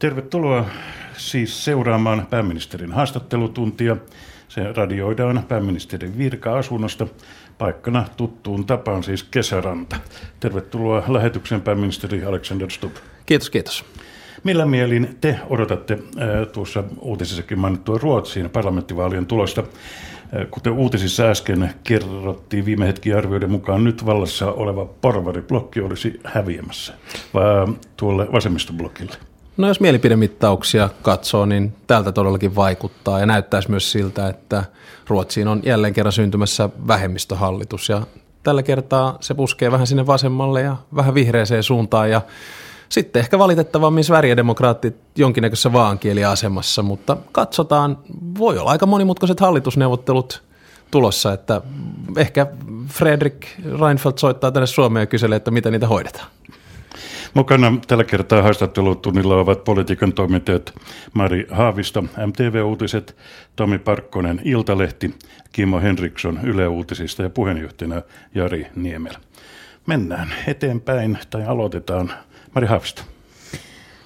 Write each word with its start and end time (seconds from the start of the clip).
Tervetuloa 0.00 0.64
siis 1.16 1.64
seuraamaan 1.64 2.26
pääministerin 2.30 2.92
haastattelutuntia. 2.92 3.96
Se 4.48 4.72
radioidaan 4.72 5.44
pääministerin 5.48 6.18
virka-asunnosta 6.18 7.06
paikkana 7.58 8.06
tuttuun 8.16 8.66
tapaan 8.66 9.02
siis 9.02 9.22
Kesäranta. 9.22 9.96
Tervetuloa 10.40 11.04
lähetyksen 11.08 11.60
pääministeri 11.60 12.24
Alexander 12.24 12.70
Stubb. 12.70 12.96
Kiitos, 13.26 13.50
kiitos. 13.50 13.84
Millä 14.44 14.66
mielin 14.66 15.18
te 15.20 15.40
odotatte 15.50 15.94
äh, 15.94 16.46
tuossa 16.52 16.84
uutisissakin 17.00 17.58
mainittua 17.58 17.98
Ruotsiin 17.98 18.50
parlamenttivaalien 18.50 19.26
tulosta? 19.26 19.60
Äh, 19.60 20.46
kuten 20.50 20.72
uutisissa 20.72 21.22
äsken 21.22 21.74
kerrottiin 21.84 22.64
viime 22.64 22.86
hetki 22.86 23.12
arvioiden 23.12 23.50
mukaan, 23.50 23.84
nyt 23.84 24.06
vallassa 24.06 24.52
oleva 24.52 24.84
porvariblokki 24.84 25.80
olisi 25.80 26.20
häviämässä, 26.24 26.94
vai 27.34 27.74
tuolle 27.96 28.32
vasemmistoblokille? 28.32 29.29
No 29.56 29.68
jos 29.68 29.80
mielipidemittauksia 29.80 30.88
katsoo, 31.02 31.46
niin 31.46 31.72
tältä 31.86 32.12
todellakin 32.12 32.56
vaikuttaa 32.56 33.20
ja 33.20 33.26
näyttäisi 33.26 33.70
myös 33.70 33.92
siltä, 33.92 34.28
että 34.28 34.64
Ruotsiin 35.08 35.48
on 35.48 35.60
jälleen 35.64 35.94
kerran 35.94 36.12
syntymässä 36.12 36.68
vähemmistöhallitus 36.86 37.88
ja 37.88 38.02
tällä 38.42 38.62
kertaa 38.62 39.18
se 39.20 39.34
puskee 39.34 39.72
vähän 39.72 39.86
sinne 39.86 40.06
vasemmalle 40.06 40.60
ja 40.62 40.76
vähän 40.96 41.14
vihreäseen 41.14 41.62
suuntaan 41.62 42.10
ja 42.10 42.20
sitten 42.88 43.20
ehkä 43.20 43.38
valitettavammin 43.38 44.04
Sverigedemokraatit 44.04 44.96
jonkinnäköisessä 45.16 45.72
vaankieliasemassa, 45.72 46.82
mutta 46.82 47.16
katsotaan, 47.32 47.98
voi 48.38 48.58
olla 48.58 48.70
aika 48.70 48.86
monimutkaiset 48.86 49.40
hallitusneuvottelut 49.40 50.42
tulossa, 50.90 51.32
että 51.32 51.60
ehkä 52.16 52.46
Fredrik 52.88 53.46
Reinfeldt 53.80 54.18
soittaa 54.18 54.52
tänne 54.52 54.66
Suomeen 54.66 55.02
ja 55.02 55.06
kyselee, 55.06 55.36
että 55.36 55.50
miten 55.50 55.72
niitä 55.72 55.88
hoidetaan. 55.88 56.26
Mukana 57.34 57.72
tällä 57.86 58.04
kertaa 58.04 58.42
haastattelutunnilla 58.42 59.36
ovat 59.36 59.64
politiikan 59.64 60.12
toimittajat 60.12 60.74
Mari 61.14 61.46
Haavisto, 61.50 62.02
MTV-uutiset, 62.02 63.16
Tomi 63.56 63.78
Parkkonen, 63.78 64.40
Iltalehti, 64.44 65.14
Kimmo 65.52 65.80
Henriksson 65.80 66.40
Yle 66.42 66.68
Uutisista 66.68 67.22
ja 67.22 67.30
puheenjohtajana 67.30 68.02
Jari 68.34 68.66
Niemelä. 68.76 69.18
Mennään 69.86 70.34
eteenpäin 70.46 71.18
tai 71.30 71.46
aloitetaan 71.46 72.12
Mari 72.54 72.66
Haavisto. 72.66 73.02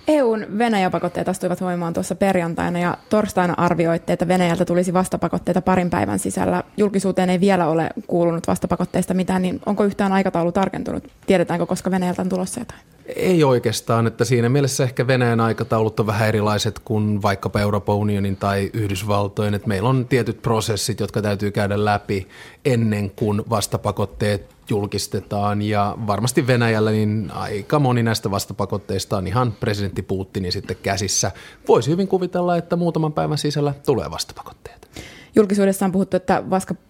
EUn 0.08 0.46
Venäjä-pakotteet 0.58 1.28
astuivat 1.28 1.60
voimaan 1.60 1.94
tuossa 1.94 2.14
perjantaina 2.14 2.78
ja 2.78 2.98
torstaina 3.08 3.54
arvioitte, 3.56 4.12
että 4.12 4.28
Venäjältä 4.28 4.64
tulisi 4.64 4.92
vastapakotteita 4.92 5.62
parin 5.62 5.90
päivän 5.90 6.18
sisällä. 6.18 6.62
Julkisuuteen 6.76 7.30
ei 7.30 7.40
vielä 7.40 7.66
ole 7.68 7.90
kuulunut 8.06 8.46
vastapakotteista 8.46 9.14
mitään, 9.14 9.42
niin 9.42 9.60
onko 9.66 9.84
yhtään 9.84 10.12
aikataulu 10.12 10.52
tarkentunut? 10.52 11.08
Tiedetäänkö, 11.26 11.66
koska 11.66 11.90
Venäjältä 11.90 12.22
on 12.22 12.28
tulossa 12.28 12.60
jotain? 12.60 12.80
Ei 13.16 13.44
oikeastaan, 13.44 14.06
että 14.06 14.24
siinä 14.24 14.48
mielessä 14.48 14.84
ehkä 14.84 15.06
Venäjän 15.06 15.40
aikataulut 15.40 16.00
on 16.00 16.06
vähän 16.06 16.28
erilaiset 16.28 16.78
kuin 16.78 17.22
vaikkapa 17.22 17.60
Euroopan 17.60 17.96
unionin 17.96 18.36
tai 18.36 18.70
Yhdysvaltojen, 18.72 19.54
että 19.54 19.68
meillä 19.68 19.88
on 19.88 20.06
tietyt 20.08 20.42
prosessit, 20.42 21.00
jotka 21.00 21.22
täytyy 21.22 21.50
käydä 21.50 21.84
läpi 21.84 22.28
ennen 22.64 23.10
kuin 23.10 23.42
vastapakotteet 23.50 24.53
julkistetaan 24.70 25.62
ja 25.62 25.94
varmasti 26.06 26.46
Venäjällä 26.46 26.90
niin 26.90 27.30
aika 27.34 27.78
moni 27.78 28.02
näistä 28.02 28.30
vastapakotteista 28.30 29.16
on 29.16 29.26
ihan 29.26 29.52
presidentti 29.52 30.02
Putinin 30.02 30.52
sitten 30.52 30.76
käsissä. 30.82 31.30
Voisi 31.68 31.90
hyvin 31.90 32.08
kuvitella, 32.08 32.56
että 32.56 32.76
muutaman 32.76 33.12
päivän 33.12 33.38
sisällä 33.38 33.74
tulee 33.86 34.10
vastapakotteet. 34.10 34.88
Julkisuudessa 35.36 35.84
on 35.84 35.92
puhuttu, 35.92 36.16
että 36.16 36.42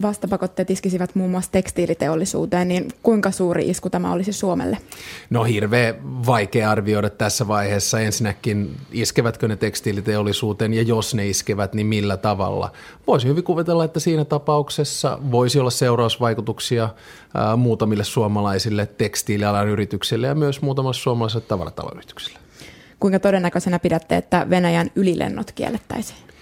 vastapakotteet 0.03 0.71
iskisivät 0.71 1.15
muun 1.15 1.31
muassa 1.31 1.53
tekstiiliteollisuuteen, 1.53 2.69
niin 2.69 2.89
kuinka 3.03 3.31
suuri 3.31 3.69
isku 3.69 3.91
tämä 3.91 4.13
olisi 4.13 4.33
Suomelle? 4.33 4.79
No 5.31 5.45
hirveän 5.45 5.95
vaikea 6.27 6.71
arvioida 6.71 7.11
tässä 7.11 7.49
vaiheessa. 7.49 8.01
Ensinnäkin 8.01 8.77
iskevätkö 8.93 9.49
ne 9.49 9.57
tekstiiliteollisuuteen 9.57 10.75
ja 10.75 10.83
jos 10.83 11.15
ne 11.15 11.29
iskevät, 11.29 11.75
niin 11.75 11.87
millä 11.87 12.17
tavalla? 12.17 12.73
Voisi 13.07 13.29
hyvin 13.29 13.45
kuvitella, 13.45 13.85
että 13.85 14.01
siinä 14.01 14.25
tapauksessa 14.25 15.19
voisi 15.31 15.59
olla 15.61 15.71
seurausvaikutuksia 15.71 16.89
ää, 17.35 17.57
muutamille 17.57 18.05
suomalaisille 18.05 18.87
tekstiilialan 18.87 19.69
yrityksille 19.69 20.27
ja 20.27 20.35
myös 20.35 20.63
muutamalle 20.63 20.95
suomalaiselle 20.95 21.47
tavarataloyrityksille. 21.49 22.39
Kuinka 23.01 23.19
todennäköisenä 23.19 23.79
pidätte, 23.79 24.17
että 24.17 24.47
Venäjän 24.51 24.91
ylilennot 24.97 25.53
kiellettäisiin? 25.53 26.34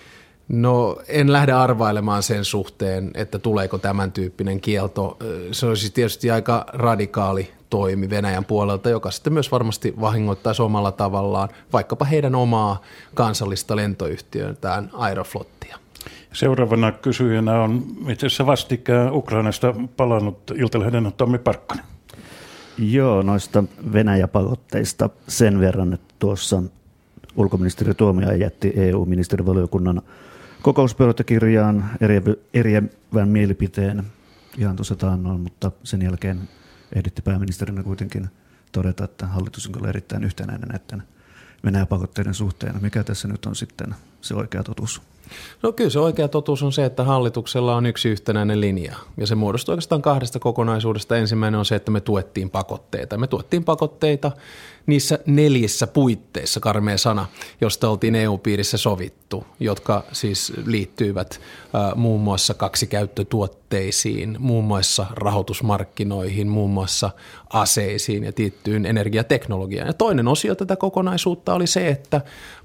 No 0.52 0.96
en 1.08 1.32
lähde 1.32 1.52
arvailemaan 1.52 2.22
sen 2.22 2.44
suhteen, 2.44 3.10
että 3.14 3.38
tuleeko 3.38 3.78
tämän 3.78 4.12
tyyppinen 4.12 4.60
kielto. 4.60 5.18
Se 5.52 5.66
olisi 5.66 5.90
tietysti 5.90 6.30
aika 6.30 6.64
radikaali 6.68 7.50
toimi 7.70 8.10
Venäjän 8.10 8.44
puolelta, 8.44 8.90
joka 8.90 9.10
sitten 9.10 9.32
myös 9.32 9.52
varmasti 9.52 9.94
vahingoittaisi 10.00 10.62
omalla 10.62 10.92
tavallaan 10.92 11.48
vaikkapa 11.72 12.04
heidän 12.04 12.34
omaa 12.34 12.82
kansallista 13.14 13.76
lentoyhtiöntään 13.76 14.90
Aeroflottia. 14.92 15.78
Seuraavana 16.32 16.92
kysyjänä 16.92 17.62
on 17.62 17.84
itse 18.08 18.26
asiassa 18.26 18.46
vastikään 18.46 19.12
Ukrainasta 19.12 19.74
palannut 19.96 20.38
Iltalehden 20.56 21.12
Tommi 21.16 21.38
Parkkonen. 21.38 21.84
Joo, 22.78 23.22
noista 23.22 23.64
Venäjä-pakotteista 23.92 25.10
sen 25.28 25.60
verran, 25.60 25.92
että 25.92 26.14
tuossa 26.18 26.62
ulkoministeri 27.36 27.94
Tuomia 27.94 28.36
jätti 28.36 28.72
EU-ministerivaliokunnan 28.76 30.02
kokouspöytäkirjaan 30.62 31.90
eriävän 32.54 33.28
mielipiteen 33.28 34.04
ihan 34.58 34.76
tuossa 34.76 34.96
taannoin, 34.96 35.40
mutta 35.40 35.72
sen 35.84 36.02
jälkeen 36.02 36.48
ehditti 36.96 37.22
pääministerinä 37.22 37.82
kuitenkin 37.82 38.28
todeta, 38.72 39.04
että 39.04 39.26
hallitus 39.26 39.66
on 39.66 39.72
kyllä 39.72 39.88
erittäin 39.88 40.24
yhtenäinen 40.24 40.68
näiden 40.68 41.02
Venäjä-pakotteiden 41.64 42.34
suhteen. 42.34 42.74
Mikä 42.80 43.04
tässä 43.04 43.28
nyt 43.28 43.46
on 43.46 43.56
sitten 43.56 43.94
se 44.20 44.34
oikea 44.34 44.62
totuus? 44.62 45.02
No 45.62 45.72
kyllä 45.72 45.90
se 45.90 45.98
oikea 45.98 46.28
totuus 46.28 46.62
on 46.62 46.72
se, 46.72 46.84
että 46.84 47.04
hallituksella 47.04 47.76
on 47.76 47.86
yksi 47.86 48.08
yhtenäinen 48.08 48.60
linja. 48.60 48.96
Ja 49.16 49.26
se 49.26 49.34
muodostuu 49.34 49.72
oikeastaan 49.72 50.02
kahdesta 50.02 50.38
kokonaisuudesta. 50.38 51.16
Ensimmäinen 51.16 51.58
on 51.58 51.64
se, 51.64 51.74
että 51.74 51.90
me 51.90 52.00
tuettiin 52.00 52.50
pakotteita. 52.50 53.18
Me 53.18 53.26
tuettiin 53.26 53.64
pakotteita 53.64 54.32
niissä 54.86 55.18
neljässä 55.26 55.86
puitteissa, 55.86 56.60
karmea 56.60 56.98
sana, 56.98 57.26
josta 57.60 57.88
oltiin 57.88 58.14
EU-piirissä 58.14 58.76
sovittu, 58.76 59.46
jotka 59.60 60.04
siis 60.12 60.52
liittyivät 60.66 61.40
äh, 61.74 61.96
muun 61.96 62.20
muassa 62.20 62.54
kaksikäyttötuotteisiin, 62.54 64.36
muun 64.38 64.64
muassa 64.64 65.06
rahoitusmarkkinoihin, 65.10 66.48
muun 66.48 66.70
muassa 66.70 67.10
aseisiin 67.52 68.24
ja 68.24 68.32
tiettyyn 68.32 68.86
energiateknologiaan. 68.86 69.86
Ja 69.86 69.92
toinen 69.92 70.28
osio 70.28 70.54
tätä 70.54 70.76
kokonaisuutta 70.76 71.54
oli 71.54 71.66
se, 71.66 71.88
että 71.88 72.20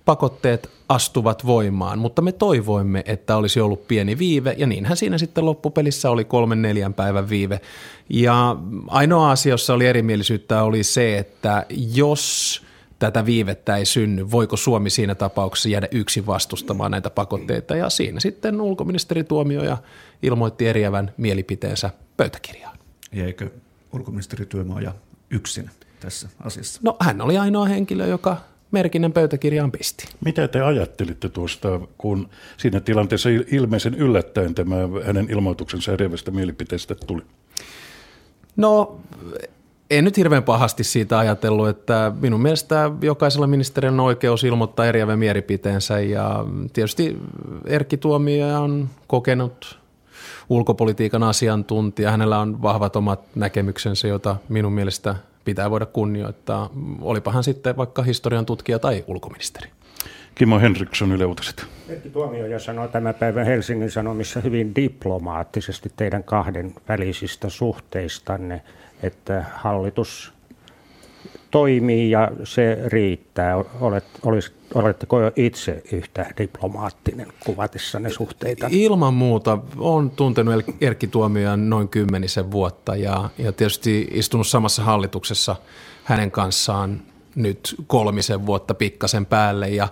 pakotteet 0.07 0.69
astuvat 0.90 1.45
voimaan, 1.45 2.00
mutta 2.00 2.22
me 2.22 2.31
toivoimme, 2.31 3.03
että 3.06 3.38
olisi 3.38 3.59
ollut 3.59 3.88
pieni 3.88 4.18
viive, 4.18 4.56
ja 4.57 4.68
niinhän 4.68 4.97
siinä 4.97 5.18
sitten 5.18 5.45
loppupelissä 5.45 6.09
oli 6.09 6.25
kolmen 6.25 6.62
neljän 6.62 6.94
päivän 6.94 7.29
viive. 7.29 7.62
Ja 8.09 8.56
ainoa 8.88 9.31
asia, 9.31 9.53
jossa 9.53 9.73
oli 9.73 9.85
erimielisyyttä, 9.85 10.63
oli 10.63 10.84
se, 10.84 11.17
että 11.17 11.66
jos 11.94 12.62
tätä 13.00 13.25
viivettä 13.25 13.78
ei 13.78 13.85
synny, 13.85 14.31
voiko 14.31 14.57
Suomi 14.57 14.90
siinä 14.90 15.16
tapauksessa 15.16 15.69
jäädä 15.69 15.88
yksin 15.91 16.25
vastustamaan 16.25 16.91
näitä 16.91 17.09
pakotteita, 17.09 17.75
ja 17.75 17.90
siinä 17.90 18.19
sitten 18.19 18.62
ulkoministeri 18.62 19.23
Tuomioja 19.23 19.78
ilmoitti 20.23 20.67
eriävän 20.67 21.13
mielipiteensä 21.17 21.90
pöytäkirjaan. 22.17 22.78
Jäikö 23.12 23.50
ulkoministeri 23.94 24.46
Tuomioja 24.46 24.94
yksin 25.29 25.69
tässä 26.00 26.29
asiassa? 26.44 26.79
No 26.84 26.97
hän 27.00 27.22
oli 27.22 27.38
ainoa 27.38 27.66
henkilö, 27.66 28.07
joka 28.07 28.38
merkinnän 28.72 29.13
pöytäkirjaan 29.13 29.72
pisti. 29.72 30.07
Mitä 30.25 30.47
te 30.47 30.61
ajattelitte 30.61 31.29
tuosta, 31.29 31.79
kun 31.97 32.29
siinä 32.57 32.79
tilanteessa 32.79 33.29
ilmeisen 33.51 33.94
yllättäen 33.94 34.55
tämä 34.55 34.75
hänen 35.05 35.28
ilmoituksensa 35.29 35.94
eriävästä 35.94 36.31
mielipiteestä 36.31 36.95
tuli? 36.95 37.22
No 38.55 39.00
en 39.89 40.03
nyt 40.03 40.17
hirveän 40.17 40.44
pahasti 40.44 40.83
siitä 40.83 41.19
ajatellut, 41.19 41.67
että 41.67 42.11
minun 42.19 42.41
mielestä 42.41 42.91
jokaisella 43.01 43.47
ministerillä 43.47 44.02
on 44.02 44.08
oikeus 44.08 44.43
ilmoittaa 44.43 44.85
eriävän 44.85 45.19
mielipiteensä 45.19 45.99
ja 45.99 46.46
tietysti 46.73 47.17
Erkki 47.66 47.97
Tuomio 47.97 48.61
on 48.61 48.90
kokenut 49.08 49.79
ulkopolitiikan 50.49 51.23
asiantuntija. 51.23 52.11
Hänellä 52.11 52.40
on 52.40 52.61
vahvat 52.61 52.96
omat 52.96 53.19
näkemyksensä, 53.35 54.08
joita 54.08 54.35
minun 54.49 54.73
mielestä 54.73 55.16
pitää 55.47 55.72
voida 55.72 55.85
kunnioittaa, 55.85 56.70
olipa 57.02 57.32
hän 57.32 57.44
sitten 57.44 57.78
vaikka 57.78 58.03
historian 58.03 58.46
tutkija 58.46 58.79
tai 58.79 59.03
ulkoministeri. 59.08 59.70
Kimmo 60.35 60.59
Henriksson, 60.59 61.11
Yle 61.11 61.26
Uutiset. 61.26 61.66
Erkki 61.90 62.09
Tuomioja 62.09 62.59
sanoi 62.59 62.90
tämän 62.90 63.16
päivän 63.16 63.46
Helsingin 63.46 63.91
Sanomissa 63.91 64.41
hyvin 64.41 64.76
diplomaattisesti 64.76 65.91
teidän 65.96 66.23
kahden 66.23 66.73
välisistä 66.90 67.49
suhteistanne, 67.49 68.61
että 69.03 69.46
hallitus 69.53 70.34
toimii 71.52 72.11
ja 72.11 72.32
se 72.44 72.78
riittää. 72.85 73.55
Olet, 73.82 74.05
olis, 74.23 74.53
oletteko 74.73 75.22
jo 75.22 75.32
itse 75.35 75.84
yhtä 75.91 76.26
diplomaattinen 76.38 77.28
kuvatessanne 77.46 78.09
suhteita? 78.09 78.67
Ilman 78.70 79.14
muuta. 79.14 79.58
Olen 79.78 80.09
tuntenut 80.09 80.66
Erkki 80.82 81.08
Tuomiojan 81.08 81.70
noin 81.70 81.90
kymmenisen 81.90 82.52
vuotta 82.52 82.96
ja, 82.96 83.29
ja 83.38 83.52
tietysti 83.52 84.08
istunut 84.11 84.47
samassa 84.47 84.84
hallituksessa 84.84 85.55
hänen 86.03 86.32
kanssaan 86.32 87.02
nyt 87.35 87.76
kolmisen 87.88 88.46
vuotta 88.46 88.73
pikkasen 88.73 89.26
päälle 89.26 89.70
ja 89.70 89.88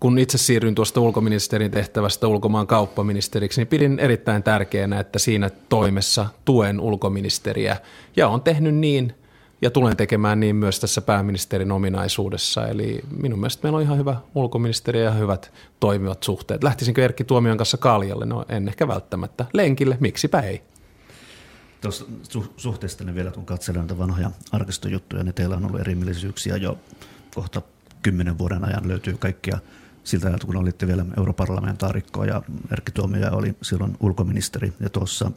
kun 0.00 0.18
itse 0.18 0.38
siirryin 0.38 0.74
tuosta 0.74 1.00
ulkoministerin 1.00 1.70
tehtävästä 1.70 2.26
ulkomaan 2.28 2.66
kauppaministeriksi, 2.66 3.60
niin 3.60 3.68
pidin 3.68 3.98
erittäin 3.98 4.42
tärkeänä, 4.42 5.00
että 5.00 5.18
siinä 5.18 5.50
toimessa 5.68 6.26
tuen 6.44 6.80
ulkoministeriä 6.80 7.76
ja 8.16 8.28
on 8.28 8.40
tehnyt 8.42 8.74
niin 8.74 9.14
ja 9.62 9.70
tulen 9.70 9.96
tekemään 9.96 10.40
niin 10.40 10.56
myös 10.56 10.80
tässä 10.80 11.00
pääministerin 11.00 11.72
ominaisuudessa. 11.72 12.68
Eli 12.68 13.00
minun 13.20 13.38
mielestä 13.38 13.60
meillä 13.62 13.76
on 13.76 13.82
ihan 13.82 13.98
hyvä 13.98 14.16
ulkoministeri 14.34 15.02
ja 15.02 15.10
hyvät 15.10 15.52
toimivat 15.80 16.22
suhteet. 16.22 16.64
Lähtisinkö 16.64 17.04
Erkki 17.04 17.24
Tuomion 17.24 17.56
kanssa 17.56 17.76
kaljalle? 17.76 18.26
No 18.26 18.44
en 18.48 18.68
ehkä 18.68 18.88
välttämättä. 18.88 19.46
Lenkille, 19.52 19.96
miksipä 20.00 20.40
ei. 20.40 20.62
Tuossa 21.80 22.04
su- 22.04 22.52
suhteesta 22.56 23.14
vielä, 23.14 23.30
kun 23.30 23.46
katselen 23.46 23.80
näitä 23.80 23.98
vanhoja 23.98 24.30
arkistojuttuja, 24.52 25.24
niin 25.24 25.34
teillä 25.34 25.56
on 25.56 25.66
ollut 25.66 25.80
erimielisyyksiä 25.80 26.56
jo 26.56 26.78
kohta 27.34 27.62
kymmenen 28.02 28.38
vuoden 28.38 28.64
ajan 28.64 28.88
löytyy 28.88 29.16
kaikkia 29.16 29.58
siltä 30.04 30.26
ajalta, 30.26 30.46
kun 30.46 30.56
olitte 30.56 30.86
vielä 30.86 31.06
europarlamentaarikko 31.16 32.24
ja 32.24 32.42
Erkki 32.72 32.92
Tuomioja 32.92 33.30
oli 33.30 33.56
silloin 33.62 33.96
ulkoministeri. 34.00 34.72
Ja 34.80 34.90
tuossa 34.90 35.30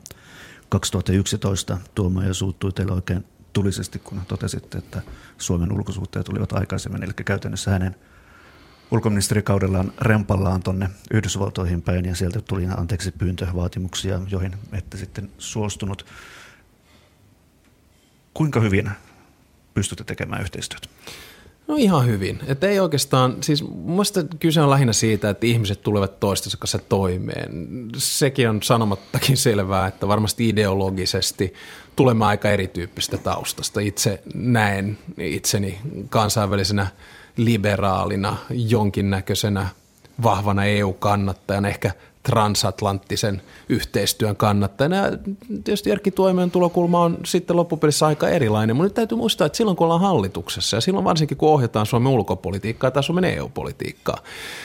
2011 0.70 1.78
Tuomioja 1.96 2.34
suuttui 2.34 2.72
teille 2.72 2.94
oikein 2.94 3.26
tulisesti, 3.58 4.00
kun 4.00 4.22
totesitte, 4.28 4.78
että 4.78 5.02
Suomen 5.38 5.72
ulkosuhteet 5.72 6.30
olivat 6.30 6.54
aikaisemmin, 6.54 7.04
eli 7.04 7.14
käytännössä 7.26 7.72
hänen 7.72 7.96
ulkoministerikaudellaan 8.92 9.94
rempallaan 10.02 10.64
tuonne 10.64 10.90
Yhdysvaltoihin 11.12 11.82
päin 11.82 12.06
ja 12.06 12.16
sieltä 12.16 12.42
tuli 12.42 12.68
anteeksi 12.78 13.12
pyyntövaatimuksia, 13.12 14.20
joihin 14.30 14.56
ette 14.72 14.98
sitten 14.98 15.30
suostunut. 15.38 16.06
Kuinka 18.34 18.60
hyvin 18.60 18.92
pystytte 19.74 20.04
tekemään 20.04 20.42
yhteistyötä? 20.42 20.88
No 21.68 21.76
ihan 21.76 22.06
hyvin. 22.06 22.40
Että 22.48 22.68
ei 22.68 22.80
oikeastaan, 22.80 23.38
siis 23.44 23.64
mun 23.70 24.06
kyse 24.40 24.62
on 24.62 24.70
lähinnä 24.70 24.94
siitä, 24.94 25.30
että 25.30 25.48
ihmiset 25.48 25.82
tulevat 25.82 26.20
toistensa 26.20 26.58
kanssa 26.58 26.80
toimeen. 26.80 27.50
Sekin 27.98 28.50
on 28.50 28.64
sanomattakin 28.64 29.38
selvää, 29.48 29.88
että 29.88 30.08
varmasti 30.08 30.50
ideologisesti 30.50 31.54
tulemme 31.98 32.26
aika 32.26 32.50
erityyppistä 32.50 33.18
taustasta. 33.18 33.80
Itse 33.80 34.22
näen 34.34 34.98
itseni 35.18 35.80
kansainvälisenä 36.10 36.88
liberaalina, 37.38 38.38
jonkinnäköisenä 38.50 39.68
vahvana 40.24 40.66
EU-kannattajana, 40.66 41.68
ehkä 41.68 41.92
transatlanttisen 42.24 43.42
yhteistyön 43.70 44.36
kannattajana. 44.36 44.96
Ja 44.96 45.12
tietysti 45.64 45.92
Erkki 45.92 46.12
Tuomion 46.12 46.52
tulokulma 46.52 47.02
on 47.04 47.18
sitten 47.26 47.56
loppupelissä 47.56 48.06
aika 48.06 48.30
erilainen, 48.30 48.76
mutta 48.76 48.88
nyt 48.88 48.94
täytyy 48.94 49.18
muistaa, 49.18 49.46
että 49.46 49.58
silloin 49.58 49.78
kun 49.78 49.86
ollaan 49.86 50.02
hallituksessa 50.02 50.78
ja 50.78 50.82
silloin 50.82 51.06
varsinkin 51.06 51.38
kun 51.38 51.50
ohjataan 51.50 51.86
Suomen 51.86 52.14
ulkopolitiikkaa 52.14 52.92
tai 52.92 53.04
Suomen 53.04 53.24
EU-politiikkaa, 53.24 54.18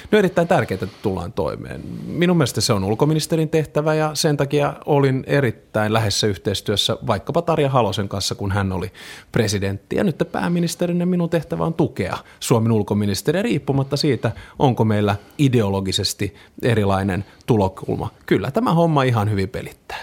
niin 0.03 0.09
on 0.13 0.19
erittäin 0.19 0.49
tärkeää, 0.49 0.79
että 0.83 0.97
tullaan 1.03 1.33
toimeen. 1.33 1.81
Minun 2.07 2.37
mielestä 2.37 2.61
se 2.61 2.73
on 2.73 2.85
ulkoministerin 2.85 3.49
tehtävä 3.49 3.95
ja 3.95 4.11
sen 4.15 4.37
takia 4.37 4.75
olin 4.87 5.25
erittäin 5.27 5.93
läheisessä 5.93 6.27
yhteistyössä 6.27 6.97
vaikkapa 7.07 7.43
Tarja 7.43 7.69
Halosen 7.69 8.09
kanssa, 8.09 8.35
kun 8.35 8.53
hän 8.53 8.73
oli 8.73 8.93
presidentti. 9.33 9.97
Ja 9.97 10.05
nyt 10.05 10.23
pääministerinä 10.33 11.07
minun 11.07 11.31
tehtävä 11.31 11.65
on 11.65 11.75
tukea 11.75 12.17
Suomen 12.41 12.73
ulkoministeriä 12.73 13.43
riippumatta 13.43 13.97
siitä, 13.97 14.33
onko 14.59 14.85
meillä 14.85 15.17
ideologisesti 15.39 16.35
erilainen 16.63 17.25
tulokulma. 17.53 18.11
Kyllä 18.27 18.51
tämä 18.51 18.75
homma 18.75 19.03
ihan 19.03 19.31
hyvin 19.31 19.49
pelittää. 19.49 19.99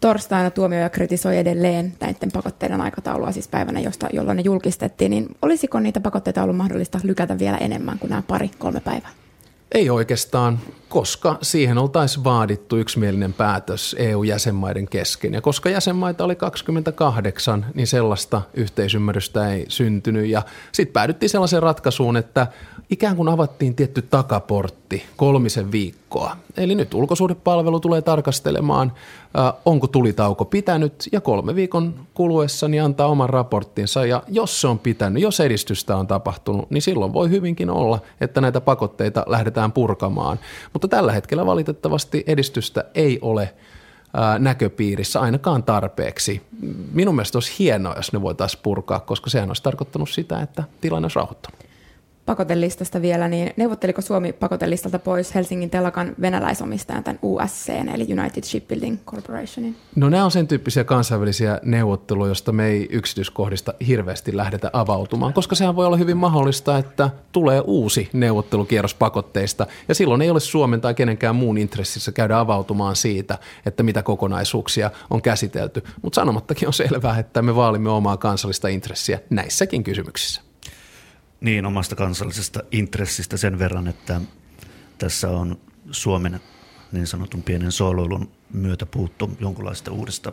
Torstaina 0.00 0.50
tuomioja 0.50 0.90
kritisoi 0.90 1.38
edelleen 1.38 1.94
näiden 2.00 2.32
pakotteiden 2.32 2.80
aikataulua, 2.80 3.32
siis 3.32 3.48
päivänä, 3.48 3.80
josta, 3.80 4.08
jolloin 4.12 4.36
ne 4.36 4.42
julkistettiin, 4.42 5.10
niin 5.10 5.26
olisiko 5.42 5.80
niitä 5.80 6.00
pakotteita 6.00 6.42
ollut 6.42 6.56
mahdollista 6.56 7.00
lykätä 7.02 7.38
vielä 7.38 7.56
enemmän 7.56 7.98
kuin 7.98 8.10
nämä 8.10 8.22
pari, 8.22 8.50
kolme 8.58 8.80
päivää? 8.80 9.10
Ei 9.72 9.90
oikeastaan, 9.90 10.58
koska 10.88 11.38
siihen 11.42 11.78
oltaisiin 11.78 12.24
vaadittu 12.24 12.76
yksimielinen 12.76 13.32
päätös 13.32 13.96
EU-jäsenmaiden 13.98 14.88
kesken. 14.88 15.34
Ja 15.34 15.40
koska 15.40 15.70
jäsenmaita 15.70 16.24
oli 16.24 16.36
28, 16.36 17.66
niin 17.74 17.86
sellaista 17.86 18.42
yhteisymmärrystä 18.54 19.52
ei 19.52 19.64
syntynyt. 19.68 20.26
Ja 20.26 20.42
sitten 20.72 20.92
päädyttiin 20.92 21.30
sellaiseen 21.30 21.62
ratkaisuun, 21.62 22.16
että 22.16 22.46
ikään 22.90 23.16
kuin 23.16 23.28
avattiin 23.28 23.74
tietty 23.74 24.02
takaportti 24.02 25.04
kolmisen 25.16 25.72
viikkoa. 25.72 26.36
Eli 26.56 26.74
nyt 26.74 26.94
ulkosuhdepalvelu 26.94 27.80
tulee 27.80 28.02
tarkastelemaan, 28.02 28.92
onko 29.64 29.86
tulitauko 29.86 30.44
pitänyt 30.44 31.08
ja 31.12 31.20
kolme 31.20 31.54
viikon 31.54 31.94
kuluessa 32.14 32.68
niin 32.68 32.82
antaa 32.82 33.06
oman 33.06 33.30
raporttinsa. 33.30 34.06
Ja 34.06 34.22
jos 34.28 34.60
se 34.60 34.68
on 34.68 34.78
pitänyt, 34.78 35.22
jos 35.22 35.40
edistystä 35.40 35.96
on 35.96 36.06
tapahtunut, 36.06 36.70
niin 36.70 36.82
silloin 36.82 37.12
voi 37.12 37.30
hyvinkin 37.30 37.70
olla, 37.70 37.98
että 38.20 38.40
näitä 38.40 38.60
pakotteita 38.60 39.24
lähdetään 39.26 39.72
purkamaan. 39.72 40.38
Mutta 40.72 40.88
tällä 40.88 41.12
hetkellä 41.12 41.46
valitettavasti 41.46 42.24
edistystä 42.26 42.84
ei 42.94 43.18
ole 43.22 43.54
näköpiirissä 44.38 45.20
ainakaan 45.20 45.62
tarpeeksi. 45.62 46.42
Minun 46.92 47.14
mielestä 47.14 47.36
olisi 47.36 47.54
hienoa, 47.58 47.96
jos 47.96 48.12
ne 48.12 48.22
voitaisiin 48.22 48.60
purkaa, 48.62 49.00
koska 49.00 49.30
sehän 49.30 49.50
olisi 49.50 49.62
tarkoittanut 49.62 50.10
sitä, 50.10 50.40
että 50.40 50.64
tilanne 50.80 51.04
olisi 51.04 51.16
rauhoittunut 51.16 51.65
pakotelistasta 52.26 53.02
vielä, 53.02 53.28
niin 53.28 53.52
neuvotteliko 53.56 54.02
Suomi 54.02 54.32
pakotelistalta 54.32 54.98
pois 54.98 55.34
Helsingin 55.34 55.70
telakan 55.70 56.14
venäläisomistajan 56.20 57.04
tämän 57.04 57.18
USC, 57.22 57.68
eli 57.94 58.06
United 58.20 58.44
Shipbuilding 58.44 58.98
Corporationin? 59.04 59.76
No 59.96 60.08
nämä 60.08 60.24
on 60.24 60.30
sen 60.30 60.48
tyyppisiä 60.48 60.84
kansainvälisiä 60.84 61.60
neuvotteluja, 61.64 62.28
joista 62.28 62.52
me 62.52 62.66
ei 62.66 62.88
yksityiskohdista 62.90 63.74
hirveästi 63.86 64.36
lähdetä 64.36 64.70
avautumaan, 64.72 65.32
koska 65.32 65.54
sehän 65.54 65.76
voi 65.76 65.86
olla 65.86 65.96
hyvin 65.96 66.16
mahdollista, 66.16 66.78
että 66.78 67.10
tulee 67.32 67.62
uusi 67.66 68.08
neuvottelukierros 68.12 68.94
pakotteista, 68.94 69.66
ja 69.88 69.94
silloin 69.94 70.22
ei 70.22 70.30
ole 70.30 70.40
Suomen 70.40 70.80
tai 70.80 70.94
kenenkään 70.94 71.36
muun 71.36 71.58
intressissä 71.58 72.12
käydä 72.12 72.38
avautumaan 72.38 72.96
siitä, 72.96 73.38
että 73.66 73.82
mitä 73.82 74.02
kokonaisuuksia 74.02 74.90
on 75.10 75.22
käsitelty. 75.22 75.82
Mutta 76.02 76.14
sanomattakin 76.14 76.68
on 76.68 76.72
selvää, 76.72 77.18
että 77.18 77.42
me 77.42 77.56
vaalimme 77.56 77.90
omaa 77.90 78.16
kansallista 78.16 78.68
intressiä 78.68 79.20
näissäkin 79.30 79.84
kysymyksissä. 79.84 80.45
Niin, 81.40 81.66
omasta 81.66 81.96
kansallisesta 81.96 82.60
intressistä 82.70 83.36
sen 83.36 83.58
verran, 83.58 83.88
että 83.88 84.20
tässä 84.98 85.28
on 85.30 85.58
Suomen 85.90 86.40
niin 86.92 87.06
sanotun 87.06 87.42
pienen 87.42 87.72
sooloilun 87.72 88.30
myötä 88.52 88.86
puuttu 88.86 89.30
jonkunlaista 89.40 89.90
uudesta 89.92 90.32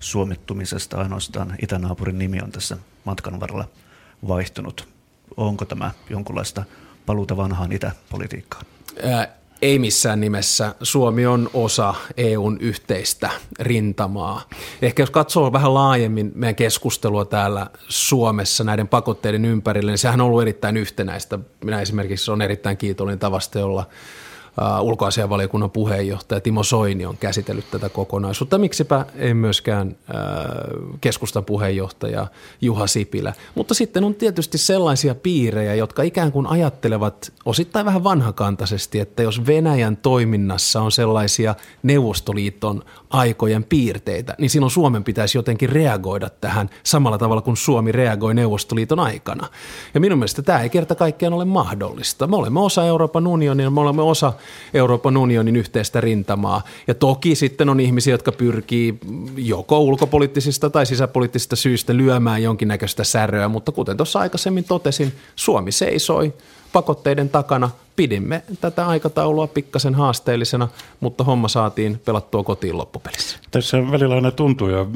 suomittumisesta. 0.00 0.98
Ainoastaan 0.98 1.54
itänaapurin 1.62 2.18
nimi 2.18 2.40
on 2.42 2.52
tässä 2.52 2.76
matkan 3.04 3.40
varrella 3.40 3.68
vaihtunut. 4.28 4.88
Onko 5.36 5.64
tämä 5.64 5.90
jonkunlaista 6.10 6.64
paluuta 7.06 7.36
vanhaan 7.36 7.72
itäpolitiikkaan? 7.72 8.66
Ei 9.62 9.78
missään 9.78 10.20
nimessä. 10.20 10.74
Suomi 10.82 11.26
on 11.26 11.50
osa 11.54 11.94
EUn 12.16 12.58
yhteistä 12.60 13.30
rintamaa. 13.58 14.48
Ehkä 14.82 15.02
jos 15.02 15.10
katsoo 15.10 15.52
vähän 15.52 15.74
laajemmin 15.74 16.32
meidän 16.34 16.54
keskustelua 16.54 17.24
täällä 17.24 17.66
Suomessa 17.88 18.64
näiden 18.64 18.88
pakotteiden 18.88 19.44
ympärille, 19.44 19.90
niin 19.90 19.98
sehän 19.98 20.20
on 20.20 20.26
ollut 20.26 20.42
erittäin 20.42 20.76
yhtenäistä. 20.76 21.38
Minä 21.64 21.80
esimerkiksi 21.80 22.30
on 22.30 22.42
erittäin 22.42 22.76
kiitollinen 22.76 23.18
tavasta, 23.18 23.58
jolla 23.58 23.86
ulkoasianvaliokunnan 24.80 25.70
puheenjohtaja 25.70 26.40
Timo 26.40 26.62
Soini 26.62 27.06
on 27.06 27.16
käsitellyt 27.16 27.70
tätä 27.70 27.88
kokonaisuutta. 27.88 28.58
Miksipä 28.58 29.06
ei 29.16 29.34
myöskään 29.34 29.88
uh, 29.88 30.98
keskustan 31.00 31.44
puheenjohtaja 31.44 32.26
Juha 32.60 32.86
Sipilä. 32.86 33.32
Mutta 33.54 33.74
sitten 33.74 34.04
on 34.04 34.14
tietysti 34.14 34.58
sellaisia 34.58 35.14
piirejä, 35.14 35.74
jotka 35.74 36.02
ikään 36.02 36.32
kuin 36.32 36.46
ajattelevat 36.46 37.32
osittain 37.44 37.86
vähän 37.86 38.04
vanhakantaisesti, 38.04 39.00
että 39.00 39.22
jos 39.22 39.46
Venäjän 39.46 39.96
toiminnassa 39.96 40.80
on 40.80 40.92
sellaisia 40.92 41.54
Neuvostoliiton 41.82 42.82
aikojen 43.10 43.64
piirteitä, 43.64 44.34
niin 44.38 44.50
silloin 44.50 44.70
Suomen 44.70 45.04
pitäisi 45.04 45.38
jotenkin 45.38 45.68
reagoida 45.68 46.30
tähän 46.30 46.70
samalla 46.82 47.18
tavalla 47.18 47.42
kuin 47.42 47.56
Suomi 47.56 47.92
reagoi 47.92 48.34
Neuvostoliiton 48.34 49.00
aikana. 49.00 49.48
Ja 49.94 50.00
minun 50.00 50.18
mielestä 50.18 50.42
tämä 50.42 50.60
ei 50.60 50.70
kerta 50.70 50.94
kaikkiaan 50.94 51.32
ole 51.32 51.44
mahdollista. 51.44 52.26
Me 52.26 52.36
olemme 52.36 52.60
osa 52.60 52.84
Euroopan 52.84 53.26
unionia, 53.26 53.70
me 53.70 53.80
olemme 53.80 54.02
osa 54.02 54.32
Euroopan 54.74 55.16
unionin 55.16 55.56
yhteistä 55.56 56.00
rintamaa. 56.00 56.62
Ja 56.86 56.94
toki 56.94 57.34
sitten 57.34 57.68
on 57.68 57.80
ihmisiä, 57.80 58.14
jotka 58.14 58.32
pyrkii 58.32 58.98
joko 59.36 59.80
ulkopoliittisista 59.80 60.70
tai 60.70 60.86
sisäpoliittisista 60.86 61.56
syistä 61.56 61.96
lyömään 61.96 62.42
jonkinnäköistä 62.42 63.04
säröä, 63.04 63.48
mutta 63.48 63.72
kuten 63.72 63.96
tuossa 63.96 64.18
aikaisemmin 64.18 64.64
totesin, 64.64 65.12
Suomi 65.36 65.72
seisoi 65.72 66.32
pakotteiden 66.72 67.28
takana. 67.28 67.70
Pidimme 67.96 68.42
tätä 68.60 68.86
aikataulua 68.86 69.46
pikkasen 69.46 69.94
haasteellisena, 69.94 70.68
mutta 71.00 71.24
homma 71.24 71.48
saatiin 71.48 72.00
pelattua 72.04 72.42
kotiin 72.42 72.78
loppupelissä. 72.78 73.38
Tässä 73.50 73.90
välillä 73.90 74.14
aina 74.14 74.30
tuntuu, 74.30 74.68
ja 74.68 74.86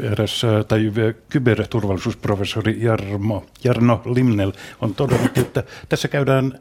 eräs 0.00 0.42
tai 0.68 0.92
kyberturvallisuusprofessori 1.28 2.78
Jarmo, 2.80 3.44
Jarno 3.64 4.02
Limnel 4.04 4.52
on 4.80 4.94
todennut, 4.94 5.38
että 5.38 5.64
tässä 5.88 6.08
käydään 6.08 6.60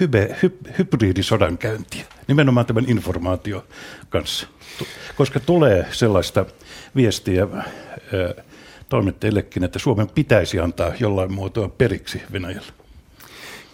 hybe, 0.00 0.36
hy, 0.42 0.58
hybridisodan 0.78 1.58
käyntiä, 1.58 2.04
nimenomaan 2.28 2.66
tämän 2.66 2.84
informaatio 2.88 3.66
kanssa. 4.08 4.46
Koska 5.16 5.40
tulee 5.40 5.86
sellaista 5.90 6.46
viestiä 6.96 7.46
toimittajillekin, 8.88 9.64
että 9.64 9.78
Suomen 9.78 10.08
pitäisi 10.08 10.60
antaa 10.60 10.92
jollain 11.00 11.32
muotoa 11.32 11.68
periksi 11.68 12.22
Venäjällä? 12.32 12.72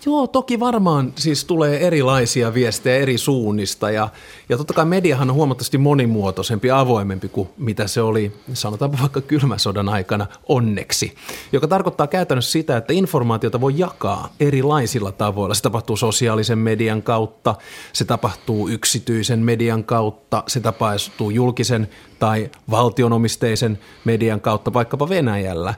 Joo, 0.07 0.27
toki 0.27 0.61
varmaan 0.61 1.13
siis 1.17 1.45
tulee 1.45 1.87
erilaisia 1.87 2.55
viestejä 2.55 2.97
eri 2.97 3.19
suunnista 3.19 3.91
ja, 3.91 4.09
ja 4.49 4.57
totta 4.57 4.75
kai 4.75 4.85
mediahan 4.85 5.31
on 5.31 5.37
huomattavasti 5.37 5.79
monimuotoisempi 5.79 6.71
avoimempi 6.71 7.29
kuin 7.29 7.49
mitä 7.59 7.87
se 7.87 8.03
oli, 8.03 8.33
sanotaanpa 8.53 8.99
vaikka 9.01 9.21
kylmän 9.21 9.59
sodan 9.59 9.89
aikana 9.89 10.27
onneksi, 10.49 11.15
joka 11.53 11.69
tarkoittaa 11.69 12.07
käytännössä 12.07 12.53
sitä, 12.53 12.77
että 12.77 12.93
informaatiota 12.93 13.61
voi 13.61 13.75
jakaa 13.77 14.33
erilaisilla 14.41 15.13
tavoilla. 15.13 15.55
Se 15.55 15.63
tapahtuu 15.63 15.97
sosiaalisen 15.97 16.59
median 16.59 17.03
kautta, 17.03 17.55
se 17.93 18.05
tapahtuu 18.05 18.69
yksityisen 18.69 19.39
median 19.39 19.85
kautta, 19.85 20.45
se 20.47 20.61
tapahtuu 20.61 21.31
julkisen 21.31 21.89
tai 22.23 22.51
valtionomisteisen 22.71 23.79
median 24.05 24.41
kautta 24.41 24.73
vaikkapa 24.73 25.09
Venäjällä. 25.09 25.75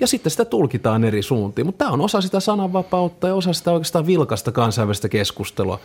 Ja 0.00 0.06
sitten 0.06 0.30
sitä 0.30 0.44
tulkitaan 0.44 1.04
eri 1.04 1.22
suuntiin, 1.22 1.66
mutta 1.66 1.84
tämä 1.84 1.90
on 1.90 2.00
osa 2.00 2.20
sitä 2.20 2.40
sananvapautta 2.40 3.28
ja 3.28 3.34
osa 3.34 3.52
sitä 3.52 3.72
oikeastaan 3.72 4.06
vilkasta 4.06 4.52
kansainvälistä 4.52 5.08
keskustelua. 5.08 5.80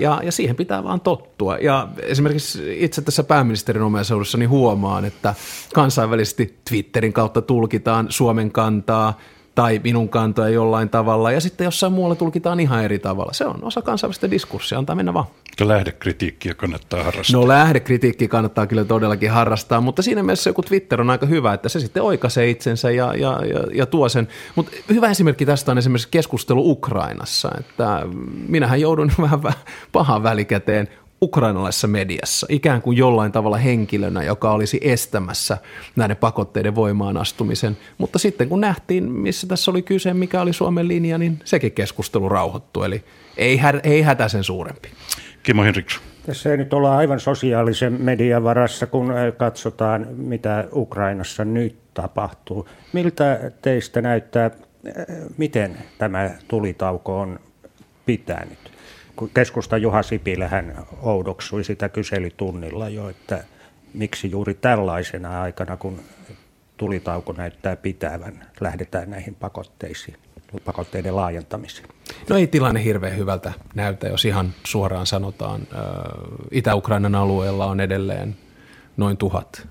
ja, 0.00 0.20
ja 0.24 0.32
siihen 0.32 0.56
pitää 0.56 0.84
vaan 0.84 1.00
tottua. 1.00 1.56
Ja 1.56 1.88
esimerkiksi 2.02 2.84
itse 2.84 3.02
tässä 3.02 3.24
pääministerin 3.24 3.82
omaisuudessa 3.82 4.38
niin 4.38 4.50
huomaan, 4.50 5.04
että 5.04 5.34
kansainvälisesti 5.74 6.58
Twitterin 6.68 7.12
kautta 7.12 7.42
tulkitaan 7.42 8.06
Suomen 8.10 8.50
kantaa– 8.50 9.14
tai 9.58 9.80
minun 9.84 10.08
kantoja 10.08 10.48
jollain 10.48 10.88
tavalla, 10.88 11.32
ja 11.32 11.40
sitten 11.40 11.64
jossain 11.64 11.92
muualla 11.92 12.14
tulkitaan 12.14 12.60
ihan 12.60 12.84
eri 12.84 12.98
tavalla. 12.98 13.32
Se 13.32 13.44
on 13.44 13.64
osa 13.64 13.82
kansainvälistä 13.82 14.30
diskurssia, 14.30 14.78
antaa 14.78 14.96
mennä 14.96 15.14
vaan. 15.14 15.24
Lähdekritiikkiä 15.60 16.54
kannattaa 16.54 17.04
harrastaa. 17.04 17.40
No 17.40 17.48
lähdekritiikki 17.48 18.28
kannattaa 18.28 18.66
kyllä 18.66 18.84
todellakin 18.84 19.30
harrastaa, 19.30 19.80
mutta 19.80 20.02
siinä 20.02 20.22
mielessä 20.22 20.50
joku 20.50 20.62
Twitter 20.62 21.00
on 21.00 21.10
aika 21.10 21.26
hyvä, 21.26 21.54
että 21.54 21.68
se 21.68 21.80
sitten 21.80 22.02
oikaisee 22.02 22.50
itsensä 22.50 22.90
ja, 22.90 23.14
ja, 23.14 23.40
ja, 23.46 23.60
ja 23.72 23.86
tuo 23.86 24.08
sen. 24.08 24.28
Mutta 24.54 24.72
hyvä 24.88 25.10
esimerkki 25.10 25.46
tästä 25.46 25.72
on 25.72 25.78
esimerkiksi 25.78 26.08
keskustelu 26.10 26.70
Ukrainassa, 26.70 27.50
että 27.60 28.02
minähän 28.48 28.80
joudun 28.80 29.12
vähän 29.22 29.40
pahan 29.92 30.22
välikäteen 30.22 30.88
ukrainalaisessa 31.22 31.86
mediassa, 31.86 32.46
ikään 32.50 32.82
kuin 32.82 32.96
jollain 32.96 33.32
tavalla 33.32 33.56
henkilönä, 33.56 34.22
joka 34.22 34.50
olisi 34.52 34.80
estämässä 34.82 35.58
näiden 35.96 36.16
pakotteiden 36.16 36.74
voimaan 36.74 37.16
astumisen. 37.16 37.76
Mutta 37.98 38.18
sitten 38.18 38.48
kun 38.48 38.60
nähtiin, 38.60 39.12
missä 39.12 39.46
tässä 39.46 39.70
oli 39.70 39.82
kyse, 39.82 40.14
mikä 40.14 40.40
oli 40.40 40.52
Suomen 40.52 40.88
linja, 40.88 41.18
niin 41.18 41.38
sekin 41.44 41.72
keskustelu 41.72 42.28
rauhoittui. 42.28 42.86
Eli 42.86 43.04
ei, 43.36 43.56
hä- 43.56 43.80
ei 43.82 44.02
hätä 44.02 44.28
sen 44.28 44.44
suurempi. 44.44 44.88
Kimmo 45.42 45.62
Henriksson. 45.62 46.02
Tässä 46.26 46.50
ei 46.50 46.56
nyt 46.56 46.72
olla 46.72 46.96
aivan 46.96 47.20
sosiaalisen 47.20 47.92
median 47.92 48.44
varassa, 48.44 48.86
kun 48.86 49.12
katsotaan, 49.36 50.06
mitä 50.16 50.68
Ukrainassa 50.72 51.44
nyt 51.44 51.78
tapahtuu. 51.94 52.68
Miltä 52.92 53.50
teistä 53.62 54.02
näyttää, 54.02 54.50
miten 55.36 55.76
tämä 55.98 56.30
tulitauko 56.48 57.20
on 57.20 57.40
pitänyt? 58.06 58.67
Keskusta 59.34 59.76
Juha 59.76 60.02
Sipilä 60.02 60.48
hän 60.48 60.86
oudoksui 61.02 61.64
sitä 61.64 61.88
kyselytunnilla 61.88 62.88
jo, 62.88 63.08
että 63.08 63.44
miksi 63.94 64.30
juuri 64.30 64.54
tällaisena 64.54 65.42
aikana, 65.42 65.76
kun 65.76 66.00
tulitauko 66.76 67.32
näyttää 67.32 67.76
pitävän, 67.76 68.46
lähdetään 68.60 69.10
näihin 69.10 69.34
pakotteisiin, 69.34 70.16
pakotteiden 70.64 71.16
laajentamiseen. 71.16 71.88
No 72.28 72.36
ei 72.36 72.46
tilanne 72.46 72.84
hirveän 72.84 73.16
hyvältä 73.16 73.52
näytä, 73.74 74.08
jos 74.08 74.24
ihan 74.24 74.54
suoraan 74.64 75.06
sanotaan. 75.06 75.60
Itä-Ukrainan 76.50 77.14
alueella 77.14 77.66
on 77.66 77.80
edelleen 77.80 78.36
noin 78.96 79.16
tuhat 79.16 79.68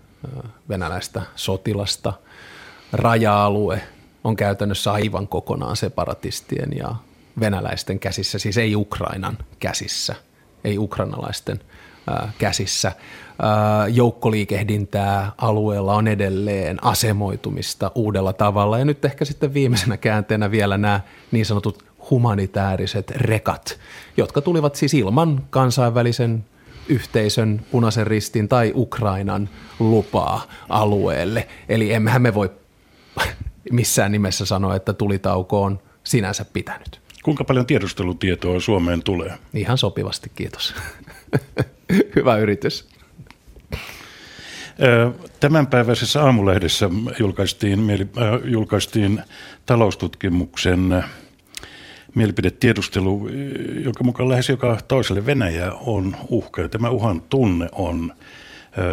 venäläistä 0.70 1.22
sotilasta. 1.36 2.14
Raja-alue 2.94 3.82
on 4.24 4.36
käytännössä 4.36 4.92
aivan 4.92 5.28
kokonaan 5.28 5.76
separatistien 5.76 6.70
ja 6.78 6.96
venäläisten 7.40 8.00
käsissä, 8.00 8.40
siis 8.40 8.58
ei 8.58 8.76
Ukrainan 8.76 9.38
käsissä, 9.60 10.16
ei 10.64 10.78
ukrainalaisten 10.78 11.60
käsissä. 12.38 12.92
Ää, 13.42 13.88
joukkoliikehdintää 13.88 15.32
alueella 15.38 15.94
on 15.94 16.08
edelleen 16.08 16.84
asemoitumista 16.84 17.92
uudella 17.96 18.34
tavalla 18.34 18.80
ja 18.80 18.86
nyt 18.86 19.06
ehkä 19.06 19.26
sitten 19.26 19.54
viimeisenä 19.54 19.98
käänteenä 19.98 20.52
vielä 20.52 20.78
nämä 20.78 21.00
niin 21.32 21.46
sanotut 21.46 21.86
humanitaariset 22.10 23.12
rekat, 23.12 23.80
jotka 24.18 24.42
tulivat 24.42 24.76
siis 24.76 24.94
ilman 24.94 25.44
kansainvälisen 25.50 26.46
yhteisön, 26.90 27.62
punaisen 27.72 28.08
ristin 28.08 28.48
tai 28.48 28.72
Ukrainan 28.76 29.50
lupaa 29.80 30.48
alueelle. 30.70 31.48
Eli 31.70 31.94
emmehän 31.94 32.22
me 32.22 32.34
voi 32.34 32.52
missään 33.72 34.12
nimessä 34.12 34.46
sanoa, 34.46 34.76
että 34.76 34.94
tulitauko 34.94 35.64
on 35.64 35.80
sinänsä 36.04 36.46
pitänyt. 36.46 37.07
Kuinka 37.28 37.44
paljon 37.44 37.66
tiedustelutietoa 37.66 38.60
Suomeen 38.60 39.04
tulee? 39.04 39.34
Ihan 39.54 39.78
sopivasti, 39.78 40.32
kiitos. 40.36 40.76
Hyvä 42.16 42.38
yritys. 42.38 42.88
Tämänpäiväisessä 45.40 46.24
aamulehdessä 46.24 46.90
julkaistiin, 47.20 47.80
mieli, 47.80 48.08
julkaistiin 48.44 49.22
taloustutkimuksen 49.66 51.04
mielipidetiedustelu, 52.16 53.30
jonka 53.84 54.04
mukaan 54.04 54.30
lähes 54.30 54.50
joka 54.50 54.78
toiselle 54.88 55.26
Venäjä 55.26 55.72
on 55.72 56.16
uhka. 56.30 56.62
Ja 56.62 56.70
tämä 56.70 56.90
uhan 56.90 57.22
tunne 57.22 57.70
on 57.72 58.14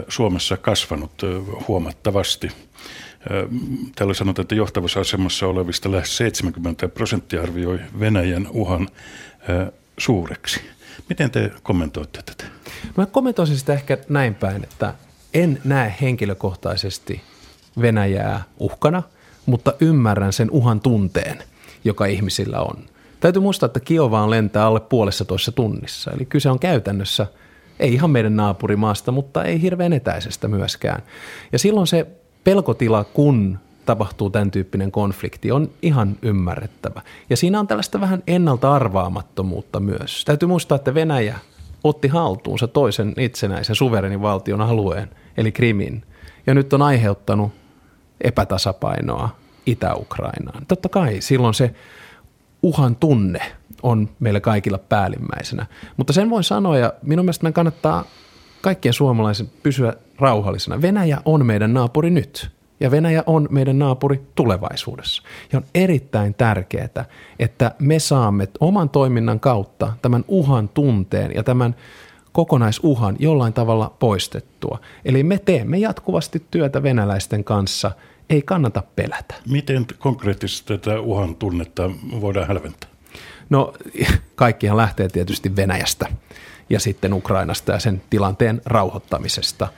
Suomessa 0.09 0.57
kasvanut 0.57 1.23
huomattavasti. 1.69 2.49
Täällä 3.97 4.15
sanotaan, 4.15 4.45
että 4.45 4.55
johtavassa 4.55 5.01
asemassa 5.01 5.47
olevista 5.47 5.93
lähes 5.93 6.17
70 6.17 6.89
prosenttia 6.89 7.43
arvioi 7.43 7.79
Venäjän 8.01 8.49
uhan 8.51 8.89
suureksi. 9.99 10.61
Miten 11.09 11.31
te 11.31 11.51
kommentoitte 11.63 12.23
tätä? 12.23 12.45
Mä 12.97 13.07
kommentoisin 13.07 13.57
sitä 13.57 13.73
ehkä 13.73 13.99
näin 14.09 14.35
päin, 14.35 14.65
että 14.65 14.95
en 15.35 15.61
näe 15.65 15.95
henkilökohtaisesti 16.01 17.23
Venäjää 17.81 18.43
uhkana, 18.59 19.03
mutta 19.47 19.75
ymmärrän 19.81 20.33
sen 20.33 20.51
uhan 20.51 20.81
tunteen, 20.81 21.39
joka 21.85 22.07
ihmisillä 22.07 22.61
on. 22.61 22.77
Täytyy 23.21 23.43
muistaa, 23.43 23.67
että 23.67 23.81
Kiovaan 23.81 24.31
lentää 24.31 24.67
alle 24.67 24.81
puolessa 24.81 25.25
toissa 25.25 25.53
tunnissa. 25.53 26.11
Eli 26.11 26.25
kyse 26.25 26.51
on 26.51 26.59
käytännössä, 26.59 27.27
ei 27.81 27.95
ihan 27.95 28.11
meidän 28.11 28.37
naapurimaasta, 28.37 29.13
mutta 29.13 29.45
ei 29.45 29.63
hirveän 29.63 29.93
etäisestä 29.93 30.49
myöskään. 30.49 31.03
Ja 31.53 31.59
silloin 31.59 31.87
se 31.87 32.07
pelkotila, 32.45 33.05
kun 33.05 33.59
tapahtuu 33.87 34.31
tämän 34.31 34.51
tyyppinen 34.51 34.93
konflikti, 34.93 35.53
on 35.53 35.71
ihan 35.83 36.17
ymmärrettävä. 36.23 37.03
Ja 37.31 37.37
siinä 37.37 37.61
on 37.61 37.67
tällaista 37.67 38.01
vähän 38.01 38.23
ennalta 38.27 38.75
arvaamattomuutta 38.75 39.81
myös. 39.81 40.25
Täytyy 40.25 40.49
muistaa, 40.49 40.77
että 40.77 40.95
Venäjä 40.95 41.39
otti 41.85 42.09
haltuunsa 42.09 42.69
toisen 42.69 43.15
itsenäisen 43.19 43.77
suverenin 43.77 44.23
valtion 44.23 44.61
alueen, 44.61 45.11
eli 45.37 45.53
Krimin, 45.53 46.03
ja 46.47 46.55
nyt 46.55 46.73
on 46.73 46.83
aiheuttanut 46.83 47.53
epätasapainoa 48.21 49.29
Itä-Ukrainaan. 49.67 50.67
Totta 50.67 50.89
kai 50.89 51.21
silloin 51.21 51.55
se 51.55 51.75
uhan 52.63 52.97
tunne 52.97 53.41
on 53.83 54.09
meillä 54.21 54.41
kaikilla 54.41 54.79
päällimmäisenä. 54.79 55.67
Mutta 55.97 56.13
sen 56.13 56.31
voi 56.31 56.45
sanoa, 56.45 56.79
ja 56.79 56.93
minun 57.03 57.25
mielestä 57.25 57.53
kannattaa 57.53 58.05
kaikkien 58.61 58.95
suomalaisen 58.95 59.51
pysyä 59.63 59.95
rauhallisena. 60.19 60.83
Venäjä 60.83 61.19
on 61.25 61.47
meidän 61.47 61.75
naapuri 61.75 62.11
nyt 62.11 62.51
ja 62.81 62.91
Venäjä 62.91 63.23
on 63.27 63.49
meidän 63.51 63.79
naapuri 63.79 64.21
tulevaisuudessa. 64.35 65.23
Ja 65.53 65.59
on 65.59 65.65
erittäin 65.75 66.35
tärkeää, 66.35 67.05
että 67.39 67.75
me 67.79 67.99
saamme 67.99 68.49
oman 68.61 68.91
toiminnan 68.91 69.41
kautta 69.41 69.93
tämän 70.03 70.25
uhan 70.29 70.69
tunteen 70.69 71.33
ja 71.35 71.43
tämän 71.43 71.77
kokonaisuhan 72.33 73.17
jollain 73.19 73.53
tavalla 73.53 73.95
poistettua. 73.99 74.79
Eli 75.05 75.23
me 75.23 75.39
teemme 75.39 75.79
jatkuvasti 75.79 76.47
työtä 76.51 76.83
venäläisten 76.83 77.45
kanssa, 77.45 77.91
ei 78.31 78.43
kannata 78.43 78.83
pelätä. 78.97 79.35
Miten 79.49 79.87
konkreettisesti 79.99 80.79
tätä 80.79 81.01
uhan 81.01 81.35
tunnetta 81.35 81.91
voidaan 82.21 82.49
hälventää? 82.49 82.91
No 83.51 83.75
kaikkihan 84.35 84.77
lähtee 84.77 85.09
tietysti 85.09 85.57
Venäjästä 85.57 86.07
ja 86.71 86.81
sitten 86.81 87.13
Ukrainasta 87.13 87.73
ja 87.73 87.79
sen 87.79 88.03
tilanteen 88.11 88.63
rauhoittamisesta. 88.65 89.69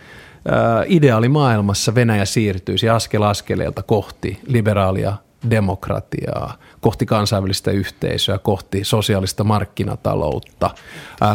Ideaalimaailmassa 0.86 1.94
Venäjä 1.94 2.24
siirtyisi 2.24 2.88
askel 2.88 3.22
askeleelta 3.22 3.82
kohti 3.82 4.40
liberaalia 4.46 5.12
demokratiaa, 5.50 6.58
kohti 6.80 7.06
kansainvälistä 7.06 7.70
yhteisöä, 7.70 8.38
kohti 8.38 8.84
sosiaalista 8.84 9.44
markkinataloutta, 9.44 10.70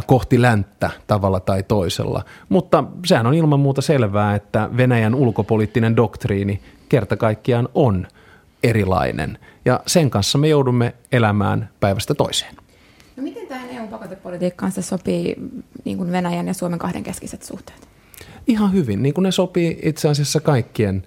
kohti 0.06 0.42
länttä 0.42 0.90
tavalla 1.08 1.40
tai 1.40 1.64
toisella. 1.64 2.24
Mutta 2.50 2.84
sehän 3.06 3.28
on 3.28 3.34
ilman 3.34 3.60
muuta 3.60 3.82
selvää, 3.82 4.36
että 4.36 4.70
Venäjän 4.78 5.16
ulkopoliittinen 5.16 5.96
doktriini 5.96 6.62
kerta 6.90 7.18
kaikkiaan 7.18 7.70
on 7.74 8.08
erilainen. 8.64 9.38
Ja 9.66 9.80
sen 9.88 10.10
kanssa 10.10 10.38
me 10.38 10.48
joudumme 10.48 10.96
elämään 11.12 11.70
päivästä 11.80 12.14
toiseen. 12.14 12.56
No 13.18 13.24
miten 13.24 13.48
tähän 13.48 13.70
EU-pakotepolitiikkaan 13.70 14.72
se 14.72 14.82
sopii 14.82 15.36
niin 15.86 15.98
kuin 15.98 16.12
Venäjän 16.12 16.48
ja 16.48 16.54
Suomen 16.54 16.80
kahdenkeskiset 16.80 17.44
suhteet? 17.44 17.88
Ihan 18.48 18.74
hyvin, 18.74 19.04
niin 19.04 19.14
kuin 19.14 19.24
ne 19.24 19.32
sopii 19.32 19.80
itse 19.84 20.10
asiassa 20.10 20.40
kaikkien 20.40 21.04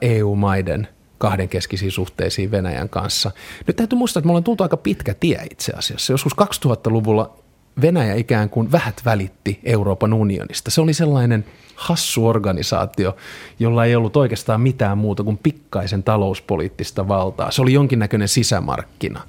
EU-maiden 0.00 0.88
kahdenkeskisiin 1.18 1.92
suhteisiin 1.92 2.50
Venäjän 2.50 2.88
kanssa. 2.88 3.30
Nyt 3.66 3.76
täytyy 3.76 3.98
muistaa, 3.98 4.20
että 4.20 4.26
me 4.26 4.30
ollaan 4.30 4.44
tultu 4.44 4.62
aika 4.62 4.76
pitkä 4.76 5.14
tie 5.14 5.46
itse 5.50 5.72
asiassa. 5.72 6.12
Joskus 6.12 6.32
2000-luvulla 6.32 7.36
Venäjä 7.82 8.14
ikään 8.14 8.50
kuin 8.50 8.72
vähät 8.72 9.02
välitti 9.04 9.60
Euroopan 9.64 10.12
unionista. 10.12 10.70
Se 10.70 10.80
oli 10.80 10.94
sellainen 10.94 11.44
hassu 11.74 12.26
organisaatio, 12.26 13.16
jolla 13.58 13.84
ei 13.84 13.96
ollut 13.96 14.16
oikeastaan 14.16 14.60
mitään 14.60 14.98
muuta 14.98 15.22
kuin 15.22 15.38
pikkaisen 15.38 16.02
talouspoliittista 16.02 17.08
valtaa. 17.08 17.50
Se 17.50 17.62
oli 17.62 17.72
jonkinnäköinen 17.72 18.28
sisämarkkina. 18.28 19.20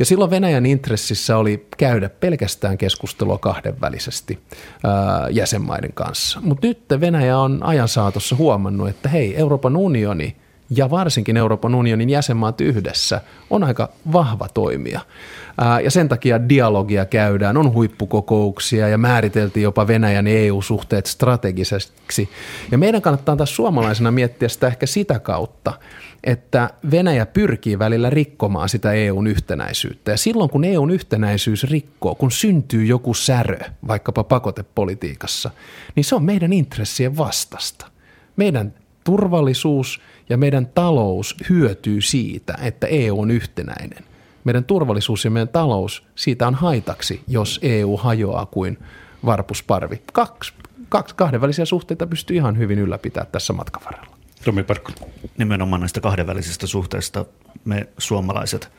Ja 0.00 0.06
silloin 0.06 0.30
Venäjän 0.30 0.66
intressissä 0.66 1.36
oli 1.36 1.66
käydä 1.76 2.08
pelkästään 2.08 2.78
keskustelua 2.78 3.38
kahdenvälisesti 3.38 4.38
ää, 4.84 5.28
jäsenmaiden 5.30 5.92
kanssa. 5.92 6.40
Mutta 6.40 6.66
nyt 6.66 6.78
Venäjä 7.00 7.38
on 7.38 7.62
ajan 7.62 7.88
saatossa 7.88 8.36
huomannut, 8.36 8.88
että 8.88 9.08
hei, 9.08 9.36
Euroopan 9.36 9.76
unioni 9.76 10.36
ja 10.76 10.90
varsinkin 10.90 11.36
Euroopan 11.36 11.74
unionin 11.74 12.10
jäsenmaat 12.10 12.60
yhdessä 12.60 13.20
on 13.50 13.64
aika 13.64 13.88
vahva 14.12 14.48
toimija. 14.48 15.00
Ja 15.84 15.90
sen 15.90 16.08
takia 16.08 16.48
dialogia 16.48 17.04
käydään, 17.04 17.56
on 17.56 17.72
huippukokouksia 17.72 18.88
ja 18.88 18.98
määriteltiin 18.98 19.64
jopa 19.64 19.86
Venäjän 19.86 20.26
EU-suhteet 20.26 21.06
strategiseksi. 21.06 22.28
Ja 22.70 22.78
meidän 22.78 23.02
kannattaa 23.02 23.36
taas 23.36 23.56
suomalaisena 23.56 24.10
miettiä 24.10 24.48
sitä 24.48 24.66
ehkä 24.66 24.86
sitä 24.86 25.18
kautta, 25.18 25.72
että 26.24 26.70
Venäjä 26.90 27.26
pyrkii 27.26 27.78
välillä 27.78 28.10
rikkomaan 28.10 28.68
sitä 28.68 28.92
EUn 28.92 29.26
yhtenäisyyttä. 29.26 30.10
Ja 30.10 30.16
silloin 30.16 30.50
kun 30.50 30.64
EUn 30.64 30.90
yhtenäisyys 30.90 31.64
rikkoo, 31.64 32.14
kun 32.14 32.30
syntyy 32.30 32.84
joku 32.84 33.14
särö, 33.14 33.58
vaikkapa 33.88 34.24
pakotepolitiikassa, 34.24 35.50
niin 35.94 36.04
se 36.04 36.14
on 36.14 36.24
meidän 36.24 36.52
intressien 36.52 37.16
vastasta. 37.16 37.86
Meidän 38.36 38.74
turvallisuus 39.04 40.00
ja 40.30 40.36
meidän 40.36 40.66
talous 40.66 41.36
hyötyy 41.48 42.00
siitä, 42.00 42.54
että 42.62 42.86
EU 42.86 43.20
on 43.20 43.30
yhtenäinen. 43.30 44.04
Meidän 44.44 44.64
turvallisuus 44.64 45.24
ja 45.24 45.30
meidän 45.30 45.48
talous, 45.48 46.04
siitä 46.14 46.46
on 46.46 46.54
haitaksi, 46.54 47.24
jos 47.28 47.58
EU 47.62 47.96
hajoaa 47.96 48.46
kuin 48.46 48.78
varpusparvi. 49.24 50.02
Kaksi, 50.12 50.52
kaksi 50.88 51.14
kahdenvälisiä 51.14 51.64
suhteita 51.64 52.06
pystyy 52.06 52.36
ihan 52.36 52.58
hyvin 52.58 52.78
ylläpitämään 52.78 53.32
tässä 53.32 53.52
matkan 53.52 53.82
varrella. 53.84 54.16
Tomi 54.44 54.62
Parkko. 54.62 54.92
Nimenomaan 55.38 55.80
näistä 55.80 56.00
kahdenvälisistä 56.00 56.66
suhteista 56.66 57.24
me 57.64 57.88
suomalaiset, 57.98 58.72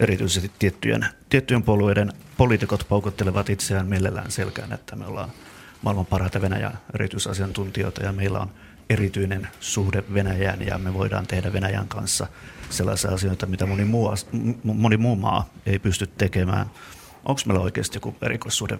erityisesti 0.00 0.50
tiettyjen, 0.58 1.06
tiettyjen 1.28 1.62
puolueiden 1.62 2.12
poliitikot 2.36 2.86
paukuttelevat 2.88 3.50
itseään 3.50 3.86
mielellään 3.86 4.30
selkään, 4.30 4.72
että 4.72 4.96
me 4.96 5.06
ollaan 5.06 5.28
maailman 5.82 6.06
parhaita 6.06 6.40
Venäjän 6.40 6.78
erityisasiantuntijoita 6.94 8.02
ja 8.02 8.12
meillä 8.12 8.40
on 8.40 8.50
erityinen 8.90 9.48
suhde 9.60 10.04
Venäjään 10.14 10.66
ja 10.66 10.78
me 10.78 10.94
voidaan 10.94 11.26
tehdä 11.26 11.52
Venäjän 11.52 11.88
kanssa 11.88 12.26
sellaisia 12.70 13.10
asioita, 13.10 13.46
mitä 13.46 13.66
moni 13.66 13.84
muu, 13.84 14.10
moni 14.62 14.96
muu 14.96 15.16
maa 15.16 15.48
ei 15.66 15.78
pysty 15.78 16.06
tekemään. 16.06 16.70
Onko 17.24 17.40
meillä 17.46 17.64
oikeasti 17.64 17.96
joku 17.96 18.14
erikoissuhde 18.22 18.78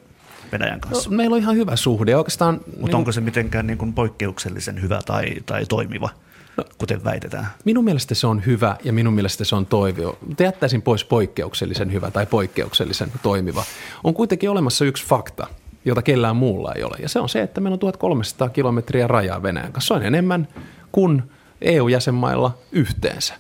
Venäjän 0.53 0.81
kanssa? 0.81 1.11
No, 1.11 1.17
meillä 1.17 1.35
on 1.35 1.43
ihan 1.43 1.57
hyvä 1.57 1.77
suhde. 1.77 2.17
Oikeastaan, 2.17 2.55
Mutta 2.67 2.87
niin 2.87 2.95
onko 2.95 3.13
se 3.13 3.21
mitenkään 3.21 3.67
niin 3.67 3.79
kuin 3.79 3.93
poikkeuksellisen 3.93 4.83
hyvä 4.83 5.01
tai, 5.07 5.35
tai 5.47 5.67
toimiva? 5.67 6.11
No, 6.57 6.65
kuten 6.79 7.05
väitetään. 7.05 7.47
Minun 7.65 7.85
mielestä 7.85 8.15
se 8.15 8.27
on 8.27 8.47
hyvä 8.47 8.77
ja 8.85 8.93
minun 8.93 9.15
mielestä 9.15 9.45
se 9.45 9.57
on 9.57 9.67
toivio. 9.67 10.19
Jättäisin 10.41 10.83
pois 10.83 11.05
poikkeuksellisen 11.05 11.93
hyvä 11.93 12.11
tai 12.11 12.27
poikkeuksellisen 12.27 13.13
toimiva. 13.23 13.65
On 14.05 14.15
kuitenkin 14.15 14.51
olemassa 14.51 14.85
yksi 14.85 15.07
fakta, 15.07 15.47
jota 15.85 16.03
kellään 16.03 16.37
muulla 16.37 16.73
ei 16.75 16.85
ole. 16.85 16.97
Ja 17.03 17.09
se 17.09 17.21
on 17.21 17.29
se, 17.29 17.43
että 17.43 17.61
meillä 17.61 17.75
on 17.75 17.79
1300 17.79 18.49
kilometriä 18.49 19.07
rajaa 19.07 19.43
Venäjän 19.43 19.73
kanssa. 19.73 19.89
Se 19.89 19.95
on 19.95 20.07
enemmän 20.07 20.49
kuin 20.93 21.23
EU-jäsenmailla 21.61 22.59
yhteensä. 22.73 23.35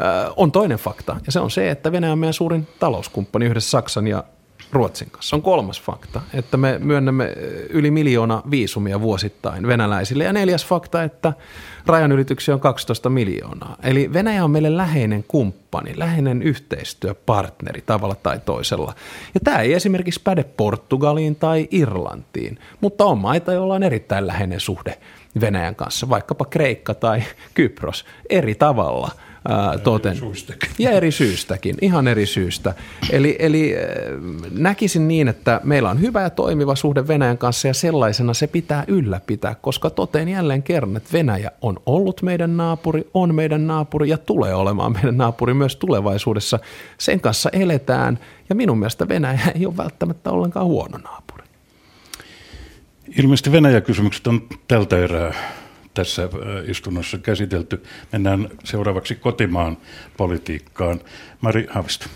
Öö, 0.00 0.30
on 0.36 0.52
toinen 0.52 0.78
fakta, 0.78 1.16
ja 1.26 1.32
se 1.32 1.40
on 1.40 1.50
se, 1.50 1.70
että 1.70 1.92
Venäjä 1.92 2.12
on 2.12 2.18
meidän 2.18 2.34
suurin 2.34 2.68
talouskumppani 2.78 3.46
yhdessä 3.46 3.70
Saksan 3.70 4.06
ja 4.06 4.24
Ruotsin 4.72 5.10
kanssa. 5.10 5.36
On 5.36 5.42
kolmas 5.42 5.82
fakta, 5.82 6.20
että 6.34 6.56
me 6.56 6.78
myönnämme 6.78 7.24
yli 7.70 7.90
miljoona 7.90 8.42
viisumia 8.50 9.00
vuosittain 9.00 9.66
venäläisille. 9.66 10.24
Ja 10.24 10.32
neljäs 10.32 10.66
fakta, 10.66 11.02
että 11.02 11.32
rajanylityksiä 11.86 12.54
on 12.54 12.60
12 12.60 13.10
miljoonaa. 13.10 13.76
Eli 13.82 14.12
Venäjä 14.12 14.44
on 14.44 14.50
meille 14.50 14.76
läheinen 14.76 15.24
kumppani, 15.28 15.98
läheinen 15.98 16.42
yhteistyöpartneri 16.42 17.82
tavalla 17.86 18.14
tai 18.14 18.40
toisella. 18.44 18.94
Ja 19.34 19.40
tämä 19.44 19.60
ei 19.60 19.72
esimerkiksi 19.72 20.20
päde 20.24 20.44
Portugaliin 20.44 21.36
tai 21.36 21.68
Irlantiin, 21.70 22.58
mutta 22.80 23.04
on 23.04 23.18
maita, 23.18 23.52
joilla 23.52 23.74
on 23.74 23.82
erittäin 23.82 24.26
läheinen 24.26 24.60
suhde 24.60 24.98
Venäjän 25.40 25.74
kanssa, 25.74 26.08
vaikkapa 26.08 26.44
Kreikka 26.44 26.94
tai 26.94 27.22
Kypros, 27.54 28.04
eri 28.30 28.54
tavalla– 28.54 29.10
ää, 29.48 29.78
toten. 29.78 30.16
Ja 30.78 30.90
eri 30.90 31.10
syystäkin, 31.10 31.76
ihan 31.80 32.08
eri 32.08 32.26
syystä. 32.26 32.74
Eli, 33.10 33.36
eli 33.38 33.74
näkisin 34.50 35.08
niin, 35.08 35.28
että 35.28 35.60
meillä 35.64 35.90
on 35.90 36.00
hyvä 36.00 36.22
ja 36.22 36.30
toimiva 36.30 36.74
suhde 36.76 37.08
Venäjän 37.08 37.38
kanssa 37.38 37.68
ja 37.68 37.74
sellaisena 37.74 38.34
se 38.34 38.46
pitää 38.46 38.84
ylläpitää, 38.88 39.54
koska 39.54 39.90
toteen 39.90 40.28
jälleen 40.28 40.62
kerran, 40.62 40.96
että 40.96 41.12
Venäjä 41.12 41.50
on 41.62 41.76
ollut 41.86 42.22
meidän 42.22 42.56
naapuri, 42.56 43.10
on 43.14 43.34
meidän 43.34 43.66
naapuri 43.66 44.08
ja 44.08 44.18
tulee 44.18 44.54
olemaan 44.54 44.92
meidän 44.92 45.16
naapuri 45.16 45.54
myös 45.54 45.76
tulevaisuudessa. 45.76 46.58
Sen 46.98 47.20
kanssa 47.20 47.50
eletään 47.52 48.18
ja 48.48 48.54
minun 48.54 48.78
mielestä 48.78 49.08
Venäjä 49.08 49.40
ei 49.54 49.66
ole 49.66 49.76
välttämättä 49.76 50.30
ollenkaan 50.30 50.66
huono 50.66 50.98
naapuri. 50.98 51.44
Ilmeisesti 53.18 53.52
Venäjä-kysymykset 53.52 54.26
on 54.26 54.42
tältä 54.68 54.98
erää 54.98 55.34
tässä 55.96 56.22
äh, 56.22 56.30
istunnossa 56.70 57.18
käsitelty. 57.18 57.82
Mennään 58.12 58.48
seuraavaksi 58.64 59.14
kotimaan 59.14 59.76
politiikkaan. 60.16 61.00
Mari 61.40 61.66
Havisto. 61.70 62.06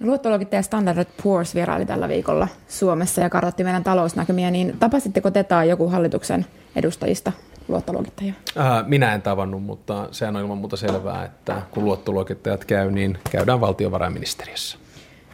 Luottoluokittaja 0.00 0.62
Standard 0.62 1.06
Poor's 1.22 1.54
vieraili 1.54 1.86
tällä 1.86 2.08
viikolla 2.08 2.48
Suomessa 2.68 3.20
ja 3.20 3.30
kartoitti 3.30 3.64
meidän 3.64 3.84
talousnäkymiä, 3.84 4.50
niin 4.50 4.76
tapasitteko 4.78 5.30
te 5.30 5.44
tai 5.44 5.68
joku 5.68 5.88
hallituksen 5.88 6.46
edustajista 6.76 7.32
luottoluokittajia? 7.68 8.34
Äh, 8.58 8.86
minä 8.86 9.14
en 9.14 9.22
tavannut, 9.22 9.62
mutta 9.62 10.08
sehän 10.10 10.36
on 10.36 10.42
ilman 10.42 10.58
muuta 10.58 10.76
selvää, 10.76 11.24
että 11.24 11.62
kun 11.70 11.84
luottoluokittajat 11.84 12.64
käy, 12.64 12.90
niin 12.90 13.18
käydään 13.30 13.60
valtiovarainministeriössä. 13.60 14.78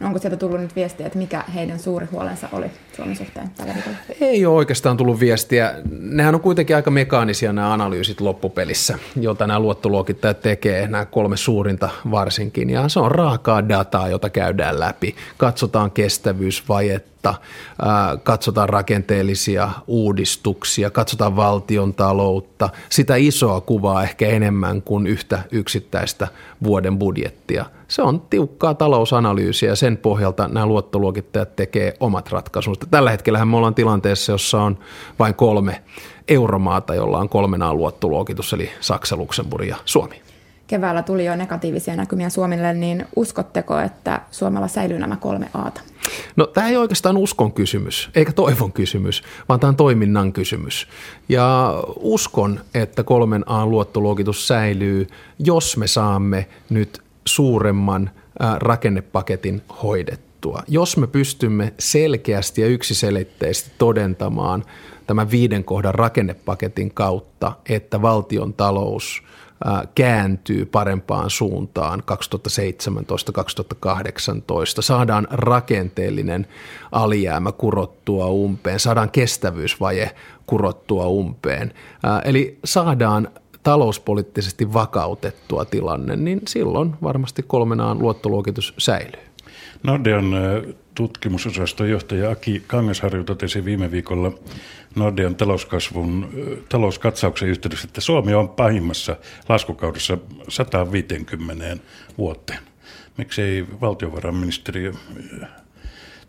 Onko 0.01 0.19
sieltä 0.19 0.37
tullut 0.37 0.61
nyt 0.61 0.75
viestiä, 0.75 1.05
että 1.05 1.19
mikä 1.19 1.43
heidän 1.55 1.79
suuri 1.79 2.05
huolensa 2.11 2.49
oli 2.51 2.65
Suomen 2.95 3.15
suhteen 3.15 3.49
tällä? 3.49 3.73
Ei 4.21 4.45
ole 4.45 4.55
oikeastaan 4.55 4.97
tullut 4.97 5.19
viestiä. 5.19 5.75
Nehän 5.91 6.35
on 6.35 6.41
kuitenkin 6.41 6.75
aika 6.75 6.91
mekaanisia 6.91 7.53
nämä 7.53 7.73
analyysit 7.73 8.21
loppupelissä, 8.21 8.99
jota 9.19 9.47
nämä 9.47 9.59
luottoluokittajat 9.59 10.41
tekee, 10.41 10.87
nämä 10.87 11.05
kolme 11.05 11.37
suurinta 11.37 11.89
varsinkin. 12.11 12.69
Ja 12.69 12.89
se 12.89 12.99
on 12.99 13.11
raakaa 13.11 13.69
dataa, 13.69 14.07
jota 14.07 14.29
käydään 14.29 14.79
läpi. 14.79 15.15
Katsotaan 15.37 15.91
kestävyysvajetta, 15.91 17.16
katsotaan 18.23 18.69
rakenteellisia 18.69 19.69
uudistuksia, 19.87 20.89
katsotaan 20.89 21.35
valtion 21.35 21.93
taloutta, 21.93 22.69
sitä 22.89 23.15
isoa 23.15 23.61
kuvaa 23.61 24.03
ehkä 24.03 24.27
enemmän 24.27 24.81
kuin 24.81 25.07
yhtä 25.07 25.39
yksittäistä 25.51 26.27
vuoden 26.63 26.97
budjettia. 26.97 27.65
Se 27.87 28.01
on 28.01 28.21
tiukkaa 28.21 28.73
talousanalyysiä 28.73 29.69
ja 29.69 29.75
sen 29.75 29.97
pohjalta 29.97 30.47
nämä 30.47 30.65
luottoluokittajat 30.65 31.55
tekee 31.55 31.93
omat 31.99 32.31
ratkaisunsa. 32.31 32.81
Tällä 32.91 33.11
hetkellä 33.11 33.45
me 33.45 33.57
ollaan 33.57 33.75
tilanteessa, 33.75 34.31
jossa 34.31 34.61
on 34.61 34.77
vain 35.19 35.35
kolme 35.35 35.83
euromaata, 36.27 36.95
jolla 36.95 37.19
on 37.19 37.29
kolmenaan 37.29 37.77
luottoluokitus, 37.77 38.53
eli 38.53 38.69
Saksa, 38.79 39.15
Luxemburg 39.15 39.67
ja 39.67 39.75
Suomi 39.85 40.26
keväällä 40.67 41.03
tuli 41.03 41.25
jo 41.25 41.35
negatiivisia 41.35 41.95
näkymiä 41.95 42.29
Suomelle, 42.29 42.73
niin 42.73 43.05
uskotteko, 43.15 43.79
että 43.79 44.21
Suomella 44.31 44.67
säilyy 44.67 44.99
nämä 44.99 45.15
kolme 45.15 45.49
aata? 45.53 45.81
No 46.35 46.47
tämä 46.47 46.67
ei 46.67 46.77
oikeastaan 46.77 47.17
uskon 47.17 47.53
kysymys, 47.53 48.09
eikä 48.15 48.31
toivon 48.31 48.71
kysymys, 48.71 49.23
vaan 49.49 49.59
tämä 49.59 49.69
on 49.69 49.75
toiminnan 49.75 50.33
kysymys. 50.33 50.87
Ja 51.29 51.73
uskon, 51.99 52.59
että 52.73 53.03
kolmen 53.03 53.43
A 53.49 53.65
luottoluokitus 53.65 54.47
säilyy, 54.47 55.07
jos 55.39 55.77
me 55.77 55.87
saamme 55.87 56.47
nyt 56.69 57.01
suuremman 57.25 58.11
rakennepaketin 58.55 59.61
hoidettua. 59.83 60.63
Jos 60.67 60.97
me 60.97 61.07
pystymme 61.07 61.73
selkeästi 61.79 62.61
ja 62.61 62.67
yksiselitteisesti 62.67 63.71
todentamaan 63.77 64.63
tämän 65.07 65.31
viiden 65.31 65.63
kohdan 65.63 65.95
rakennepaketin 65.95 66.93
kautta, 66.93 67.51
että 67.69 68.01
valtion 68.01 68.53
talous– 68.53 69.21
kääntyy 69.95 70.65
parempaan 70.65 71.29
suuntaan 71.29 72.03
2017-2018. 72.03 72.03
Saadaan 74.79 75.27
rakenteellinen 75.31 76.47
alijäämä 76.91 77.51
kurottua 77.51 78.27
umpeen, 78.27 78.79
saadaan 78.79 79.11
kestävyysvaje 79.11 80.15
kurottua 80.45 81.07
umpeen. 81.07 81.73
Eli 82.25 82.59
saadaan 82.65 83.27
talouspoliittisesti 83.63 84.73
vakautettua 84.73 85.65
tilanne, 85.65 86.15
niin 86.15 86.41
silloin 86.47 86.95
varmasti 87.03 87.43
kolmenaan 87.43 87.99
luottoluokitus 87.99 88.73
säilyy. 88.77 89.27
Nordean 89.83 90.25
tutkimusosaston 90.95 91.89
johtaja 91.89 92.31
Aki 92.31 92.63
Kangasharju 92.67 93.23
totesi 93.23 93.65
viime 93.65 93.91
viikolla 93.91 94.31
Nordean 94.95 95.35
talouskasvun, 95.35 96.29
talouskatsauksen 96.69 97.49
yhteydessä, 97.49 97.87
että 97.87 98.01
Suomi 98.01 98.33
on 98.33 98.49
pahimmassa 98.49 99.15
laskukaudessa 99.49 100.17
150 100.49 101.77
vuoteen. 102.17 102.59
Miksei 103.17 103.65
valtiovarainministeriö 103.81 104.91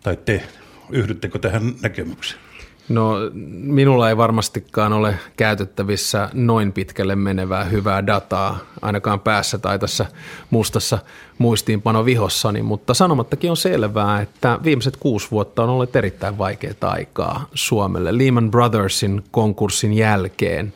tai 0.02 0.16
te, 0.24 0.42
yhdyttekö 0.90 1.38
tähän 1.38 1.74
näkemykseen? 1.82 2.47
No 2.88 3.14
minulla 3.62 4.08
ei 4.08 4.16
varmastikaan 4.16 4.92
ole 4.92 5.14
käytettävissä 5.36 6.30
noin 6.32 6.72
pitkälle 6.72 7.16
menevää 7.16 7.64
hyvää 7.64 8.06
dataa, 8.06 8.58
ainakaan 8.82 9.20
päässä 9.20 9.58
tai 9.58 9.78
tässä 9.78 10.06
mustassa 10.50 10.98
muistiinpano 11.38 12.04
vihossani, 12.04 12.62
mutta 12.62 12.94
sanomattakin 12.94 13.50
on 13.50 13.56
selvää, 13.56 14.20
että 14.20 14.58
viimeiset 14.64 14.96
kuusi 14.96 15.30
vuotta 15.30 15.62
on 15.62 15.68
ollut 15.68 15.96
erittäin 15.96 16.38
vaikeaa 16.38 16.74
aikaa 16.82 17.48
Suomelle. 17.54 18.18
Lehman 18.18 18.50
Brothersin 18.50 19.24
konkurssin 19.30 19.92
jälkeen 19.92 20.72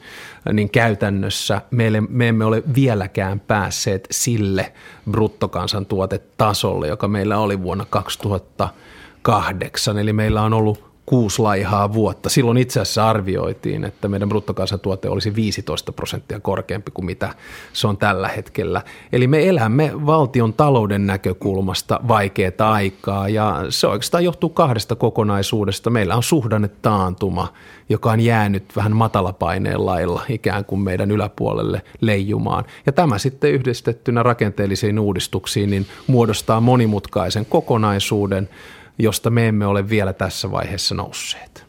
niin 0.53 0.71
käytännössä 0.71 1.61
meille, 1.71 2.01
me 2.01 2.29
emme 2.29 2.45
ole 2.45 2.63
vieläkään 2.75 3.41
päässeet 3.41 4.09
sille 4.11 4.73
bruttokansantuotetasolle, 5.11 6.89
joka 6.89 7.09
meillä 7.09 7.39
oli 7.39 7.63
vuonna 7.63 7.87
2008. 7.91 9.99
Eli 9.99 10.13
meillä 10.13 10.43
on 10.43 10.53
ollut 10.53 10.92
kuusi 11.07 11.43
laihaa 11.43 11.93
vuotta. 11.93 12.29
Silloin 12.29 12.59
itse 12.59 12.81
asiassa 12.81 13.11
arvioitiin, 13.11 13.85
että 13.85 14.09
meidän 14.09 14.29
bruttokansantuote 14.29 15.09
olisi 15.09 15.35
15 15.35 15.93
prosenttia 15.93 16.41
korkeampi 16.41 16.91
kuin 16.91 17.07
mitä 17.07 17.35
se 17.73 17.87
on 17.87 17.97
tällä 17.97 18.29
hetkellä. 18.29 18.83
Eli 19.13 19.27
me 19.27 19.49
elämme 19.49 19.93
valtion 20.07 20.53
talouden 20.53 21.07
näkökulmasta 21.07 22.01
vaikeaa 22.09 22.73
aikaa 22.73 23.29
ja 23.29 23.57
se 23.69 23.87
oikeastaan 23.87 24.25
johtuu 24.25 24.51
kahdesta 24.51 24.95
kokonaisuudesta. 24.95 25.91
Meillä 25.91 26.17
on 26.17 26.23
suhdanne 26.23 26.69
taantuma, 26.69 27.53
joka 27.89 28.11
on 28.11 28.21
jäänyt 28.21 28.65
vähän 28.77 28.97
matalapaineen 28.97 29.87
lailla 29.87 30.23
ikään 30.29 30.65
kuin 30.65 30.81
meidän 30.81 31.11
yläpuolelle 31.11 31.83
leijumaan. 32.01 32.65
Ja 32.87 32.93
tämä 32.93 33.19
sitten 33.19 33.53
yhdistettynä 33.53 34.23
rakenteellisiin 34.23 34.99
uudistuksiin 34.99 35.71
niin 35.71 35.87
muodostaa 36.07 36.61
monimutkaisen 36.61 37.47
kokonaisuuden– 37.47 38.49
josta 38.99 39.31
me 39.31 39.49
emme 39.49 39.67
ole 39.67 39.89
vielä 39.89 40.13
tässä 40.13 40.51
vaiheessa 40.51 40.95
nousseet. 40.95 41.67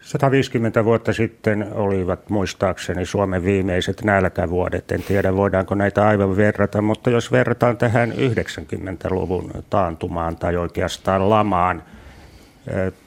150 0.00 0.84
vuotta 0.84 1.12
sitten 1.12 1.72
olivat 1.72 2.30
muistaakseni 2.30 3.06
Suomen 3.06 3.44
viimeiset 3.44 4.02
nälkävuodet. 4.04 4.92
En 4.92 5.02
tiedä, 5.02 5.34
voidaanko 5.34 5.74
näitä 5.74 6.06
aivan 6.08 6.36
verrata, 6.36 6.82
mutta 6.82 7.10
jos 7.10 7.32
verrataan 7.32 7.76
tähän 7.76 8.12
90-luvun 8.12 9.50
taantumaan 9.70 10.36
tai 10.36 10.56
oikeastaan 10.56 11.30
lamaan, 11.30 11.82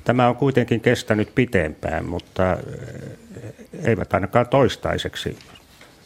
tämä 0.03 0.27
on 0.27 0.35
kuitenkin 0.35 0.81
kestänyt 0.81 1.35
pitempään, 1.35 2.05
mutta 2.05 2.57
eivät 3.83 4.13
ainakaan 4.13 4.47
toistaiseksi 4.47 5.37